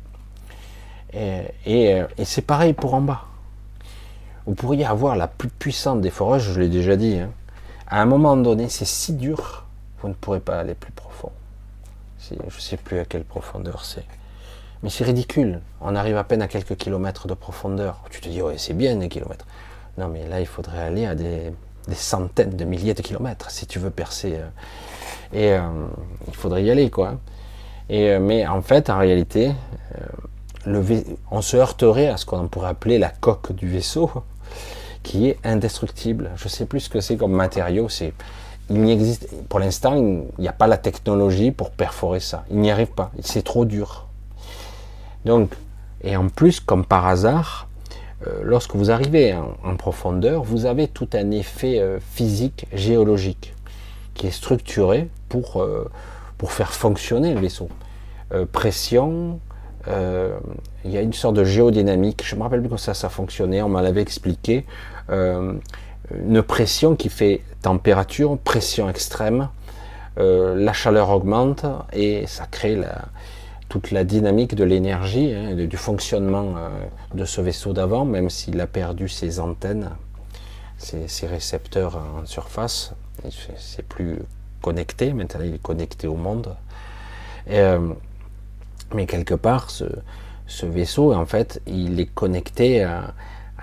[1.13, 3.23] Et, et, c'est pareil pour en bas.
[4.45, 7.15] Vous pourriez avoir la plus puissante des forages, je l'ai déjà dit.
[7.15, 7.29] Hein.
[7.87, 9.63] À un moment donné, c'est si dur,
[10.01, 11.31] vous ne pourrez pas aller plus profond.
[12.29, 14.03] Je ne sais plus à quelle profondeur c'est.
[14.83, 15.61] Mais c'est ridicule.
[15.81, 18.03] On arrive à peine à quelques kilomètres de profondeur.
[18.09, 19.45] Tu te dis, ouais, c'est bien des kilomètres.
[19.97, 21.51] Non, mais là, il faudrait aller à des,
[21.93, 24.37] centaines de milliers de kilomètres si tu veux percer.
[24.37, 24.47] Euh.
[25.33, 25.61] Et euh,
[26.27, 27.15] il faudrait y aller, quoi.
[27.89, 29.51] Et, euh, mais en fait, en réalité,
[30.65, 30.83] le
[31.31, 34.11] on se heurterait à ce qu'on pourrait appeler la coque du vaisseau,
[35.03, 36.31] qui est indestructible.
[36.35, 37.89] Je sais plus ce que c'est comme matériau.
[37.89, 38.13] C'est
[38.69, 42.45] il n'y existe, pour l'instant, il n'y a pas la technologie pour perforer ça.
[42.51, 43.11] Il n'y arrive pas.
[43.21, 44.08] C'est trop dur.
[45.25, 45.51] Donc,
[46.01, 47.67] et en plus, comme par hasard,
[48.27, 53.53] euh, lorsque vous arrivez en, profondeur, vous avez tout un effet euh, physique, géologique,
[54.13, 55.89] qui est structuré pour, euh,
[56.37, 57.69] pour faire fonctionner le vaisseau.
[58.51, 59.39] pression,
[59.87, 63.63] il y a une sorte de géodynamique, je me rappelle plus comment ça, ça fonctionnait,
[63.63, 64.65] on m'avait expliqué.
[65.09, 69.49] Une pression qui fait température, pression extrême,
[70.17, 73.05] la chaleur augmente et ça crée la,
[73.69, 76.69] toute la dynamique de l'énergie, hein, du fonctionnement euh,
[77.13, 79.91] de ce vaisseau d'avant, même s'il a perdu ses antennes,
[80.77, 82.93] ses, récepteurs en surface,
[83.57, 84.19] c'est plus
[84.61, 86.55] connecté, maintenant il est connecté au monde.
[87.49, 87.93] Euh,
[88.93, 89.85] mais quelque part, ce,
[90.65, 93.13] vaisseau, en fait, il est connecté à,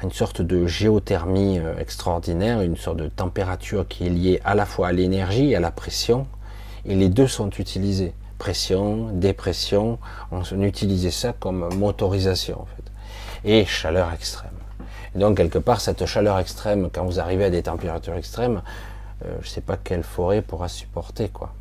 [0.03, 4.66] une sorte de géothermie euh, extraordinaire, une sorte de température qui est liée à la
[4.66, 6.27] fois à l'énergie et à la pression,
[6.85, 8.12] et les deux sont utilisés.
[8.39, 9.99] Pression, dépression,
[10.31, 12.85] on utilisait ça comme motorisation en fait.
[13.45, 14.51] Et chaleur extrême.
[15.15, 18.63] Donc quelque part, cette chaleur extrême, quand vous arrivez à des températures extrêmes,
[19.25, 21.55] euh, je ne sais pas quelle forêt pourra supporter quoi.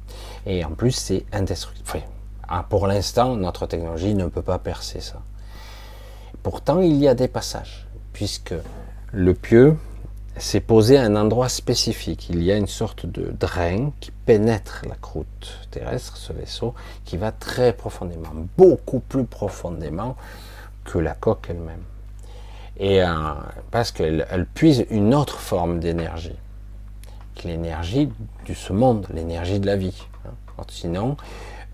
[0.45, 2.03] Et en plus, c'est indestructible.
[2.47, 5.21] Ah, pour l'instant, notre technologie ne peut pas percer ça.
[6.43, 8.53] Pourtant, il y a des passages puisque
[9.11, 9.77] le pieu
[10.37, 12.29] s'est posé à un endroit spécifique.
[12.29, 16.73] Il y a une sorte de drain qui pénètre la croûte terrestre, ce vaisseau,
[17.05, 20.15] qui va très profondément, beaucoup plus profondément
[20.83, 21.83] que la coque elle-même.
[22.77, 23.07] Et euh,
[23.71, 26.35] parce qu'elle puise une autre forme d'énergie,
[27.45, 28.11] l'énergie
[28.47, 30.05] de ce monde, l'énergie de la vie.
[30.25, 30.63] Hein.
[30.67, 31.15] Sinon,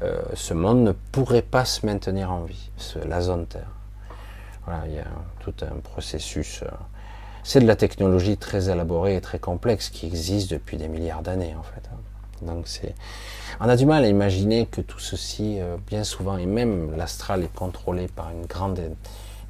[0.03, 2.71] euh, ce monde ne pourrait pas se maintenir en vie,
[3.05, 3.71] la zone Terre.
[4.65, 5.07] Voilà, il y a
[5.39, 6.61] tout un processus.
[6.63, 6.67] Euh,
[7.43, 11.55] c'est de la technologie très élaborée et très complexe qui existe depuis des milliards d'années
[11.57, 11.89] en fait.
[12.45, 12.95] Donc c'est,
[13.59, 17.43] on a du mal à imaginer que tout ceci, euh, bien souvent, et même l'astral
[17.43, 18.81] est contrôlé par une grande,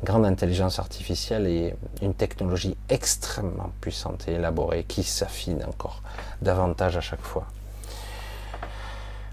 [0.04, 6.02] grande intelligence artificielle et une technologie extrêmement puissante et élaborée qui s'affine encore
[6.42, 7.46] davantage à chaque fois.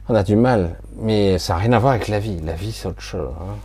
[0.08, 2.40] On a du mal, mais ça n'a rien à voir avec la vie.
[2.40, 3.30] La vie, c'est autre chose.
[3.40, 3.56] Hein.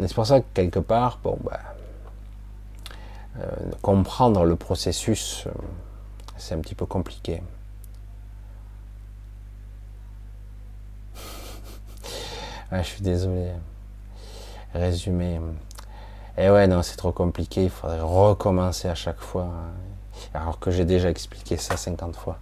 [0.00, 1.60] C'est pour ça que quelque part, bon, bah,
[3.40, 3.46] euh,
[3.82, 5.50] comprendre le processus, euh,
[6.36, 7.42] c'est un petit peu compliqué.
[12.72, 13.50] je suis désolé.
[14.74, 15.40] Résumé.
[16.36, 17.64] Et eh ouais, non, c'est trop compliqué.
[17.64, 19.48] Il faudrait recommencer à chaque fois.
[20.32, 22.38] Alors que j'ai déjà expliqué ça 50 fois.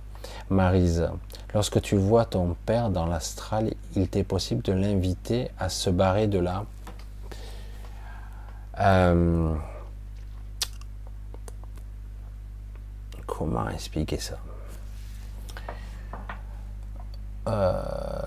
[0.49, 1.09] Marise,
[1.55, 6.27] lorsque tu vois ton père dans l'astral, il t'est possible de l'inviter à se barrer
[6.27, 6.65] de là
[8.81, 9.55] euh,
[13.33, 14.37] comment expliquer ça?
[17.49, 18.23] Euh,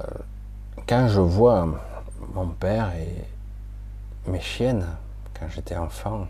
[0.88, 1.68] Quand je vois
[2.34, 3.24] mon père et
[4.30, 4.88] mes chiennes,
[5.40, 6.28] quand j'étais enfant,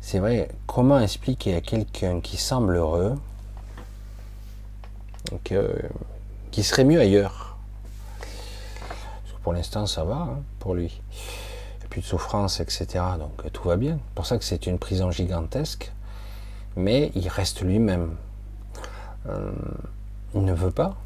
[0.00, 3.14] c'est vrai, comment expliquer à quelqu'un qui semble heureux
[5.44, 5.82] que,
[6.50, 7.56] qui serait mieux ailleurs?
[9.42, 11.02] Pour l'instant, ça va hein, pour lui
[11.96, 13.04] de souffrance, etc.
[13.18, 13.98] Donc tout va bien.
[14.08, 15.92] C'est pour ça que c'est une prison gigantesque,
[16.76, 18.16] mais il reste lui-même.
[19.28, 19.50] Euh,
[20.34, 20.96] il ne veut pas.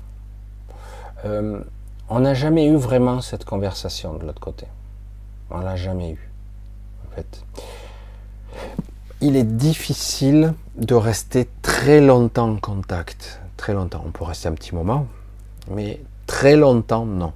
[1.25, 1.61] Euh,
[2.09, 4.67] on n'a jamais eu vraiment cette conversation de l'autre côté.
[5.51, 6.31] On l'a jamais eu.
[7.07, 7.45] En fait,
[9.21, 13.41] il est difficile de rester très longtemps en contact.
[13.57, 14.03] Très longtemps.
[14.07, 15.07] On peut rester un petit moment,
[15.71, 17.33] mais très longtemps, non.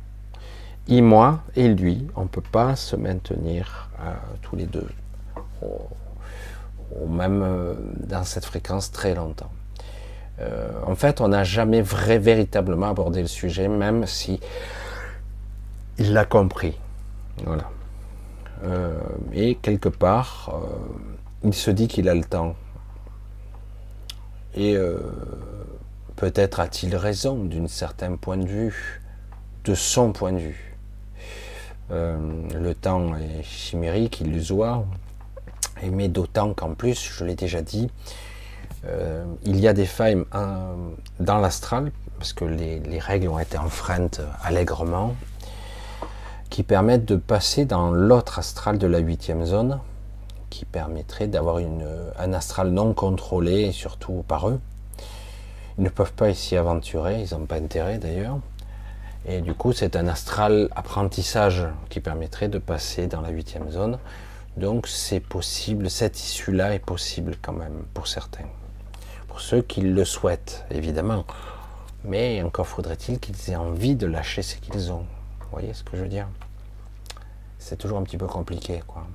[0.89, 4.89] Et moi et lui, on ne peut pas se maintenir euh, tous les deux
[7.01, 7.75] au, même euh,
[8.07, 9.51] dans cette fréquence très longtemps.
[10.41, 14.41] Euh, en fait, on n'a jamais vrai, véritablement abordé le sujet, même si
[15.99, 16.77] il l'a compris.
[17.45, 17.71] Voilà.
[19.33, 20.55] et quelque part,
[21.43, 22.55] il se dit qu'il a le temps.
[24.55, 24.77] Et
[26.17, 29.03] peut-être a-t-il raison d'un certain point de vue,
[29.65, 30.73] de son point de vue.
[31.91, 32.17] Euh,
[32.55, 34.85] le temps est chimérique, illusoire,
[35.91, 37.91] mais d'autant qu'en plus, je l'ai déjà dit,
[38.87, 40.25] euh, il y a des failles
[41.21, 45.15] dans l'astral, parce que les, règles ont été enfreintes allègrement,
[46.51, 49.81] qui permettent de passer dans l'autre astral de la huitième zone,
[50.51, 51.59] qui permettrait d'avoir
[52.19, 54.61] un astral non contrôlé, surtout par eux.
[55.79, 58.39] Ils ne peuvent pas s'y aventurer, ils n'ont pas intérêt d'ailleurs.
[59.25, 63.99] Et du coup, c'est un astral apprentissage qui permettrait de passer dans la huitième zone.
[64.57, 68.45] Donc c'est possible, cette issue-là est possible quand même pour certains.
[69.29, 71.25] Pour ceux qui le souhaitent, évidemment.
[72.05, 75.07] Mais encore faudrait-il qu'ils aient envie de lâcher ce qu'ils ont.
[75.41, 76.29] Vous voyez ce que je veux dire?
[77.59, 79.07] C'est toujours un petit peu compliqué, quoi.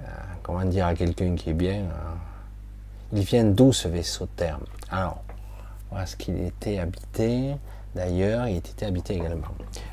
[0.00, 0.06] Euh,
[0.42, 2.14] comment dire à quelqu'un qui est bien euh,
[3.12, 4.58] Il vient d'où ce vaisseau de terre
[4.90, 5.22] Alors,
[5.90, 7.54] voilà ce qu'il était habité?
[7.94, 9.48] D'ailleurs, il était habité également.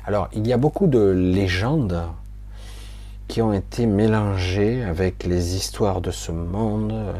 [0.06, 2.02] Alors, il y a beaucoup de légendes
[3.30, 7.14] qui ont été mélangées avec les histoires de ce monde.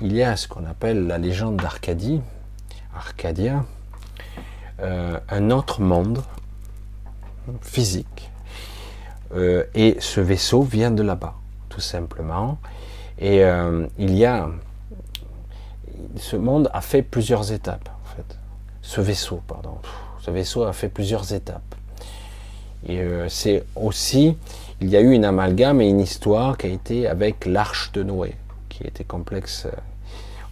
[0.00, 2.22] Il y a ce qu'on appelle la légende d'Arcadie,
[2.96, 3.66] Arcadia,
[4.80, 6.22] euh, un autre monde
[7.60, 8.30] physique.
[9.34, 11.34] Euh, et ce vaisseau vient de là-bas,
[11.68, 12.58] tout simplement.
[13.18, 14.48] Et euh, il y a,
[16.16, 17.90] ce monde a fait plusieurs étapes
[18.80, 19.78] ce vaisseau, pardon.
[20.20, 21.74] Ce vaisseau a fait plusieurs étapes.
[22.88, 24.36] Et c'est aussi,
[24.80, 28.02] il y a eu une amalgame et une histoire qui a été avec l'arche de
[28.02, 28.34] Noé,
[28.68, 29.66] qui était complexe.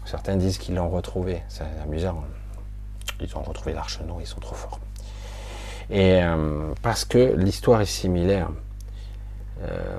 [0.05, 1.43] Certains disent qu'ils l'ont retrouvé.
[1.49, 2.25] C'est amusant.
[3.21, 4.81] Ils ont retrouvé l'arche de Noé, ils sont trop forts.
[5.91, 8.49] Et euh, parce que l'histoire est similaire.
[9.63, 9.99] Euh,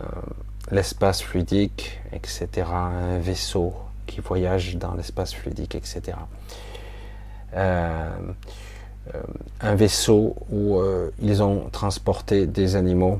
[0.71, 3.73] l'espace fluidique, etc., un vaisseau
[4.05, 6.17] qui voyage dans l'espace fluidique, etc.
[7.53, 8.09] Euh,
[9.13, 9.21] euh,
[9.61, 13.19] un vaisseau où euh, ils ont transporté des animaux,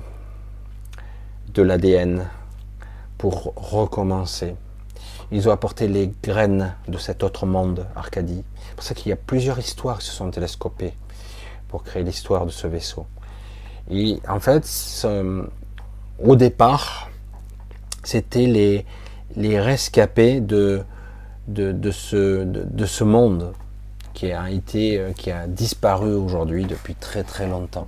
[1.55, 2.27] de l'ADN,
[3.17, 4.55] pour recommencer.
[5.31, 8.43] Ils ont apporté les graines de cet autre monde, Arcadie.
[8.67, 10.93] C'est pour ça qu'il y a plusieurs histoires qui se sont télescopées
[11.69, 13.07] pour créer l'histoire de ce vaisseau.
[13.89, 14.67] Et en fait,
[16.23, 17.09] au départ,
[18.03, 18.85] c'était les,
[19.35, 20.83] les rescapés de,
[21.47, 23.53] de, ce, de, ce monde
[24.13, 27.87] qui a été, euh, qui a disparu aujourd'hui depuis très très longtemps.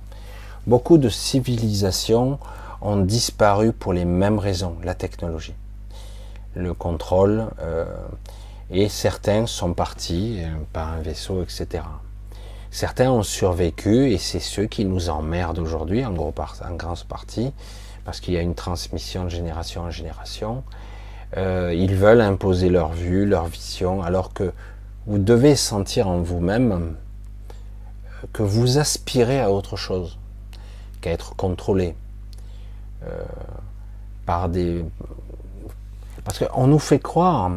[0.66, 2.38] Beaucoup de civilisations
[2.80, 5.54] ont disparu pour les mêmes raisons, la technologie,
[6.54, 7.84] le contrôle, euh,
[8.70, 11.84] et certains sont partis euh, par un vaisseau, etc.
[12.70, 17.52] Certains ont survécu et c'est ceux qui nous emmerdent aujourd'hui, en en grande partie,
[18.04, 20.62] parce qu'il y a une transmission de génération en génération.
[21.36, 24.52] ils veulent imposer leur vue, leur vision, alors que
[25.08, 30.18] vous devez sentir en vous-même euh, que vous aspirez à autre chose
[31.00, 31.94] qu'à être contrôlé
[33.04, 33.22] euh,
[34.26, 34.84] par des...
[36.24, 37.50] Parce qu'on nous fait croire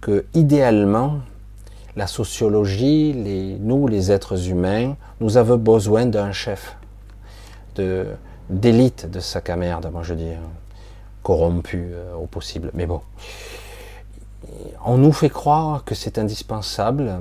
[0.00, 1.20] que idéalement,
[1.96, 6.76] la sociologie, les, nous, les êtres humains, nous avons besoin d'un chef,
[8.50, 10.32] d'élite de, sac à merde, moi je dis,
[11.22, 12.70] corrompu euh, au possible.
[12.74, 13.00] Mais bon,
[14.84, 17.12] on nous fait croire que c'est indispensable,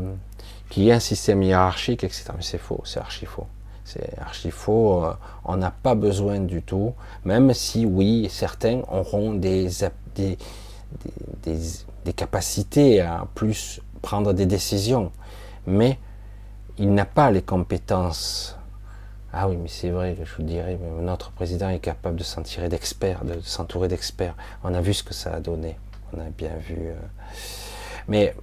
[0.70, 2.26] qu'il y ait un système hiérarchique, etc.
[2.36, 3.48] Mais c'est faux, c'est archi faux.
[3.94, 5.06] C'est archi faux.
[5.06, 5.14] Euh,
[5.46, 6.94] on n'a pas besoin du tout,
[7.26, 9.70] même si, oui, certains auront des,
[12.16, 15.12] capacités à plus prendre des décisions.
[15.68, 15.98] Mais
[16.78, 18.58] il n'a pas les compétences.
[19.32, 22.70] Ah oui, mais c'est vrai, je vous dirais, notre président est capable de s'en tirer
[22.70, 24.36] d'experts, de s'entourer d'experts.
[24.64, 25.78] On a vu ce que ça a donné
[26.14, 26.78] on a bien vu.
[26.78, 26.96] Euh.
[28.08, 28.36] Mais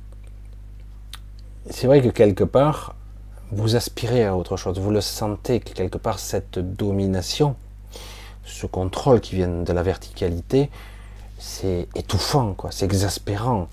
[1.68, 2.94] c'est vrai que quelque part,
[3.52, 4.78] vous aspirez à autre chose.
[4.78, 7.56] Vous le sentez que quelque part, cette domination,
[8.44, 10.70] ce contrôle qui vient de la verticalité,
[11.39, 12.70] c'est étouffant, quoi.
[12.70, 13.68] C'est exaspérant.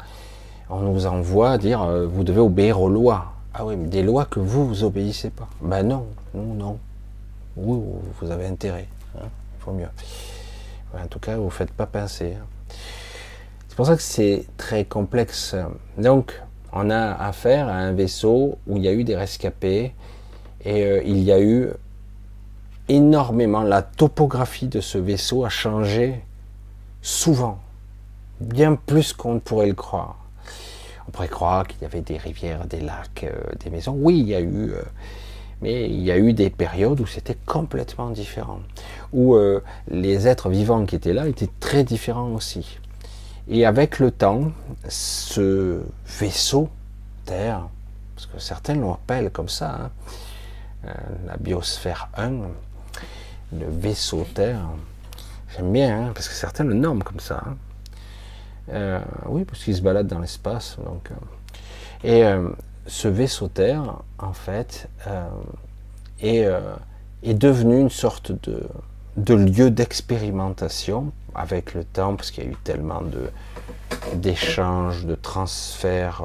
[0.70, 3.34] On nous envoie dire, euh, vous devez obéir aux lois.
[3.54, 5.48] Ah oui, mais des lois que vous, vous obéissez pas.
[5.62, 6.80] Ben non, non, non.
[7.56, 7.80] Oui,
[8.20, 8.88] vous avez intérêt.
[9.16, 9.28] Hein.
[9.60, 9.88] Il faut mieux.
[10.94, 12.36] En tout cas, vous ne faites pas pincer.
[12.36, 12.46] Hein.
[13.68, 15.56] C'est pour ça que c'est très complexe.
[15.98, 16.42] Donc,
[16.78, 19.94] on a affaire à un vaisseau où il y a eu des rescapés
[20.64, 21.70] et euh, il y a eu
[22.88, 23.64] énormément.
[23.64, 26.22] La topographie de ce vaisseau a changé
[27.02, 27.60] souvent,
[28.40, 30.18] bien plus qu'on ne pourrait le croire.
[31.08, 33.34] On pourrait croire qu'il y avait des rivières, des lacs, euh,
[33.64, 33.98] des maisons.
[33.98, 34.84] Oui, il y a eu, euh,
[35.62, 38.60] mais il y a eu des périodes où c'était complètement différent,
[39.14, 39.36] où
[39.90, 42.78] les êtres vivants qui étaient là étaient très différents aussi.
[43.50, 44.52] Et avec le temps,
[44.90, 46.70] ce vaisseau
[47.26, 47.68] Terre,
[48.16, 49.90] parce que certains l'appellent comme ça,
[50.86, 50.92] hein,
[51.26, 52.32] la biosphère 1,
[53.54, 54.68] le vaisseau Terre,
[55.56, 57.42] j'aime bien, hein, parce que certains le nomment comme ça.
[57.46, 57.56] Hein.
[58.70, 60.78] Euh, oui, parce qu'il se balade dans l'espace.
[60.84, 61.16] Donc, euh.
[62.04, 62.50] et euh,
[62.86, 64.90] ce vaisseau Terre, en fait,
[66.22, 66.46] est,
[67.24, 68.68] est, devenu une sorte de,
[69.18, 73.02] de lieu d'expérimentation avec le temps, parce qu'il y a eu tellement
[74.16, 76.24] d'échanges, de transferts.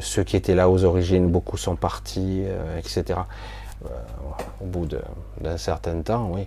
[0.00, 2.42] ceux qui étaient là aux origines, beaucoup sont partis,
[2.78, 3.20] etc.
[4.60, 4.86] au bout
[5.40, 6.46] d'un certain temps, oui.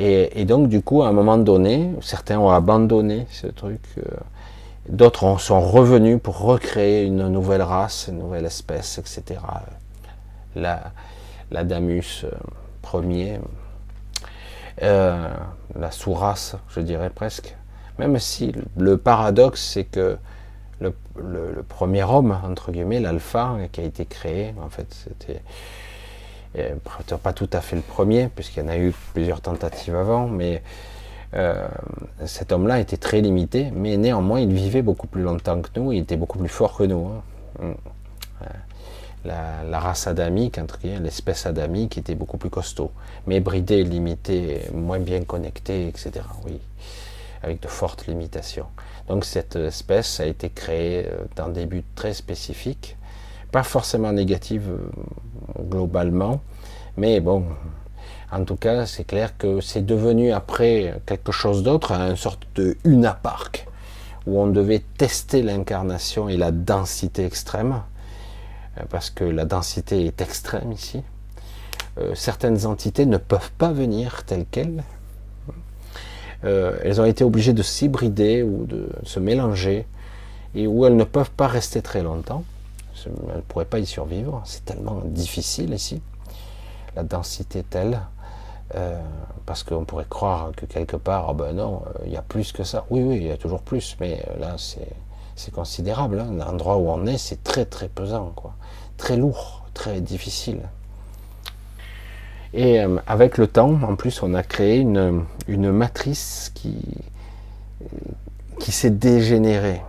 [0.00, 4.02] Et, donc, du coup, à un moment donné, certains ont abandonné ce truc, euh,
[4.88, 9.40] d'autres sont revenus pour recréer une nouvelle race, une nouvelle espèce, etc.
[10.54, 10.92] La,
[11.50, 12.30] l'Adamus euh,
[12.80, 13.40] premier,
[14.82, 15.28] euh,
[15.78, 17.56] la sous-race, je dirais presque.
[17.98, 20.18] Même si le paradoxe, c'est que
[20.80, 20.94] le,
[21.68, 25.42] premier homme, entre guillemets, l'alpha, qui a été créé, en fait, c'était
[27.22, 30.62] pas tout à fait le premier, puisqu'il y en a eu plusieurs tentatives avant, mais
[31.34, 31.66] euh,
[32.24, 36.00] cet homme-là était très limité, mais néanmoins il vivait beaucoup plus longtemps que nous, il
[36.00, 37.10] était beaucoup plus fort que nous.
[37.60, 37.74] Hein.
[39.24, 42.92] La, race adamique, entre guillemets, l'espèce adamique était beaucoup plus costaud,
[43.26, 46.12] mais bridé, limité, moins bien connecté, etc.
[46.46, 46.58] Oui,
[47.42, 48.66] avec de fortes limitations.
[49.08, 52.96] Donc cette espèce a été créée euh, dans des buts très spécifiques,
[53.50, 56.40] pas forcément négatives euh, globalement,
[56.96, 57.44] mais bon,
[58.30, 62.76] en tout cas, c'est clair que c'est devenu après quelque chose d'autre, une sorte de
[62.84, 63.66] Una Park,
[64.26, 67.97] où on devait tester l'incarnation et la densité extrême, euh,
[68.90, 71.02] parce que la densité est extrême ici.
[71.98, 74.82] Euh, certaines entités ne peuvent pas venir telles quelles.
[76.42, 79.86] elles ont été obligées de s'hybrider ou de se mélanger,
[80.54, 82.44] et où elles ne peuvent pas rester très longtemps.
[83.06, 86.02] Elle ne pourrait pas y survivre, c'est tellement difficile ici,
[86.96, 88.00] la densité telle,
[88.74, 89.00] euh,
[89.46, 92.52] parce qu'on pourrait croire que quelque part, oh ben non, euh, il y a plus
[92.52, 92.84] que ça.
[92.90, 96.20] Oui, oui, il y a toujours plus, mais euh, là, c'est considérable.
[96.20, 96.32] Hein.
[96.36, 98.54] L'endroit où on est, c'est très, très pesant, quoi.
[98.98, 100.60] Très lourd, très difficile.
[102.52, 106.76] Et avec le temps, en plus, on a créé une, matrice qui,
[108.58, 109.80] qui s'est dégénérée,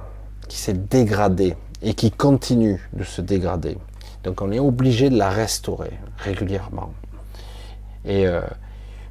[0.48, 3.77] qui s'est dégradée et qui continue de se dégrader.
[4.23, 6.94] Donc on est obligé de la restaurer régulièrement.
[8.06, 8.41] Et euh,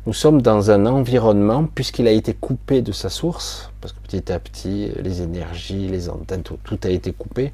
[0.06, 4.32] nous sommes dans un environnement, puisqu'il a été coupé de sa source, parce que petit
[4.32, 7.52] à petit, les énergies, les antennes, tout, a été coupé,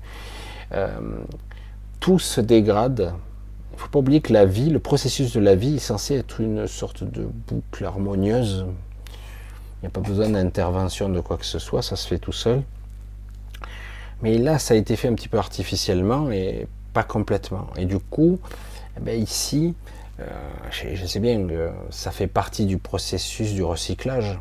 [0.73, 0.89] euh,
[2.05, 3.15] tout se dégrade.
[3.71, 6.17] Il ne faut pas oublier que la vie, le processus de la vie est censé
[6.17, 8.67] être une sorte de boucle harmonieuse.
[9.09, 12.31] Il n'y a pas besoin d'intervention de quoi que ce soit, ça se fait tout
[12.31, 12.63] seul.
[14.21, 17.69] Mais là, ça a été fait un petit peu artificiellement et pas complètement.
[17.79, 18.39] Et du coup,
[18.99, 19.75] eh ben, ici,
[20.21, 20.27] euh,
[20.71, 24.39] je, sais bien que ça fait partie du processus du recyclage,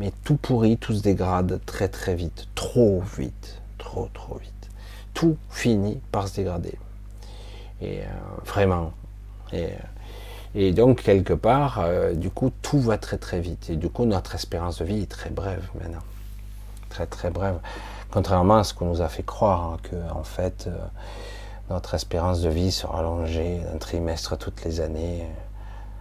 [0.00, 4.52] mais tout pourrit, tout se dégrade très très vite, trop vite, trop trop vite.
[5.14, 6.76] Tout finit par se dégrader.
[7.80, 8.04] Et euh,
[8.44, 8.92] vraiment.
[9.52, 9.68] Et,
[10.54, 13.70] et, donc, quelque part, euh, du coup, tout va très très vite.
[13.70, 16.02] Et du coup, notre espérance de vie est très brève maintenant.
[16.88, 17.58] Très très brève.
[18.10, 20.78] Contrairement à ce qu'on nous a fait croire, hein, que en fait, euh,
[21.70, 25.26] notre espérance de vie sera allongée d'un trimestre toutes les années.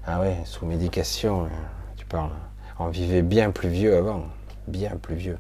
[0.06, 1.50] Ah ouais, sous médication, hein,
[1.98, 2.30] tu parles.
[2.78, 4.24] On vivait bien plus vieux avant,
[4.68, 5.38] bien plus vieux.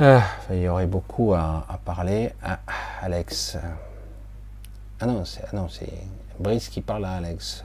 [0.00, 2.32] Ah, il y aurait beaucoup à, parler.
[2.42, 2.60] Ah,
[3.02, 3.58] Alex.
[5.00, 5.66] Ah non, c'est ah
[6.38, 7.62] Brice qui parle à Alex.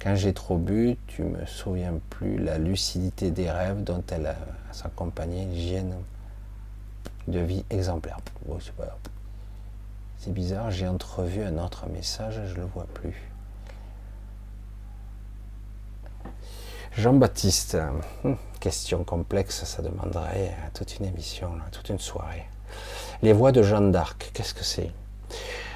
[0.00, 4.36] Quand j'ai trop bu, tu me souviens plus la lucidité des rêves dont elle a
[4.72, 5.94] s'accompagner l'hygiène
[7.28, 8.18] de vie exemplaire.
[10.18, 13.30] c'est bizarre, j'ai entrevu un autre message, je le vois plus.
[16.96, 17.76] Jean-Baptiste,
[18.64, 22.46] question complexe, ça demanderait toute une émission, toute une soirée.
[23.20, 24.90] Les voix de Jeanne d'Arc, qu'est-ce que c'est?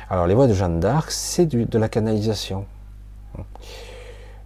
[0.08, 2.64] Alors, les voix de Jeanne d'Arc, c'est de la canalisation.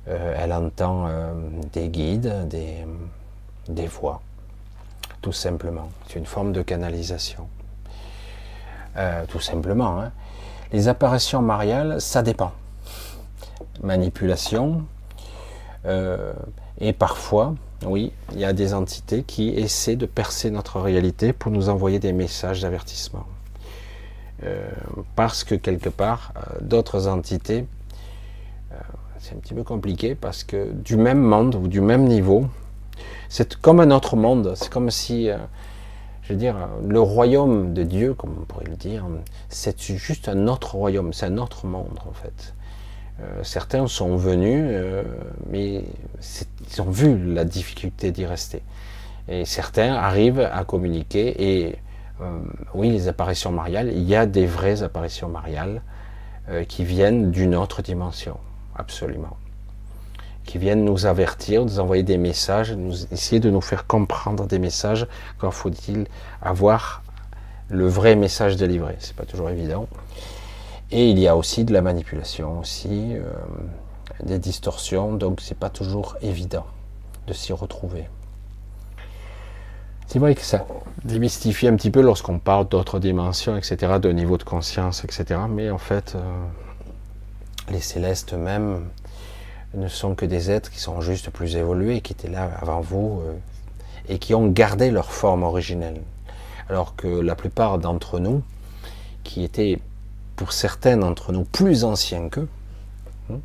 [0.09, 1.33] Euh, elle entend euh,
[1.73, 4.21] des guides, des, voix,
[5.21, 5.89] tout simplement.
[6.09, 7.47] C'est une forme de canalisation.
[8.97, 10.01] Euh, tout simplement.
[10.01, 10.11] Hein.
[10.73, 12.51] Les apparitions mariales, ça dépend.
[13.85, 14.85] Manipulation.
[16.81, 17.55] et parfois,
[17.85, 21.99] oui, il y a des entités qui essaient de percer notre réalité pour nous envoyer
[21.99, 23.27] des messages d'avertissement.
[25.15, 27.65] parce que quelque part, d'autres entités
[29.23, 32.47] c'est un petit peu compliqué parce que du même monde ou du même niveau,
[33.29, 34.55] c'est comme un autre monde.
[34.57, 35.39] C'est comme si, euh,
[36.23, 36.57] je veux dire,
[36.87, 39.07] le royaume de Dieu, comme on pourrait le dire,
[39.49, 42.53] c'est juste un autre royaume, c'est un autre monde en fait.
[43.23, 45.03] Euh, certains sont venus, euh,
[45.51, 45.85] mais
[46.71, 48.63] ils ont vu la difficulté d'y rester.
[49.29, 51.63] Et certains arrivent à communiquer.
[51.63, 51.77] Et
[52.75, 55.83] oui, les apparitions mariales, il y a des vraies apparitions mariales
[56.69, 58.37] qui viennent d'une autre dimension
[58.77, 59.37] absolument.
[60.45, 64.59] Qui viennent nous avertir, nous envoyer des messages, nous essayer de nous faire comprendre des
[64.59, 65.07] messages.
[65.39, 66.07] Quand faut-il
[66.41, 67.03] avoir
[67.69, 69.89] le vrai message délivré C'est pas toujours évident.
[70.95, 73.23] Et il y a aussi de la manipulation, aussi euh,
[74.23, 76.67] des distorsions, donc c'est pas toujours évident
[77.27, 78.05] de s'y retrouver.
[80.07, 80.67] C'est vrai que ça
[81.05, 85.41] démystifie un petit peu lorsqu'on parle d'autres dimensions, etc., de niveau de conscience, etc.
[85.49, 86.21] Mais en fait, euh,
[87.71, 88.85] les célestes même
[89.73, 93.23] ne sont que des êtres qui sont juste plus évolués, qui étaient là avant vous
[93.25, 93.33] euh,
[94.11, 96.03] et qui ont gardé leur forme originelle.
[96.69, 98.43] Alors que la plupart d'entre nous,
[99.25, 99.79] qui étaient
[100.43, 102.49] pour certains d'entre nous plus anciens qu'eux,
[103.31, 103.39] hein,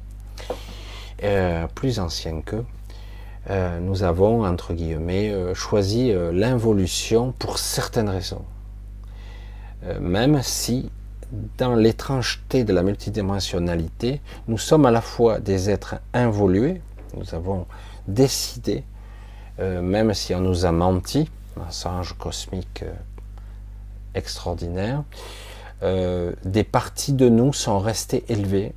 [1.24, 2.66] euh, plus anciens qu'eux,
[3.52, 8.46] euh, nous avons, entre guillemets, choisi l'involution pour certaines raisons.
[10.00, 10.90] même si
[11.60, 16.82] dans l'étrangeté de la multidimensionnalité, nous sommes à la fois des êtres involués,
[17.16, 17.68] nous avons
[18.08, 18.84] décidé,
[19.60, 21.30] euh, même si on nous a menti,
[21.60, 22.92] un singe cosmique euh,
[24.16, 25.04] extraordinaire,
[25.84, 28.74] euh, des parties de nous sont restées élevées,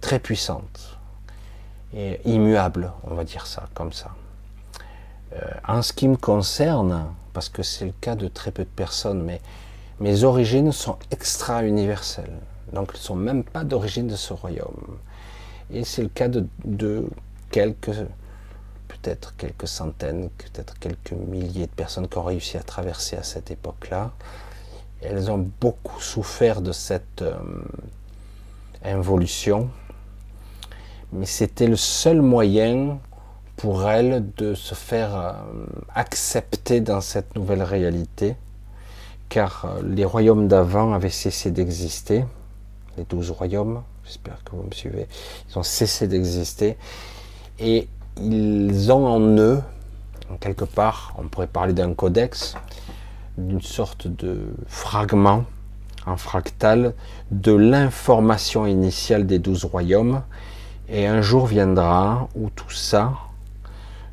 [0.00, 0.98] très puissantes
[1.94, 4.12] et immuables, on va dire ça comme ça.
[5.66, 7.04] en ce qui me concerne,
[7.34, 9.42] parce que c'est le cas de très peu de personnes, mais
[10.00, 12.38] mes origines sont extra-universelles.
[12.72, 14.98] Donc, elles ne sont même pas d'origine de ce royaume.
[15.72, 17.06] Et c'est le cas de,
[17.50, 17.90] quelques,
[18.88, 23.50] peut-être quelques centaines, peut-être quelques milliers de personnes qui ont réussi à traverser à cette
[23.50, 24.12] époque-là.
[25.02, 27.36] Elles ont beaucoup souffert de cette euh,
[28.84, 29.70] involution,
[31.12, 32.98] mais c'était le seul moyen
[33.56, 35.32] pour elles de se faire euh,
[35.94, 38.36] accepter dans cette nouvelle réalité
[39.28, 42.24] car euh, les royaumes d'avant avaient cessé d'exister,
[42.96, 45.06] les douze royaumes, j'espère que vous me suivez,
[45.48, 46.76] ils ont cessé d'exister,
[47.58, 47.88] et
[48.20, 49.60] ils ont en eux,
[50.40, 52.54] quelque part, on pourrait parler d'un codex,
[53.38, 55.44] d'une sorte de fragment,
[56.06, 56.94] un fractal,
[57.30, 60.22] de l'information initiale des douze royaumes,
[60.88, 63.12] et un jour viendra où tout ça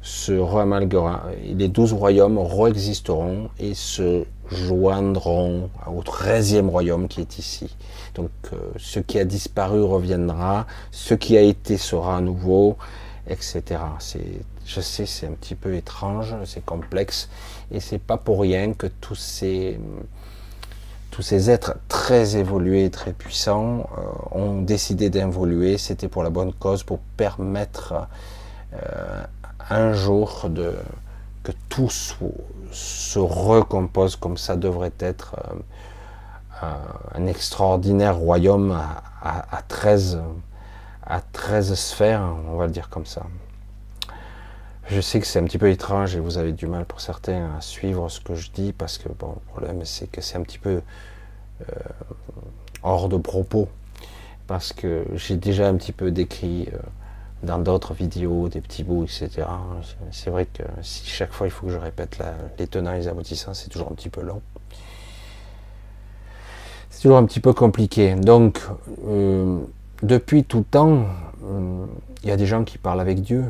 [0.02, 7.76] se reamalguera, les douze royaumes réexisteront et se joindront au treizième royaume qui est ici.
[8.14, 12.78] Donc euh, ce qui a disparu reviendra, ce qui a été sera à nouveau,
[13.28, 13.64] etc.
[13.98, 17.30] C'est, je sais, c'est un petit peu étrange, c'est complexe,
[17.72, 19.80] et c'est pas pour rien que tous ces
[21.16, 25.78] tous ces êtres très évolués, très puissants, euh, ont décidé d'involuer.
[25.78, 27.94] C'était pour la bonne cause, pour permettre
[28.74, 29.24] euh,
[29.70, 30.50] un jour
[31.44, 35.38] que tout se recompose comme ça devrait être
[36.64, 36.74] euh,
[37.14, 38.78] un extraordinaire royaume
[39.22, 40.20] à, 13,
[41.06, 43.22] à 13 sphères, on va le dire comme ça.
[44.88, 47.56] Je sais que c'est un petit peu étrange et vous avez du mal pour certains
[47.58, 50.44] à suivre ce que je dis parce que bon, le problème c'est que c'est un
[50.44, 50.82] petit peu
[51.62, 51.66] euh,
[52.84, 53.68] hors de propos
[54.46, 56.78] parce que j'ai déjà un petit peu décrit euh,
[57.42, 59.48] dans d'autres vidéos, des petits bouts, etc.
[60.12, 62.20] C'est vrai que si chaque fois il faut que je répète
[62.60, 64.42] les tenants et les aboutissants, c'est toujours un petit peu long.
[66.92, 68.16] C'est toujours un petit peu compliqué.
[68.16, 68.62] Donc,
[69.08, 69.60] euh,
[70.02, 71.06] depuis tout temps,
[72.24, 73.46] il y a des gens qui parlent avec Dieu.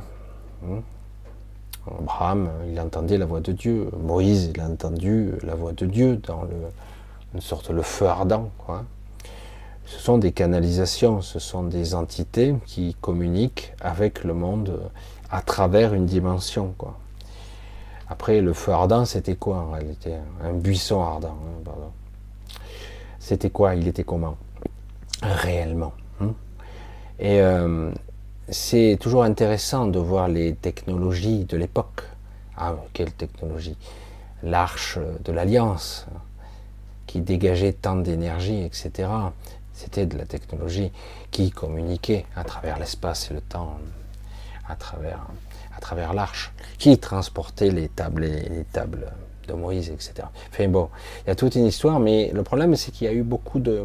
[0.65, 0.81] Hein.
[1.87, 3.89] Abraham, il entendait la voix de Dieu.
[4.01, 6.43] Moïse, il a entendu la voix de Dieu dans
[7.33, 8.49] une sorte de feu ardent.
[9.85, 14.89] Ce sont des canalisations, ce sont des entités qui communiquent avec le monde
[15.29, 16.73] à travers une dimension.
[18.09, 20.13] Après, le feu ardent, c'était quoi en réalité?
[20.43, 21.35] Un buisson ardent,
[21.67, 21.71] hein,
[23.19, 23.75] C'était quoi?
[23.75, 24.37] Il était comment?
[25.21, 25.93] Réellement.
[26.21, 26.33] Hein
[27.21, 27.91] euh,
[28.49, 32.03] c'est toujours intéressant de voir les technologies de l'époque.
[32.57, 33.75] Ah, quelle technologie
[34.43, 36.05] L'arche de l'Alliance,
[37.07, 39.09] qui dégageait tant d'énergie, etc.
[39.73, 40.91] C'était de la technologie
[41.31, 43.77] qui communiquait à travers l'espace et le temps,
[44.69, 45.25] à travers,
[45.75, 49.11] à travers l'arche, qui transportait les tables, les tables
[49.47, 50.27] de Moïse, etc.
[50.51, 50.89] Enfin bon,
[51.23, 53.59] il y a toute une histoire, mais le problème c'est qu'il y a eu beaucoup
[53.59, 53.83] de,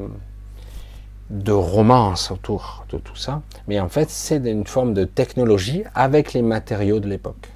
[1.31, 3.43] de romance autour de tout ça.
[3.69, 7.51] Mais en fait, c'est une forme de technologie avec les matériaux de l'époque.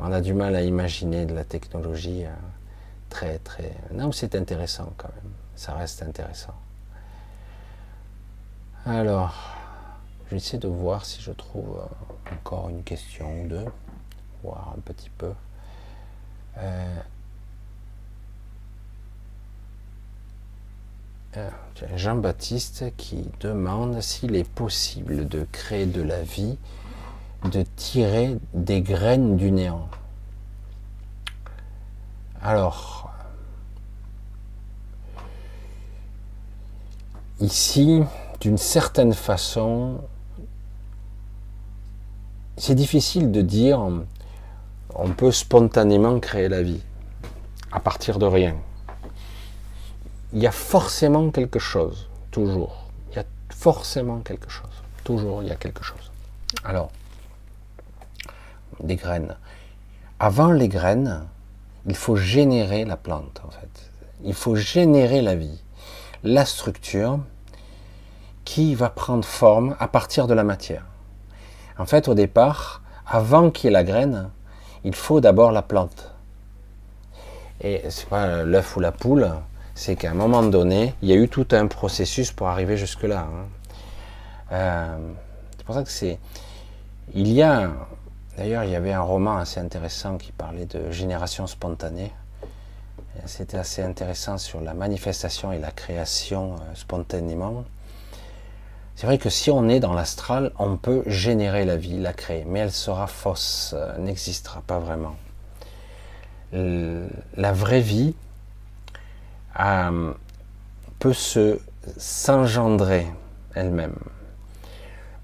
[0.00, 2.30] On a du mal à imaginer de la technologie euh,
[3.10, 3.74] très, très.
[3.92, 5.32] Non, c'est intéressant quand même.
[5.56, 6.54] Ça reste intéressant.
[8.86, 9.34] Alors,
[10.24, 13.66] je vais essayer de voir si je trouve euh, encore une question ou deux,
[14.42, 15.32] voir un petit peu.
[16.58, 16.96] Euh,
[21.96, 26.58] Jean-Baptiste qui demande s'il est possible de créer de la vie,
[27.50, 29.88] de tirer des graines du néant.
[32.42, 33.10] Alors,
[37.40, 38.02] ici,
[38.40, 40.00] d'une certaine façon,
[42.56, 43.80] c'est difficile de dire
[44.94, 46.82] on peut spontanément créer la vie
[47.70, 48.54] à partir de rien.
[50.32, 52.86] Il y a forcément quelque chose, toujours.
[53.10, 54.70] Il y a forcément quelque chose.
[55.04, 56.10] Toujours, il y a quelque chose.
[56.64, 56.90] Alors,
[58.80, 59.36] des graines.
[60.18, 61.26] Avant les graines,
[61.86, 63.90] il faut générer la plante, en fait.
[64.24, 65.60] Il faut générer la vie.
[66.24, 67.18] La structure,
[68.44, 70.84] qui va prendre forme à partir de la matière.
[71.78, 74.30] En fait, au départ, avant qu'il y ait la graine,
[74.84, 76.12] il faut d'abord la plante.
[77.60, 79.30] Et c'est pas l'œuf ou la poule,
[79.74, 83.20] c'est qu'à un moment donné, il y a eu tout un processus pour arriver jusque-là.
[83.20, 83.46] Hein.
[84.52, 85.12] Euh,
[85.56, 86.18] c'est pour ça que c'est.
[87.14, 87.70] Il y a.
[88.36, 92.12] D'ailleurs, il y avait un roman assez intéressant qui parlait de génération spontanée.
[93.26, 97.64] C'était assez intéressant sur la manifestation et la création euh, spontanément.
[98.96, 102.44] C'est vrai que si on est dans l'astral, on peut générer la vie, la créer,
[102.46, 105.16] mais elle sera fausse, n'existera pas vraiment.
[106.52, 108.14] La vraie vie
[109.60, 110.12] euh,
[110.98, 111.58] peut se
[111.96, 113.06] s'engendrer
[113.54, 113.98] elle-même,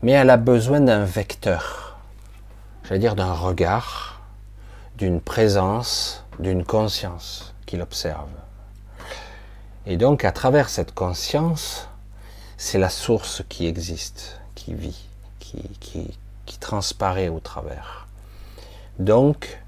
[0.03, 1.99] mais elle a besoin d'un vecteur,
[2.85, 4.21] j'allais dire d'un regard,
[4.97, 8.29] d'une présence, d'une conscience qui l'observe.
[9.87, 11.89] Et donc, à travers cette conscience,
[12.57, 16.11] c'est la source qui existe, qui vit, qui,
[16.61, 18.09] transparaît au travers.
[18.99, 19.61] Donc,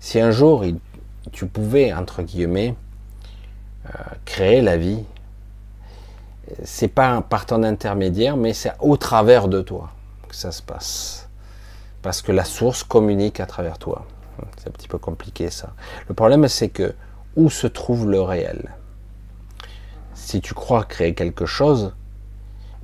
[0.00, 0.64] si un jour
[1.32, 2.74] tu pouvais, entre guillemets,
[4.24, 5.04] créer la vie,
[6.64, 9.90] c'est pas par ton intermédiaire, mais c'est au travers de toi
[10.28, 11.28] que ça se passe.
[12.02, 14.06] Parce que la source communique à travers toi.
[14.58, 15.72] C'est un petit peu compliqué ça.
[16.08, 16.94] Le problème, c'est que
[17.34, 18.74] où se trouve le réel?
[20.14, 21.92] Si tu crois créer quelque chose,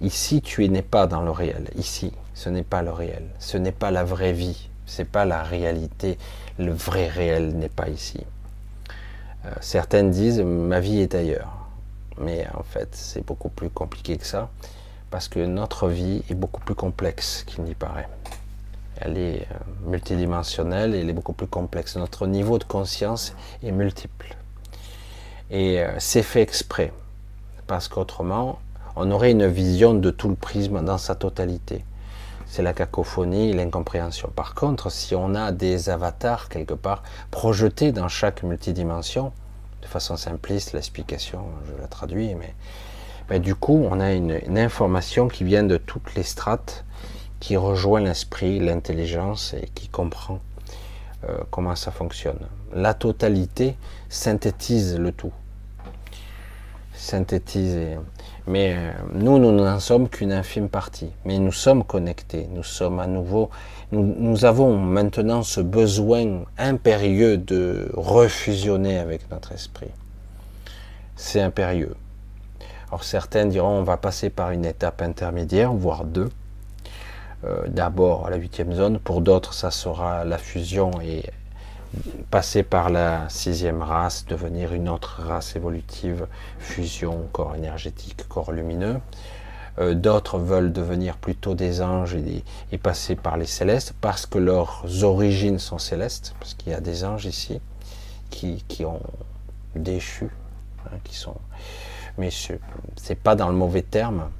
[0.02, 1.70] Ici, tu n'es pas dans le réel.
[1.76, 3.22] Ici, ce n'est pas le réel.
[3.38, 4.68] Ce n'est pas la vraie vie.
[4.84, 6.18] Ce n'est pas la réalité.
[6.58, 8.18] Le vrai réel n'est pas ici.
[9.44, 11.52] Euh, certaines disent ma vie est ailleurs.
[12.18, 14.50] Mais en fait, c'est beaucoup plus compliqué que ça.
[15.10, 18.08] Parce que notre vie est beaucoup plus complexe qu'il n'y paraît.
[18.96, 21.96] Elle est euh, multidimensionnelle et elle est beaucoup plus complexe.
[21.96, 24.36] Notre niveau de conscience est multiple.
[25.50, 26.92] Et euh, c'est fait exprès.
[27.66, 28.58] Parce qu'autrement,
[28.96, 31.84] on aurait une vision de tout le prisme dans sa totalité.
[32.52, 34.28] C'est la cacophonie, l'incompréhension.
[34.36, 39.32] Par contre, si on a des avatars quelque part projetés dans chaque multidimension,
[39.80, 42.54] de façon simpliste, l'explication, je la traduis, mais
[43.30, 46.84] ben, du coup, on a une, information qui vient de toutes les strates,
[47.40, 50.38] qui rejoint l'esprit, l'intelligence et qui comprend
[51.26, 52.46] euh, comment ça fonctionne.
[52.74, 53.78] La totalité
[54.10, 55.32] synthétise le tout.
[56.92, 57.96] Synthétise
[58.46, 61.10] mais euh, nous, nous n'en sommes qu'une infime partie.
[61.24, 63.50] Mais nous sommes connectés, nous sommes à nouveau,
[63.92, 69.90] nous, avons maintenant ce besoin impérieux de refusionner avec notre esprit.
[71.14, 71.94] C'est impérieux.
[72.88, 76.30] Alors certains diront on va passer par une étape intermédiaire, voire deux.
[77.44, 81.24] Euh, d'abord la huitième zone, pour d'autres ça sera la fusion et
[82.30, 86.26] passer par la sixième race, devenir une autre race évolutive,
[86.58, 89.00] fusion, corps énergétique, corps lumineux.
[89.78, 94.84] Euh, d'autres veulent devenir plutôt des anges et, passer par les célestes parce que leurs
[95.02, 97.60] origines sont célestes, parce qu'il y a des anges ici
[98.30, 99.00] qui, ont
[99.74, 100.28] déchu,
[100.86, 101.36] hein, qui sont.
[102.18, 102.30] Mais
[102.96, 104.30] c'est pas dans le mauvais terme.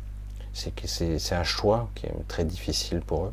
[0.53, 3.33] C'est un choix qui est très difficile pour eux.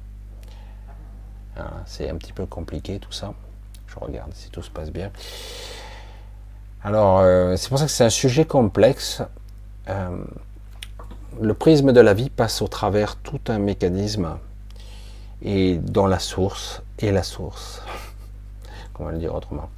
[1.57, 3.33] Hein, c'est un petit peu compliqué tout ça.
[3.99, 5.11] Regarde si tout se passe bien.
[6.83, 9.21] Alors, euh, c'est pour ça que c'est un sujet complexe.
[9.89, 10.23] Euh,
[11.41, 14.37] le prisme de la vie passe au travers tout un mécanisme
[15.41, 17.81] et dont la source est la source.
[18.93, 19.69] Comment le dire autrement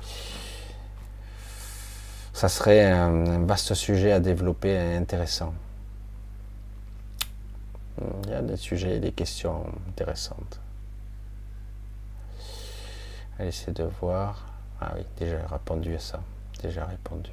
[2.34, 5.54] Ça serait un vaste sujet à développer et intéressant.
[8.24, 10.60] Il y a des sujets et des questions intéressantes.
[13.44, 14.46] Essayer de voir.
[14.80, 16.20] Ah oui, déjà répondu à ça.
[16.62, 17.32] Déjà répondu.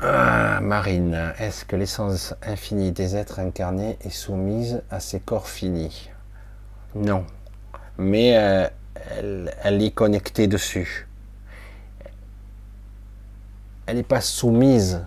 [0.00, 6.10] Ah, Marine, est-ce que l'essence infinie des êtres incarnés est soumise à ces corps finis?
[6.94, 7.24] Non.
[7.98, 8.68] Mais euh,
[9.62, 11.08] elle, est connectée dessus.
[13.86, 15.04] Elle n'est pas soumise,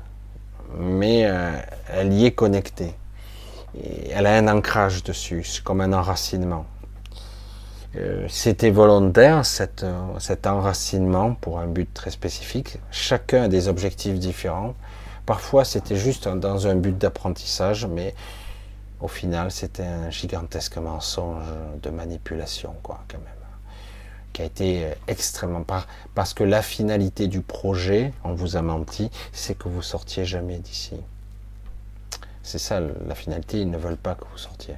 [0.77, 1.51] mais euh,
[1.89, 2.93] elle y est connectée.
[4.11, 6.65] Elle a un ancrage dessus, comme un enracinement.
[7.95, 9.43] Euh, c'était volontaire,
[9.83, 12.77] euh, cet enracinement pour un but très spécifique.
[12.91, 14.75] Chacun a des objectifs différents.
[15.25, 18.13] Parfois, c'était juste dans un but d'apprentissage, mais
[19.01, 21.43] au final, c'était un gigantesque mensonge
[21.81, 23.27] de manipulation, quoi, quand même,
[24.33, 25.65] qui a été extrêmement
[26.15, 30.59] parce que la finalité du projet, on vous a menti, c'est que vous sortiez jamais
[30.59, 30.95] d'ici.
[32.47, 33.59] C'est ça la finalité.
[33.59, 34.75] Ils ne veulent pas que vous sortiez.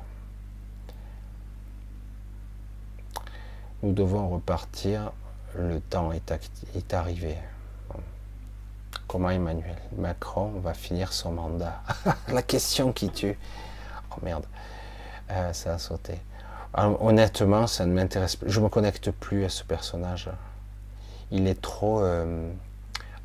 [3.82, 5.12] Nous devons repartir.
[5.58, 7.36] Le temps est, arrivé.
[9.08, 11.82] Comment Emmanuel Macron va finir son mandat?
[12.28, 13.38] La question qui tue.
[14.12, 14.46] Oh merde,
[15.32, 16.20] euh, ça a sauté.
[16.78, 18.52] Euh, honnêtement, ça ne m'intéresse plus.
[18.52, 20.30] Je me connecte plus à ce personnage.
[21.32, 22.52] Il est trop euh,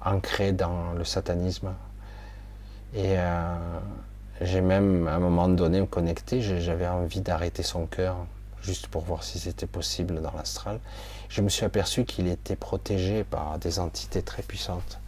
[0.05, 1.75] ancré dans le satanisme.
[2.95, 3.17] Et
[4.41, 6.41] j'ai même à un moment donné me connecté.
[6.41, 8.19] J'avais envie d'arrêter son cœur
[8.65, 10.81] juste pour voir si c'était possible dans l'astral.
[11.29, 14.99] Je me suis aperçu qu'il était protégé par des entités très puissantes.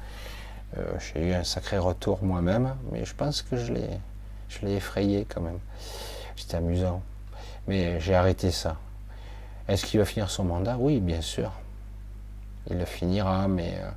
[0.77, 5.41] Euh, j'ai eu un sacré retour moi-même, mais je pense que je l'ai, effrayé quand
[5.41, 5.59] même.
[6.37, 7.03] C'était amusant.
[7.67, 8.77] Mais j'ai arrêté ça.
[9.69, 10.77] Est-ce qu'il va finir son mandat?
[10.79, 11.51] Oui, bien sûr.
[12.69, 13.91] Il le finira, mais euh,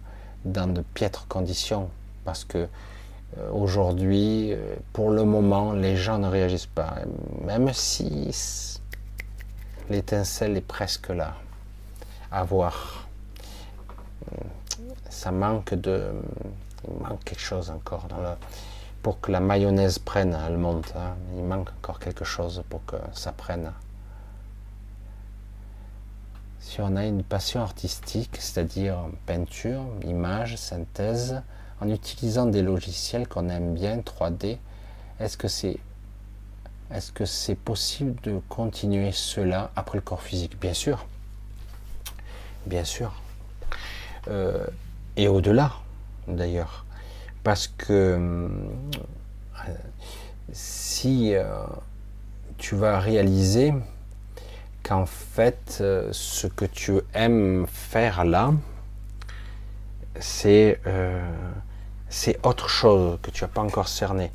[0.45, 1.89] dans de piètres conditions.
[2.23, 2.57] Parce que
[3.37, 4.53] euh, aujourd'hui,
[4.93, 6.95] pour le moment, les gens ne réagissent pas.
[7.45, 8.78] Même si
[9.89, 11.35] l'étincelle est presque là,
[12.31, 13.07] à voir.
[15.09, 16.13] Ça manque de,
[16.87, 18.07] il manque quelque chose encore
[19.01, 20.93] pour que la mayonnaise prenne, elle monte.
[20.95, 21.15] Hein.
[21.35, 23.71] Il manque encore quelque chose pour que ça prenne.
[26.59, 31.41] Si on a une passion artistique, c'est-à-dire peinture, image, synthèse,
[31.81, 34.57] en utilisant des logiciels qu'on aime bien, 3D,
[35.19, 35.79] est-ce que c'est
[36.91, 40.59] est-ce que c'est possible de continuer cela après le corps physique?
[40.59, 41.05] Bien sûr.
[42.65, 43.13] Bien sûr.
[44.27, 44.65] Euh,
[45.15, 45.73] et au-delà,
[46.27, 46.85] d'ailleurs.
[47.43, 48.49] Parce que euh,
[50.51, 51.45] si euh,
[52.57, 53.73] tu vas réaliser
[54.81, 58.51] qu'en fait, ce que tu aimes faire là,
[60.19, 60.79] c'est
[62.43, 64.31] autre chose que tu n'as pas encore cerné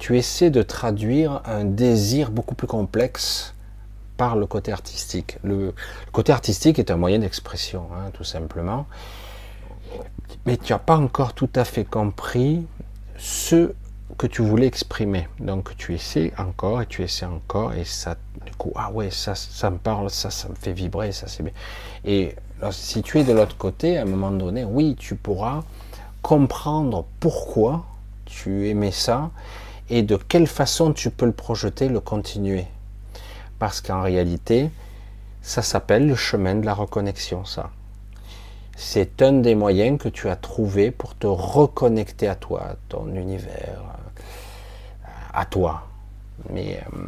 [0.00, 3.54] tu essaies de traduire un désir beaucoup plus complexe
[4.16, 5.38] par le côté artistique.
[5.44, 5.74] Le,
[6.10, 8.86] côté artistique est un moyen d'expression, hein, tout simplement.
[10.46, 12.66] Mais tu n'as pas encore tout à fait compris
[13.18, 13.74] ce
[14.16, 15.28] que tu voulais exprimer.
[15.38, 18.16] Donc tu essaies encore et tu essaies encore et ça,
[18.46, 21.42] du coup, ah ouais, ça, ça me parle, ça, ça me fait vibrer, ça c'est
[21.42, 21.52] bien.
[22.06, 22.34] Et
[22.70, 25.62] si tu es de l'autre côté, à un moment donné, oui, tu pourras
[26.22, 27.84] comprendre pourquoi
[28.24, 29.30] tu aimais ça
[29.90, 32.66] et de quelle façon tu peux le projeter, le continuer.
[33.58, 34.70] Parce qu'en réalité,
[35.42, 37.70] ça s'appelle le chemin de la reconnexion, ça.
[38.76, 43.14] C'est un des moyens que tu as trouvé pour te reconnecter à toi, à ton
[43.14, 43.82] univers,
[45.34, 45.86] à toi,
[46.48, 47.00] mais euh,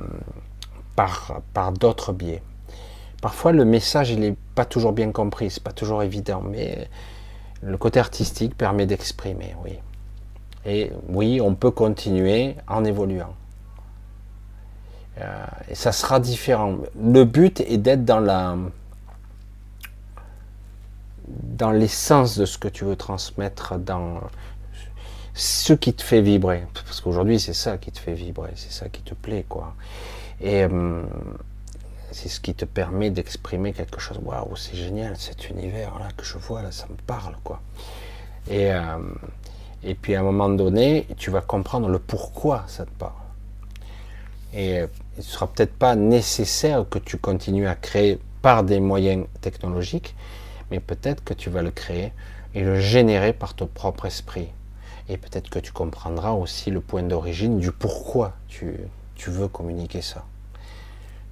[0.96, 2.42] par, par d'autres biais.
[3.22, 6.88] Parfois, le message, il n'est pas toujours bien compris, c'est pas toujours évident, mais
[7.62, 9.78] le côté artistique permet d'exprimer, oui.
[10.64, 13.34] Et oui, on peut continuer en évoluant.
[15.18, 16.78] Euh, et ça sera différent.
[17.01, 18.56] Le but est d'être dans la
[21.28, 24.20] dans l'essence de ce que tu veux transmettre dans
[25.34, 26.64] ce qui te fait vibrer.
[26.74, 29.74] Parce qu'aujourd'hui, c'est ça qui te fait vibrer, c'est ça qui te plaît, quoi.
[30.40, 31.02] Et euh,
[32.10, 34.18] c'est ce qui te permet d'exprimer quelque chose.
[34.22, 37.62] Waouh, c'est génial cet univers-là que je vois, là, ça me parle, quoi.
[38.51, 38.98] Et, euh,
[39.84, 43.12] et puis à un moment donné, tu vas comprendre le pourquoi ça te parle.
[44.54, 49.26] Et il ne sera peut-être pas nécessaire que tu continues à créer par des moyens
[49.40, 50.14] technologiques,
[50.70, 52.12] mais peut-être que tu vas le créer
[52.54, 54.48] et le générer par ton propre esprit.
[55.09, 58.76] Et peut-être que tu comprendras aussi le point d'origine du pourquoi tu,
[59.14, 60.24] tu veux communiquer ça.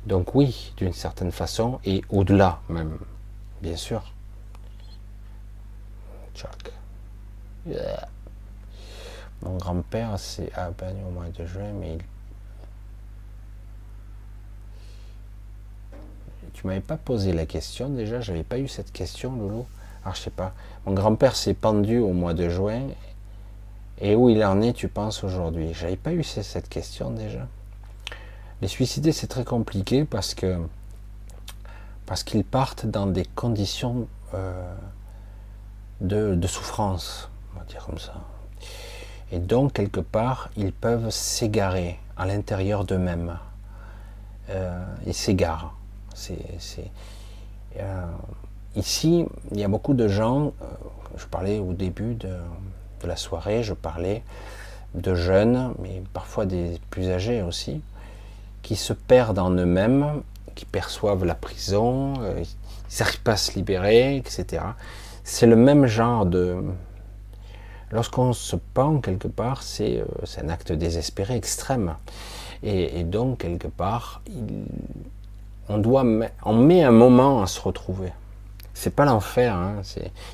[0.06, 2.98] Donc oui, d'une certaine façon, et au-delà même,
[3.62, 4.12] bien sûr.
[6.34, 6.72] Chuck.
[9.42, 10.16] Mon grand-père,
[10.54, 12.00] à peine au mois de juin, mais il
[16.60, 19.66] Tu m'avais pas posé la question déjà, j'avais pas eu cette question, Loulou.
[20.04, 20.52] Alors je sais pas.
[20.84, 22.88] Mon grand-père s'est pendu au mois de juin.
[23.98, 25.72] Et où il en est, tu penses aujourd'hui?
[25.72, 27.46] J'avais pas eu cette question déjà.
[28.60, 30.58] Les suicidés, c'est très compliqué parce que
[32.04, 34.74] parce qu'ils partent dans des conditions euh,
[36.00, 38.14] de, de, souffrance, on va dire comme ça.
[39.32, 43.38] Et donc, quelque part, ils peuvent s'égarer à l'intérieur d'eux-mêmes.
[44.50, 45.74] Euh, ils s'égarent.
[47.78, 48.04] Euh,
[48.74, 50.66] ici, il y a beaucoup de gens, euh,
[51.16, 52.36] je parlais au début de,
[53.04, 54.22] la soirée, je parlais
[54.94, 57.80] de jeunes, mais parfois des plus âgés aussi,
[58.62, 60.22] qui se perdent en eux-mêmes,
[60.54, 64.62] qui perçoivent la prison, ils n'arrivent pas à se libérer, etc.
[65.24, 66.62] C'est le même genre de...
[67.92, 70.04] Lorsqu'on se pend quelque part, c'est
[70.40, 71.96] un acte désespéré extrême.
[72.62, 74.22] Et, donc, quelque part,
[75.68, 76.04] on doit,
[76.44, 78.12] on met un moment à se retrouver.
[78.74, 79.82] C'est pas l'enfer, hein,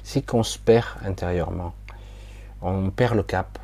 [0.02, 1.72] c'est qu'on se perd intérieurement.
[2.62, 3.58] On perd le cap.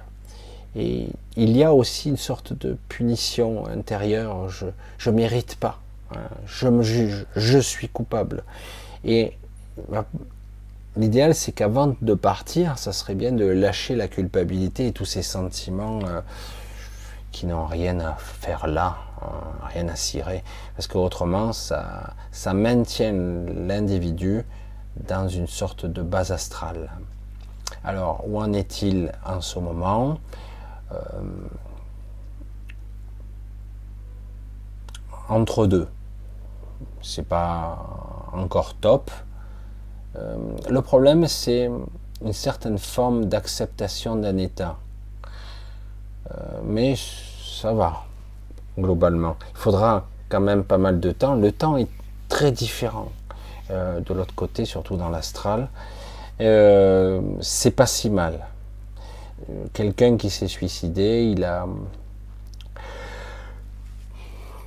[0.74, 4.48] Et il y a aussi une sorte de punition intérieure.
[4.48, 5.78] Je ne mérite pas.
[6.14, 6.20] Hein.
[6.46, 7.26] je me juge.
[7.36, 8.42] Je suis coupable.
[9.04, 9.36] Et
[10.96, 15.22] l'idéal, c'est qu'avant de partir, ça serait bien de lâcher la culpabilité et tous ces
[15.22, 16.20] sentiments euh,
[17.30, 19.26] qui n'ont rien à faire là, euh,
[19.74, 20.42] rien à cirer,
[20.76, 24.44] parce qu'autrement, ça, ça maintient l'individu
[24.96, 26.90] dans une sorte de base astrale.
[27.84, 30.18] Alors, où en est-il en ce moment?
[30.92, 30.98] Euh,
[35.28, 35.88] Entre deux.
[37.00, 37.78] C'est pas
[38.32, 39.10] encore top.
[40.16, 40.36] Euh,
[40.68, 41.70] le problème, c'est
[42.24, 44.76] une certaine forme d'acceptation d'un état.
[46.64, 48.04] mais ça va
[48.78, 49.36] globalement.
[49.52, 51.34] Il faudra quand même pas mal de temps.
[51.34, 51.88] Le temps est
[52.28, 53.12] très différent
[53.70, 55.68] euh, de l'autre côté, surtout dans l'astral.
[56.40, 58.46] Euh, c'est pas si mal.
[59.72, 61.66] Quelqu'un qui s'est suicidé, il a.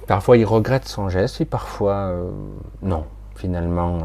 [0.05, 2.29] Parfois il regrette son geste et parfois euh,
[2.83, 3.05] non.
[3.35, 3.99] Finalement,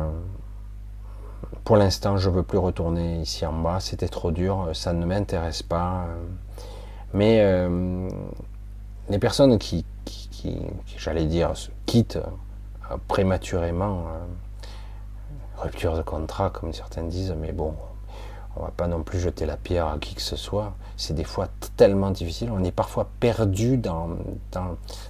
[1.64, 3.80] pour l'instant, je veux plus retourner ici en bas.
[3.80, 6.06] C'était trop dur, ça ne m'intéresse pas.
[7.12, 7.42] Mais
[9.10, 9.84] les personnes qui,
[10.96, 11.52] j'allais dire,
[11.86, 12.16] quittent
[12.90, 17.74] euh, prématurément, euh, rupture de contrat, comme certains disent, mais bon,
[18.56, 20.74] on va pas non plus jeter la pierre à qui que ce soit.
[20.96, 22.50] C'est des fois tellement difficile.
[22.52, 24.10] On est parfois perdu dans,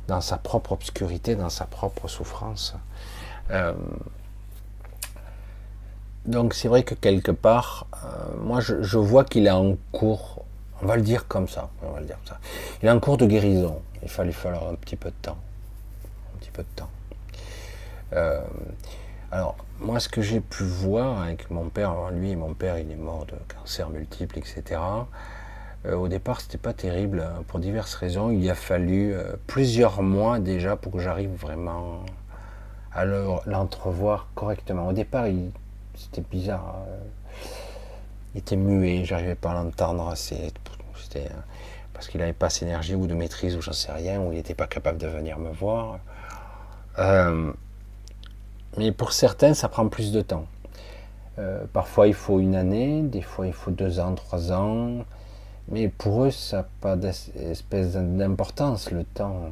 [0.08, 2.74] dans, sa propre obscurité, dans sa propre souffrance.
[6.30, 7.86] Euh, donc c'est vrai que quelque part,
[8.40, 10.44] moi je, vois qu'il est en cours
[10.82, 11.68] on va le dire comme ça.
[11.82, 12.40] On va le dire comme ça.
[12.82, 13.82] Il est en cours de guérison.
[14.02, 15.36] Il fallait falloir un petit peu de temps.
[16.34, 16.88] Un petit peu de temps.
[18.14, 18.40] Euh,
[19.30, 22.96] alors, moi, ce que j'ai pu voir avec mon père, lui, mon père, il est
[22.96, 24.80] mort de cancer multiple, etc.
[25.86, 28.30] Euh, au départ, c'était pas terrible hein, pour diverses raisons.
[28.30, 32.00] Il a fallu euh, plusieurs mois déjà pour que j'arrive vraiment
[32.92, 34.88] à l'entrevoir correctement.
[34.88, 35.26] Au départ,
[36.00, 36.76] c'était bizarre.
[36.76, 36.86] Hein.
[38.34, 40.12] Il était muet, j'arrivais pas à l'entendre.
[40.16, 40.52] C'était
[41.92, 44.36] parce qu'il n'avait pas cette énergie ou de maîtrise ou j'en sais rien, ou il
[44.36, 45.98] n'était pas capable de venir me voir.
[46.98, 47.52] Euh,
[48.78, 50.46] mais pour certains, ça prend plus de temps.
[51.38, 55.04] Euh, parfois, il faut une année, des fois, il faut deux ans, trois ans.
[55.68, 59.50] Mais pour eux, ça n'a pas d'espèce d'importance, le temps.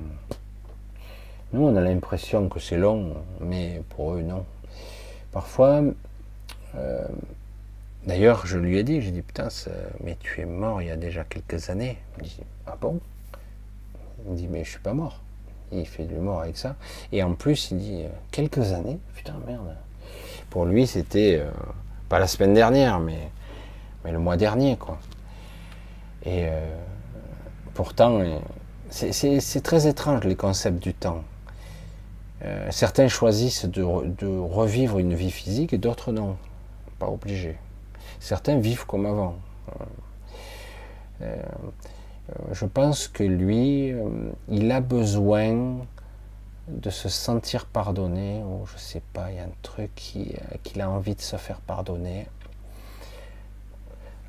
[1.52, 4.44] Nous, on a l'impression que c'est long, mais pour eux, non.
[5.32, 5.82] Parfois,
[6.78, 7.06] euh,
[8.06, 9.48] D'ailleurs, je lui ai dit, j'ai dit, putain,
[10.02, 11.98] mais tu es mort il y a déjà quelques années.
[12.18, 13.00] Il dit, ah bon?
[14.26, 15.20] Il dit, mais je suis pas mort.
[15.72, 16.76] Il fait de l'humour avec ça.
[17.12, 18.98] Et en plus, il dit, euh, quelques années?
[19.14, 19.76] Putain, merde.
[20.48, 21.50] Pour lui, c'était, euh,
[22.08, 23.30] pas la semaine dernière, mais,
[24.04, 24.98] mais le mois dernier, quoi.
[26.24, 26.48] Et
[27.74, 28.20] pourtant,
[28.90, 31.22] c'est très étrange les concepts du temps.
[32.70, 36.36] Certains choisissent de, revivre une vie physique d'autres non.
[36.98, 37.56] Pas obligé.
[38.20, 39.36] Certains vivent comme avant.
[41.22, 41.42] Euh,
[42.52, 43.94] je pense que lui,
[44.48, 45.78] il a besoin
[46.68, 50.90] de se sentir pardonné, ou je sais pas, il y a un truc qu'il a
[50.90, 52.26] envie de se faire pardonner.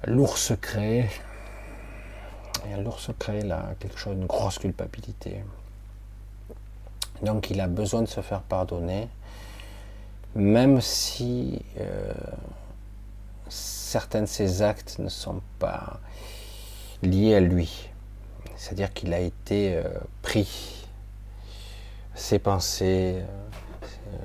[0.05, 1.09] Lourd secret,
[2.65, 5.43] il y a lourd secret là, quelque chose, une grosse culpabilité.
[7.21, 9.09] Donc il a besoin de se faire pardonner,
[10.35, 12.13] même si euh,
[13.47, 15.99] certains de ses actes ne sont pas
[17.01, 17.89] liés à lui.
[18.55, 19.83] C'est-à-dire qu'il a été euh,
[20.21, 20.87] pris,
[22.13, 23.23] ses pensées.
[23.83, 24.17] Euh,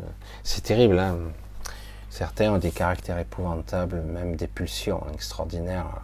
[0.43, 1.19] c'est terrible, hein
[2.11, 6.03] Certains ont des caractères épouvantables, même des pulsions extraordinaires.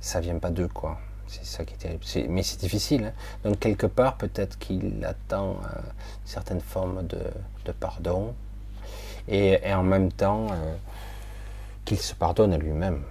[0.00, 0.98] Ça vient pas d'eux, quoi.
[1.26, 2.04] C'est ça qui est terrible.
[2.30, 3.06] mais c'est difficile.
[3.06, 3.12] Hein.
[3.44, 7.18] Donc quelque part, peut-être qu'il attend une certaine forme de,
[7.72, 8.34] pardon,
[9.28, 10.74] et, en même temps euh,
[11.84, 13.02] qu'il se pardonne à lui-même.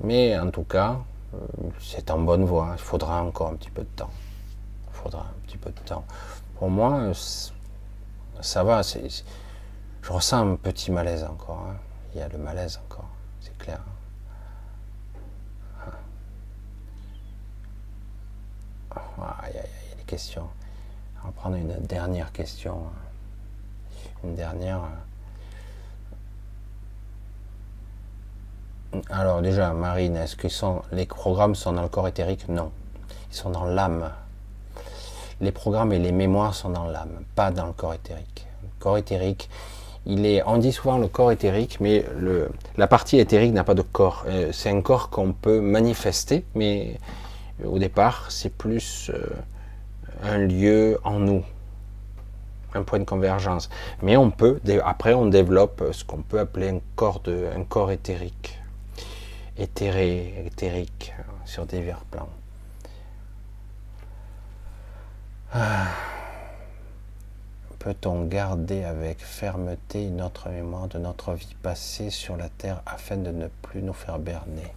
[0.00, 0.98] Mais en tout cas,
[1.34, 1.38] euh,
[1.80, 2.70] c'est en bonne voie.
[2.72, 4.10] Il faudra encore un petit peu de temps.
[4.90, 6.04] Il faudra un petit peu de temps.
[6.58, 7.12] Pour moi,
[8.40, 8.82] ça va.
[8.82, 11.66] Je ressens un petit malaise encore.
[11.68, 11.76] Hein.
[12.14, 13.08] Il y a le malaise encore,
[13.40, 13.80] c'est clair.
[19.48, 19.62] il y a
[19.96, 20.48] des questions.
[21.22, 22.82] On va prendre une dernière question.
[24.24, 24.80] Une dernière.
[29.10, 30.48] Alors déjà, Marine, est-ce que
[30.92, 32.48] les programmes sont dans le corps éthérique?
[32.48, 32.70] Non.
[33.30, 34.10] Ils sont dans l'âme.
[35.40, 38.46] Les programmes et les mémoires sont dans l'âme, pas dans le corps éthérique.
[38.62, 39.48] Le corps éthérique,
[40.06, 42.04] il est, on dit souvent le corps éthérique, mais
[42.76, 44.24] la partie éthérique n'a pas de corps.
[44.26, 46.98] Euh, c'est un corps qu'on peut manifester, mais
[47.64, 49.26] au départ, c'est plus euh,
[50.24, 51.44] un lieu en nous,
[52.74, 53.68] un point de convergence.
[54.02, 57.22] Mais on peut, après, on développe ce qu'on peut appeler un corps,
[57.54, 58.57] un corps éthérique,
[59.58, 61.12] éthéré, éthérique,
[61.44, 62.30] sur divers plans.
[65.52, 65.88] Ah.
[67.78, 73.30] Peut-on garder avec fermeté notre mémoire de notre vie passée sur la terre afin de
[73.30, 74.74] ne plus nous faire berner?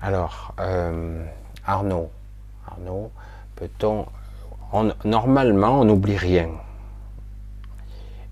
[0.00, 1.24] Alors, euh,
[1.66, 2.10] Arnaud,
[2.66, 3.10] Arnaud,
[3.54, 4.06] peut-on.
[5.04, 6.48] normalement, on n'oublie rien.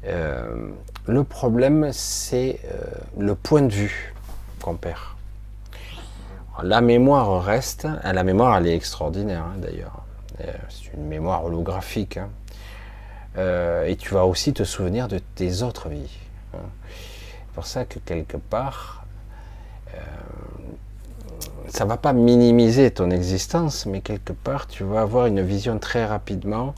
[0.06, 0.70] Euh,
[1.06, 2.84] le problème, c'est euh,
[3.18, 4.14] le point de vue
[4.62, 4.98] qu'on perd.
[6.62, 10.02] La mémoire reste, la mémoire elle est extraordinaire hein, d'ailleurs.
[10.40, 12.18] Euh, c'est une mémoire holographique.
[12.18, 12.30] Hein.
[13.86, 16.18] et tu vas aussi te souvenir de tes autres vies.
[16.54, 16.58] Hein.
[16.88, 19.04] C'est pour ça que quelque part,
[21.68, 26.04] ça va pas minimiser ton existence, mais quelque part, tu vas avoir une vision très
[26.04, 26.74] rapidement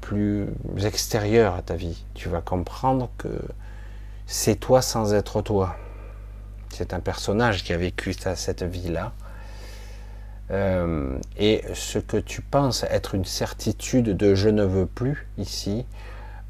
[0.00, 0.48] plus
[0.84, 2.04] extérieure à ta vie.
[2.14, 3.28] Tu vas comprendre que
[4.26, 5.76] c'est toi sans être toi.
[6.76, 9.14] C'est un personnage qui a vécu cette vie-là.
[10.50, 15.86] Euh, et ce que tu penses être une certitude de je ne veux plus ici,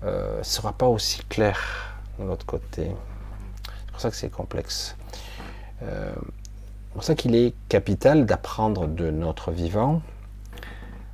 [0.02, 2.90] euh, sera pas aussi clair de l'autre côté.
[3.68, 4.96] C'est pour ça que c'est complexe.
[5.84, 6.12] Euh,
[6.92, 10.02] pour ça qu'il est capital d'apprendre de notre vivant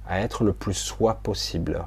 [0.09, 1.85] à être le plus soi possible.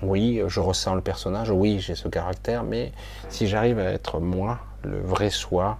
[0.00, 2.92] Oui, je ressens le personnage, oui, j'ai ce caractère, mais
[3.28, 5.78] si j'arrive à être moi, le vrai soi,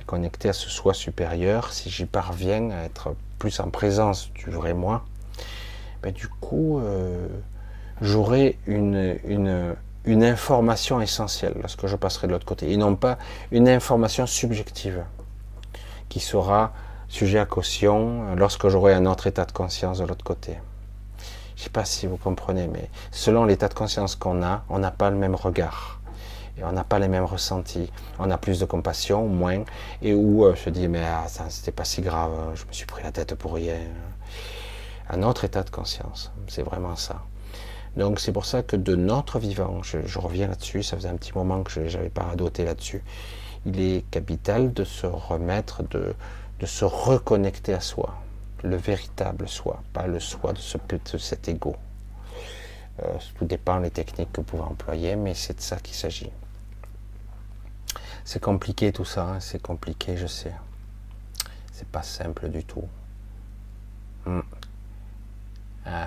[0.00, 4.50] et connecté à ce soi supérieur, si j'y parviens à être plus en présence du
[4.50, 5.04] vrai moi,
[6.02, 7.26] ben du coup, euh,
[8.00, 9.74] j'aurai une, une,
[10.04, 13.18] une information essentielle lorsque je passerai de l'autre côté, et non pas
[13.50, 15.02] une information subjective
[16.08, 16.72] qui sera
[17.08, 20.58] sujet à caution lorsque j'aurai un autre état de conscience de l'autre côté.
[21.56, 24.78] Je ne sais pas si vous comprenez, mais selon l'état de conscience qu'on a, on
[24.78, 25.95] n'a pas le même regard.
[26.62, 27.90] On n'a pas les mêmes ressentis.
[28.18, 29.64] On a plus de compassion, moins.
[30.02, 32.86] Et où euh, je dis, mais ah, ça, c'était pas si grave, je me suis
[32.86, 33.76] pris la tête pour rien.
[35.10, 36.32] Un autre état de conscience.
[36.48, 37.22] C'est vraiment ça.
[37.96, 41.32] Donc c'est pour ça que de notre vivant, je, reviens là-dessus, ça faisait un petit
[41.34, 43.02] moment que je n'avais pas doté là-dessus,
[43.64, 46.14] il est capital de se remettre, de,
[46.64, 48.14] se reconnecter à soi,
[48.62, 51.74] le véritable soi, pas le soi de, ce, de cet ego.
[53.02, 56.30] Euh, tout dépend des techniques que vous pouvez employer, mais c'est de ça qu'il s'agit.
[58.26, 60.52] C'est compliqué tout ça, hein, c'est compliqué, je sais.
[61.70, 62.82] C'est pas simple du tout.
[64.24, 64.40] Hmm.
[65.86, 66.06] Euh.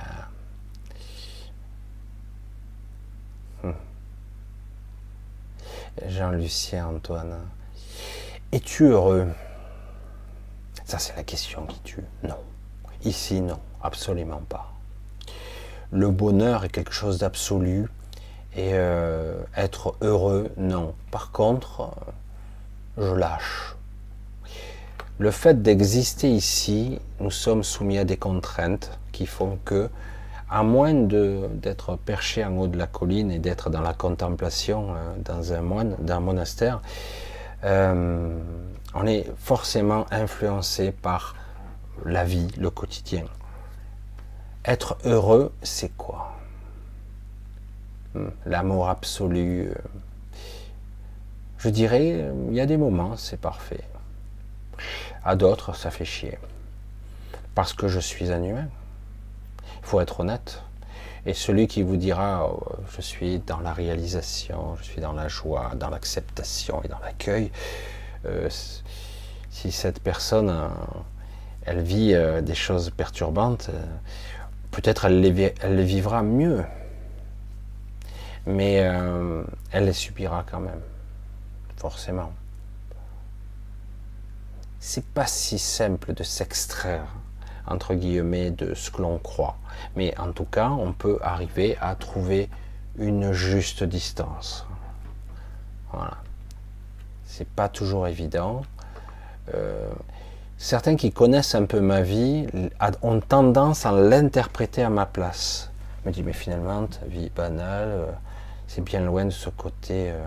[3.64, 3.72] Hmm.
[6.08, 7.40] Jean-Lucien Antoine.
[8.52, 9.30] Es-tu heureux?
[10.84, 12.04] Ça, c'est la question qui tue.
[12.24, 12.38] Non.
[13.06, 13.62] Ici, non.
[13.82, 14.74] Absolument pas.
[15.92, 17.88] Le bonheur est quelque chose d'absolu.
[18.56, 20.96] Et euh, être heureux, non.
[21.12, 21.92] Par contre,
[22.98, 23.76] euh, je lâche.
[25.20, 29.90] Le fait d'exister ici, nous sommes soumis à des contraintes qui font que,
[30.50, 35.16] à moins d'être perché en haut de la colline et d'être dans la contemplation, euh,
[35.24, 36.82] dans un monastère,
[37.64, 41.36] on est forcément influencé par
[42.06, 43.26] la vie, le quotidien.
[44.66, 46.39] Être heureux, c'est quoi?
[48.46, 49.70] L'amour absolu.
[49.70, 49.74] Euh,
[51.58, 53.84] je dirais, il y a des moments, c'est parfait.
[55.24, 56.38] À d'autres, ça fait chier.
[57.54, 58.68] Parce que je suis un humain.
[59.82, 60.62] Il faut être honnête.
[61.26, 62.64] Et celui qui vous dira, oh,
[62.96, 67.52] je suis dans la réalisation, je suis dans la joie, dans l'acceptation et dans l'accueil,
[68.26, 68.50] euh,
[69.50, 70.68] si cette personne, euh,
[71.66, 73.70] elle vit euh, des choses perturbantes,
[74.72, 75.24] peut-être elle
[75.62, 76.64] elle les vivra mieux,
[78.50, 78.74] mais
[79.72, 80.82] elle les subira quand même,
[81.78, 82.32] forcément.
[84.80, 87.08] C'est pas si simple de s'extraire
[87.68, 89.58] entre guillemets de ce que l'on croit,
[89.96, 92.50] mais en tout cas, on peut arriver à trouver
[92.98, 94.66] une juste distance.
[95.92, 96.18] Voilà
[97.40, 98.64] c'est pas toujours évident.
[99.54, 99.88] Euh,
[100.58, 102.48] certains qui connaissent un peu ma vie
[103.02, 105.72] ont tendance à l'interpréter à ma place.
[106.04, 108.12] Je me dis, mais finalement, ta vie banale, euh,
[108.70, 110.26] c'est bien loin de ce côté, euh,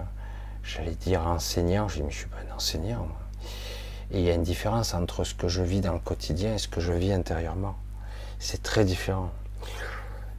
[0.62, 1.88] j'allais dire enseignant.
[1.88, 3.08] Je dis, mais je suis pas un enseignant.
[4.10, 6.58] Et il y a une différence entre ce que je vis dans le quotidien et
[6.58, 7.76] ce que je vis intérieurement.
[8.38, 9.30] C'est très différent.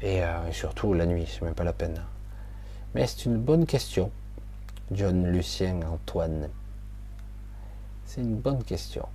[0.01, 2.03] Et, et surtout la nuit, c'est même pas la peine.
[2.93, 4.11] Mais c'est une bonne question.
[4.91, 6.49] John Lucien Antoine
[8.13, 9.07] c'est une bonne question.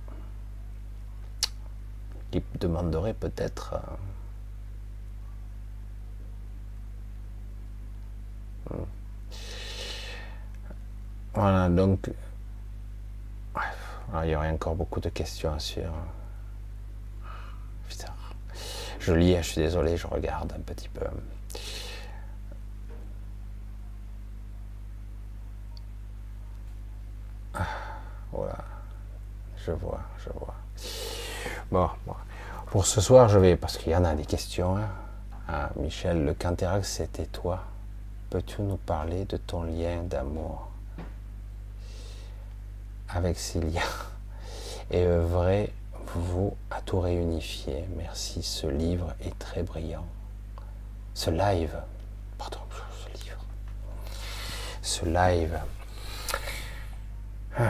[2.31, 3.75] Qui demanderait peut-être.
[3.75, 3.95] Euh,
[11.33, 12.09] Voilà, donc.
[14.11, 15.91] Ah, il y aurait encore beaucoup de questions sur.
[17.87, 18.13] Putain.
[18.99, 21.05] Je lis, je suis désolé, je regarde un petit peu.
[27.53, 27.67] Ah,
[28.31, 28.57] voilà.
[29.65, 30.55] Je vois, je vois.
[31.71, 31.89] Bon,
[32.67, 34.77] pour ce soir, je vais, parce qu'il y en a des questions.
[34.77, 34.89] Hein.
[35.47, 37.63] Ah, Michel, le Canterac, c'était toi.
[38.29, 40.69] Peux-tu nous parler de ton lien d'amour
[43.09, 43.81] avec Cilia
[44.91, 45.73] et œuvrer
[46.13, 50.05] vous à tout réunifier Merci, ce livre est très brillant.
[51.15, 51.75] Ce live,
[52.37, 52.59] pardon,
[53.03, 53.43] ce livre,
[54.83, 55.59] ce live.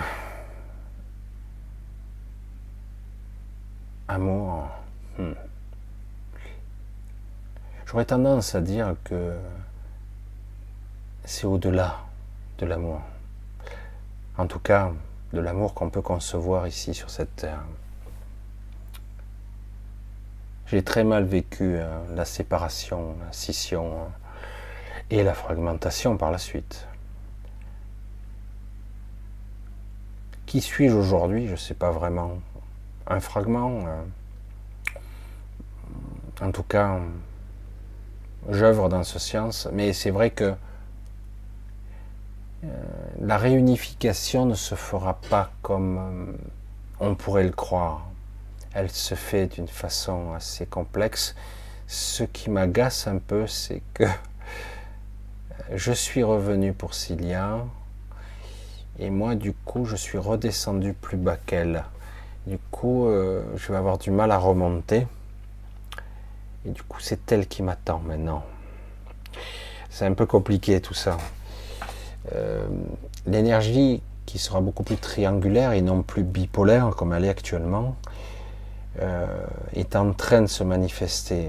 [4.09, 4.67] Amour,
[5.17, 5.31] hmm.
[7.85, 9.37] j'aurais tendance à dire que
[11.29, 11.99] c'est au-delà
[12.57, 13.01] de l'amour.
[14.35, 14.91] En tout cas,
[15.31, 17.61] de l'amour qu'on peut concevoir ici sur cette terre.
[20.65, 24.07] J'ai très mal vécu euh, la séparation, la scission euh,
[25.11, 26.87] et la fragmentation par la suite.
[30.47, 31.45] Qui suis-je aujourd'hui?
[31.45, 32.39] Je ne sais pas vraiment
[33.05, 33.85] un fragment.
[33.85, 34.01] Euh,
[36.41, 36.99] en tout cas,
[38.49, 40.55] j'œuvre dans ce sens, mais c'est vrai que
[43.21, 46.37] la réunification ne se fera pas comme euh,
[46.99, 48.07] on pourrait le croire.
[48.73, 51.35] Elle se fait d'une façon assez complexe.
[51.87, 54.03] Ce qui m'agace un peu, c'est que
[55.73, 57.65] je suis revenu pour Cilia,
[59.01, 61.85] et moi, du coup, je suis redescendu plus bas qu'elle.
[62.45, 65.07] Du coup, euh, je vais avoir du mal à remonter.
[66.65, 68.43] Et du coup, c'est elle qui m'attend maintenant.
[69.89, 71.17] C'est un peu compliqué tout ça.
[72.33, 72.67] Euh,
[73.25, 77.95] l'énergie qui sera beaucoup plus triangulaire et non plus bipolaire comme elle est actuellement,
[79.01, 79.25] euh,
[79.73, 81.47] est en train de se manifester.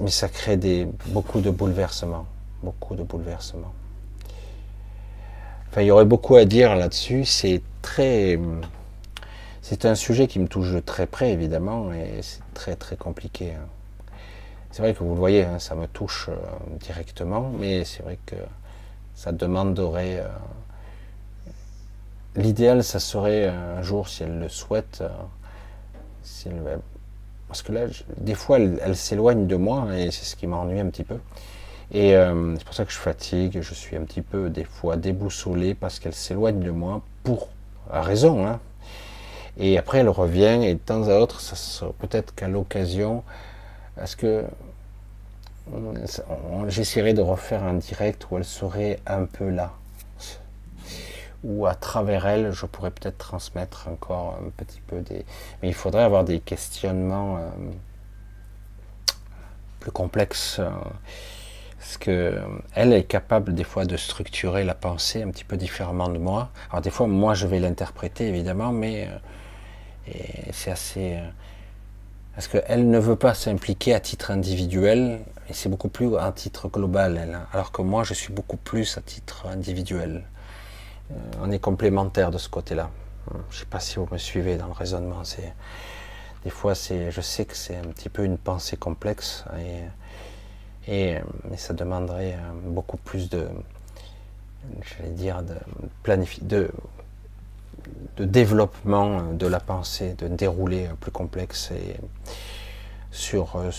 [0.00, 2.26] Mais ça crée beaucoup de bouleversements.
[2.62, 3.72] Beaucoup de bouleversements.
[5.70, 7.24] Enfin, il y aurait beaucoup à dire là-dessus.
[7.24, 8.38] C'est très
[9.70, 13.52] c'est un sujet qui me touche de très près, évidemment, et c'est très très compliqué.
[13.52, 13.66] Hein.
[14.70, 16.36] C'est vrai que vous le voyez, hein, ça me touche euh,
[16.80, 18.36] directement, mais c'est vrai que
[19.18, 20.20] ça demanderait...
[20.20, 20.28] Euh,
[22.36, 26.76] l'idéal, ça serait un jour, si elle le souhaite, euh,
[27.48, 27.86] parce que là,
[28.16, 31.16] des fois, elle, s'éloigne de moi, et c'est ce qui m'ennuie un petit peu.
[31.90, 35.74] Et c'est pour ça que je fatigue, je suis un petit peu, des fois, déboussolé,
[35.74, 37.48] parce qu'elle s'éloigne de moi, pour
[37.90, 38.60] raison, hein,
[39.56, 41.40] Et après, elle revient, et de temps à autre,
[41.98, 43.24] peut-être qu'à l'occasion,
[44.00, 44.44] est-ce que
[46.68, 49.72] j'essaierai de refaire un direct où elle serait un peu là
[51.44, 55.24] ou à travers elle, je pourrais peut-être transmettre encore un petit peu des.
[55.62, 57.48] Mais il faudrait avoir des questionnements euh,
[59.80, 60.58] plus complexes.
[60.58, 60.70] Euh,
[61.78, 62.40] parce que
[62.74, 66.50] elle est capable des fois de structurer la pensée un petit peu différemment de moi.
[66.70, 70.12] Alors des fois, moi, je vais l'interpréter évidemment, mais euh,
[70.52, 71.18] c'est assez.
[72.38, 76.68] Parce qu'elle ne veut pas s'impliquer à titre individuel, et c'est beaucoup plus à titre
[76.68, 77.36] global, elle.
[77.52, 80.22] Alors que moi, je suis beaucoup plus à titre individuel.
[81.10, 82.90] Euh, on est complémentaire de ce côté-là.
[83.32, 85.24] Je ne sais pas si vous me suivez dans le raisonnement.
[85.24, 85.52] C'est
[86.44, 89.44] des fois, je sais que c'est un petit peu une pensée complexe
[90.86, 91.18] et, et,
[91.56, 93.48] ça demanderait euh, beaucoup plus de,
[94.84, 95.56] j'allais dire, de,
[96.42, 96.70] de,
[98.16, 101.96] de développement de la pensée, de dérouler plus complexe et
[103.10, 103.70] sur euh,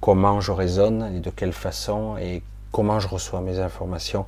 [0.00, 2.42] comment je raisonne et de quelle façon et
[2.72, 4.26] comment je reçois mes informations.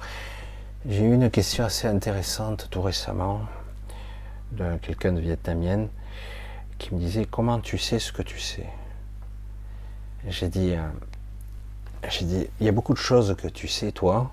[0.89, 3.43] J'ai eu une question assez intéressante tout récemment
[4.53, 5.89] de quelqu'un de vietnamienne
[6.79, 8.67] qui me disait comment tu sais ce que tu sais?
[10.27, 10.89] J'ai dit, euh,
[12.09, 14.31] j'ai dit, il y a beaucoup de choses que tu sais toi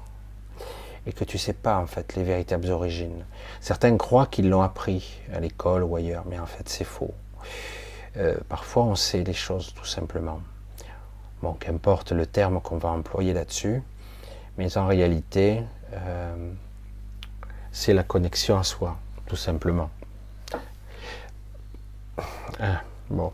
[1.07, 3.25] et que tu sais pas en fait les véritables origines.
[3.61, 7.13] Certains croient qu'ils l'ont appris à l'école ou ailleurs, mais en fait c'est faux.
[8.17, 10.41] Euh, parfois on sait les choses tout simplement.
[11.41, 13.81] Bon, qu'importe le terme qu'on va employer là-dessus,
[14.57, 15.61] mais en réalité,
[15.93, 16.51] euh,
[17.71, 18.97] c'est la connexion à soi,
[19.27, 19.89] tout simplement.
[22.59, 23.31] Ah, bon.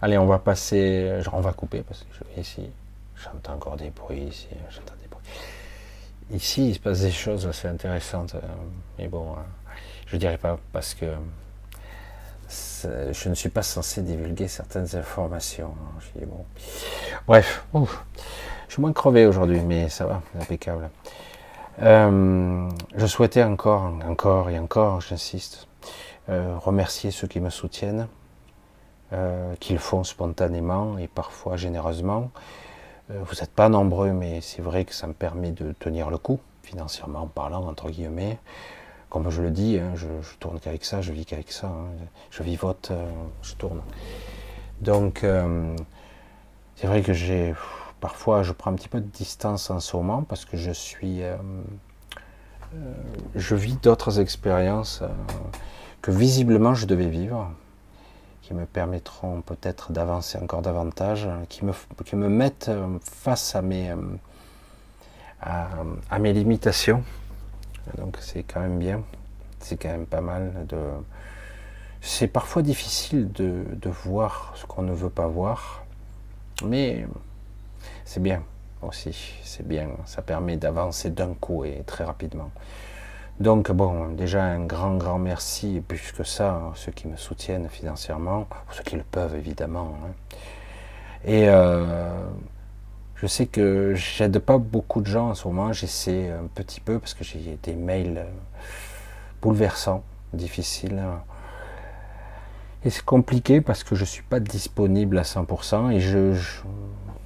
[0.00, 2.70] Allez, on va passer, on va couper parce que je vais ici,
[3.16, 4.93] j'entends encore des bruits ici, j'entends.
[6.30, 8.40] Ici, il se passe des choses assez intéressantes, euh,
[8.98, 9.36] mais bon, euh,
[10.06, 11.06] je dirais pas parce que
[12.48, 15.74] je ne suis pas censé divulguer certaines informations.
[15.80, 16.44] Hein, bon.
[17.26, 20.90] Bref, je suis moins crevé aujourd'hui, mais ça va, impeccable.
[21.82, 25.66] Euh, je souhaitais encore, encore et encore, j'insiste,
[26.28, 28.08] euh, remercier ceux qui me soutiennent,
[29.12, 32.30] euh, qui le font spontanément et parfois généreusement.
[33.08, 36.40] Vous n'êtes pas nombreux, mais c'est vrai que ça me permet de tenir le coup,
[36.62, 38.38] financièrement parlant, entre guillemets.
[39.10, 40.06] Comme je le dis, hein, je,
[40.40, 41.66] tourne qu'avec ça, je vis qu'avec ça.
[41.66, 41.86] Hein.
[42.30, 42.92] je vivote,
[43.42, 43.82] je tourne.
[44.80, 45.24] Donc,
[46.76, 47.54] c'est vrai que j'ai
[48.04, 51.22] Parfois, je prends un petit peu de distance en ce moment parce que je suis,
[51.22, 51.38] euh,
[52.74, 52.92] euh,
[53.34, 55.08] je vis d'autres expériences euh,
[56.02, 57.50] que visiblement je devais vivre,
[58.44, 61.72] qui me permettront peut-être d'avancer encore davantage, qui me,
[62.04, 63.90] qui me mettent face à mes,
[65.40, 67.02] à, mes limitations.
[67.96, 69.02] Donc c'est quand même bien,
[69.60, 70.66] c'est quand même pas mal.
[72.02, 75.82] C'est parfois difficile de, de voir ce qu'on ne veut pas voir,
[76.62, 77.06] mais
[78.04, 78.42] c'est bien
[78.82, 82.50] aussi, c'est bien, ça permet d'avancer d'un coup et très rapidement.
[83.40, 87.68] Donc bon, déjà un grand, grand merci, et plus que ça, ceux qui me soutiennent
[87.68, 89.96] financièrement, ceux qui le peuvent évidemment.
[90.04, 90.36] Hein.
[91.24, 92.12] Et euh,
[93.16, 96.98] je sais que j'aide pas beaucoup de gens en ce moment, j'essaie un petit peu
[96.98, 98.30] parce que j'ai des mails euh,
[99.42, 101.02] bouleversants, difficiles.
[102.84, 106.34] Et c'est compliqué parce que je suis pas disponible à 100% et je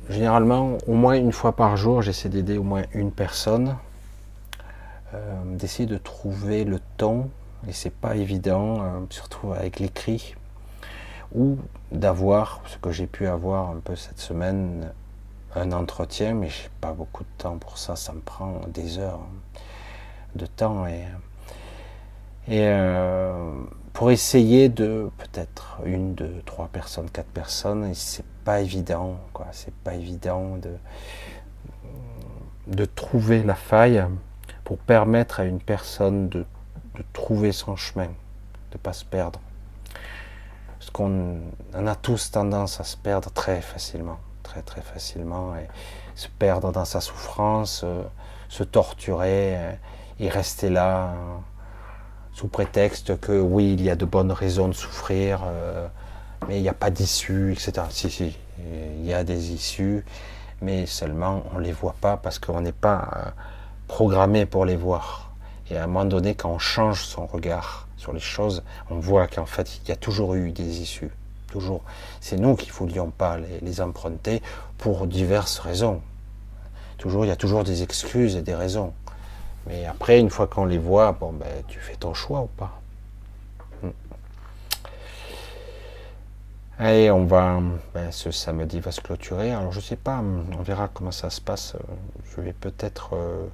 [0.08, 3.76] Généralement, au moins une fois par jour, j'essaie d'aider au moins une personne,
[5.44, 7.30] d'essayer de trouver le ton,
[7.66, 10.34] et c'est pas évident, euh, surtout avec l'écrit,
[11.34, 11.58] ou
[11.90, 14.92] d'avoir, ce que j'ai pu avoir un peu cette semaine,
[15.54, 19.20] un entretien, mais j'ai pas beaucoup de temps pour ça, ça me prend des heures
[20.36, 21.04] de temps et,
[22.50, 23.52] euh,
[23.92, 29.46] pour essayer de peut-être une, deux, trois personnes, quatre personnes, et c'est pas évident, quoi.
[29.52, 30.76] C'est pas évident de,
[32.68, 34.04] de trouver la faille
[34.68, 36.40] pour permettre à une personne de,
[36.94, 38.08] de trouver son chemin,
[38.70, 39.40] de pas se perdre.
[40.78, 41.38] Parce qu'on
[41.72, 45.66] on a tous tendance à se perdre très facilement, très très facilement, et
[46.16, 48.02] se perdre dans sa souffrance, euh,
[48.50, 49.72] se torturer euh,
[50.20, 51.14] et rester là
[52.34, 55.88] sous prétexte que oui, il y a de bonnes raisons de souffrir, euh,
[56.46, 57.72] mais il n'y a pas d'issue, etc.
[57.88, 60.04] Si, si, il y a des issues,
[60.60, 63.30] mais seulement on ne les voit pas parce qu'on n'est pas euh,
[63.88, 65.32] programmé pour les voir.
[65.70, 69.26] Et à un moment donné, quand on change son regard sur les choses, on voit
[69.26, 71.10] qu'en fait, il y a toujours eu des issues.
[71.48, 71.82] Toujours.
[72.20, 74.42] C'est nous qui ne voulions pas les, emprunter
[74.76, 76.02] pour diverses raisons.
[76.98, 78.92] Toujours, il y a toujours des excuses et des raisons.
[79.66, 82.80] Mais après, une fois qu'on les voit, bon, ben, tu fais ton choix ou pas.
[83.82, 83.90] Hmm.
[86.84, 87.60] Et on va,
[87.94, 89.52] ben, ce samedi va se clôturer.
[89.52, 90.22] Alors je sais pas,
[90.58, 91.76] on verra comment ça se passe.
[92.34, 93.46] Je vais peut-être, euh,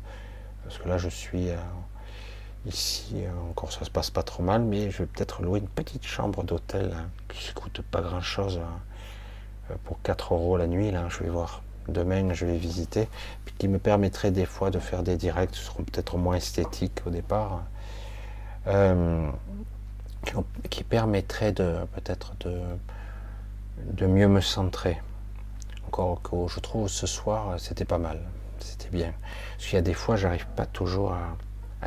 [0.74, 1.56] parce que là je suis euh,
[2.66, 5.68] ici, euh, encore ça se passe pas trop mal, mais je vais peut-être louer une
[5.68, 10.90] petite chambre d'hôtel hein, qui coûte pas grand chose hein, pour 4 euros la nuit.
[10.90, 11.62] Là, je vais voir.
[11.86, 13.08] Demain, je vais visiter,
[13.44, 17.02] puis qui me permettrait des fois de faire des directs, ce seront peut-être moins esthétiques
[17.06, 17.62] au départ,
[20.70, 22.58] qui permettrait de peut-être de
[23.92, 25.00] de mieux me centrer.
[25.86, 28.18] Encore que je trouve ce soir, c'était pas mal.
[28.64, 29.12] C'était bien.
[29.52, 31.36] Parce qu'il y a des fois, j'arrive pas toujours à,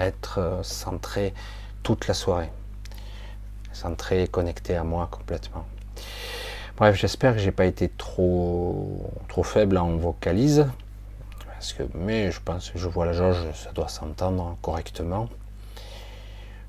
[0.06, 1.34] être euh, centré
[1.82, 2.52] toute la soirée.
[3.74, 5.66] Centré connecté à moi complètement.
[6.78, 10.68] Bref, j'espère que j'ai pas été trop, trop faible en vocalise.
[11.96, 15.28] Mais je pense que je vois la jauge, ça doit s'entendre correctement.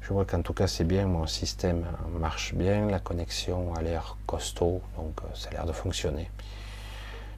[0.00, 1.84] Je vois qu'en tout cas c'est bien, mon système
[2.18, 6.30] marche bien, la connexion a l'air costaud, donc euh, ça a l'air de fonctionner.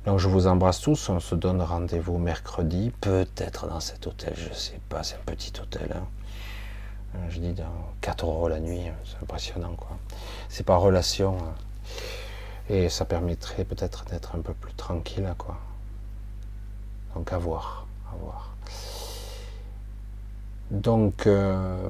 [0.07, 4.49] Donc je vous embrasse tous, on se donne rendez-vous mercredi, peut-être dans cet hôtel, je
[4.49, 5.93] ne sais pas, c'est un petit hôtel.
[5.95, 6.07] Hein.
[7.17, 9.99] Euh, je dis dans 4 euros la nuit, c'est impressionnant quoi.
[10.49, 11.37] C'est par relation.
[11.39, 11.55] Hein.
[12.71, 15.59] Et ça permettrait peut-être d'être un peu plus tranquille quoi.
[17.15, 18.55] Donc à voir, à voir.
[20.71, 21.89] Donc euh,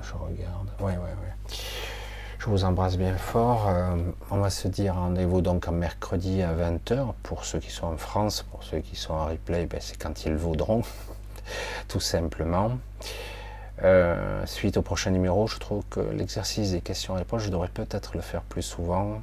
[0.00, 0.68] je regarde.
[0.80, 1.56] Ouais, ouais, ouais.
[2.42, 3.68] Je vous embrasse bien fort.
[3.68, 3.94] Euh,
[4.32, 7.96] on va se dire rendez-vous donc en mercredi à 20h pour ceux qui sont en
[7.96, 10.82] France, pour ceux qui sont en replay, ben, c'est quand ils voudront,
[11.88, 12.78] tout simplement.
[13.84, 18.22] Euh, suite au prochain numéro, je trouve que l'exercice des questions-réponses, je devrais peut-être le
[18.22, 19.22] faire plus souvent.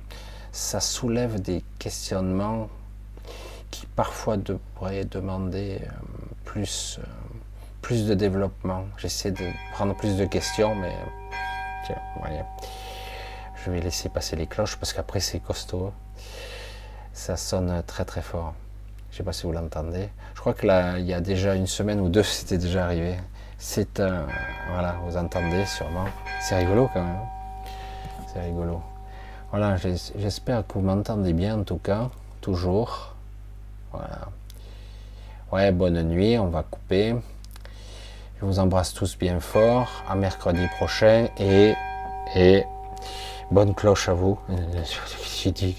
[0.53, 2.69] Ça soulève des questionnements
[3.69, 5.91] qui parfois devraient demander euh,
[6.45, 7.01] plus
[7.81, 8.85] plus de développement.
[8.97, 10.93] J'essaie de prendre plus de questions, mais
[13.65, 15.91] je vais laisser passer les cloches parce qu'après c'est costaud.
[17.13, 18.53] Ça sonne très très fort.
[19.09, 20.09] Je ne sais pas si vous l'entendez.
[20.35, 23.15] Je crois que là, il y a déjà une semaine ou deux, c'était déjà arrivé.
[23.57, 24.25] C'est un.
[24.71, 26.05] Voilà, vous entendez sûrement.
[26.41, 27.19] C'est rigolo quand même.
[28.31, 28.81] C'est rigolo.
[29.51, 32.09] Voilà, j'espère que vous m'entendez bien en tout cas,
[32.39, 33.15] toujours.
[33.91, 34.29] Voilà.
[35.51, 37.15] Ouais, bonne nuit, on va couper.
[38.39, 39.89] Je vous embrasse tous bien fort.
[40.07, 41.73] À mercredi prochain et,
[42.35, 42.63] et
[43.51, 44.37] bonne cloche à vous.
[44.73, 45.75] Qu'est-ce qu'il dit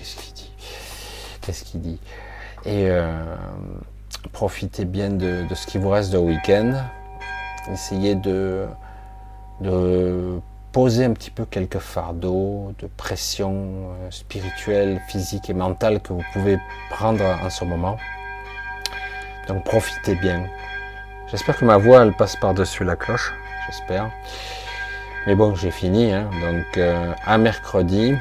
[1.41, 1.99] Qu'est-ce qu'il dit
[2.65, 3.37] Et euh,
[4.33, 6.75] profitez bien de, ce qui vous reste de week-end.
[7.73, 8.67] Essayez de,
[9.61, 10.41] de
[10.73, 16.25] poser un petit peu quelques fardeaux de pression euh, spirituelle, physique et mentale que vous
[16.33, 16.59] pouvez
[16.91, 17.97] prendre en ce moment.
[19.49, 20.47] Donc profitez bien.
[21.31, 23.33] J'espère que ma voix elle passe par-dessus la cloche,
[23.67, 24.11] j'espère.
[25.27, 26.31] Mais bon, j'ai fini, hein.
[26.41, 28.15] donc euh, à mercredi.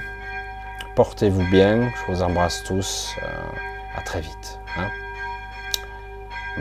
[0.96, 3.16] Portez-vous bien, je vous embrasse tous.
[3.24, 3.28] Euh,
[3.96, 4.60] à très vite.
[4.78, 4.90] Hein.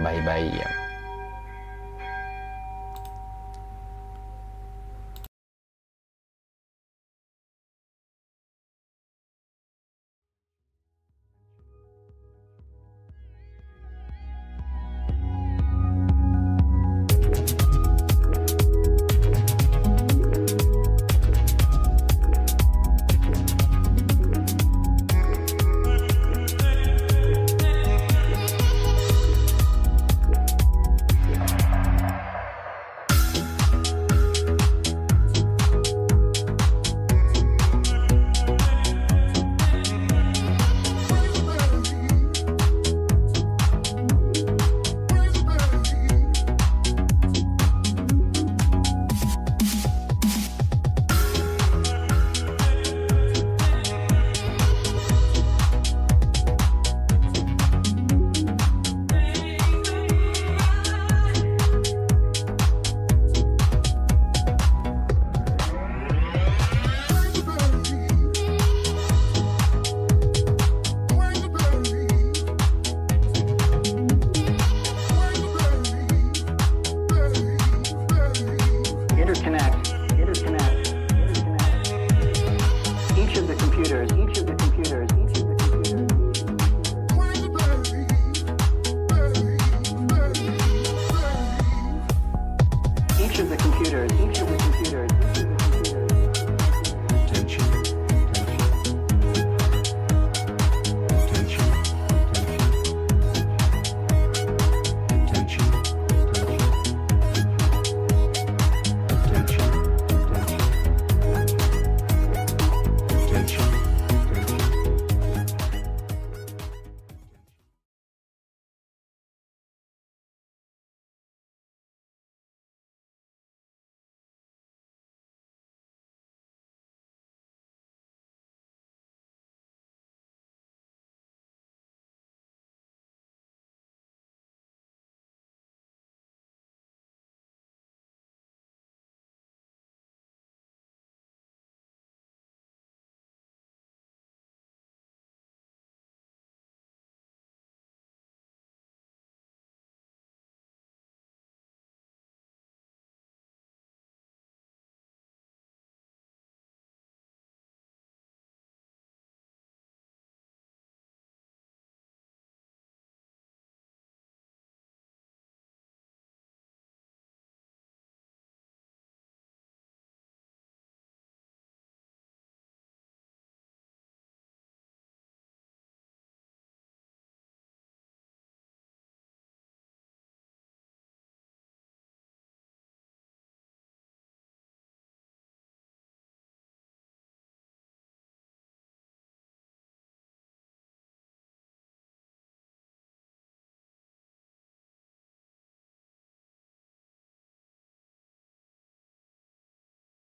[0.02, 0.87] Bye bye.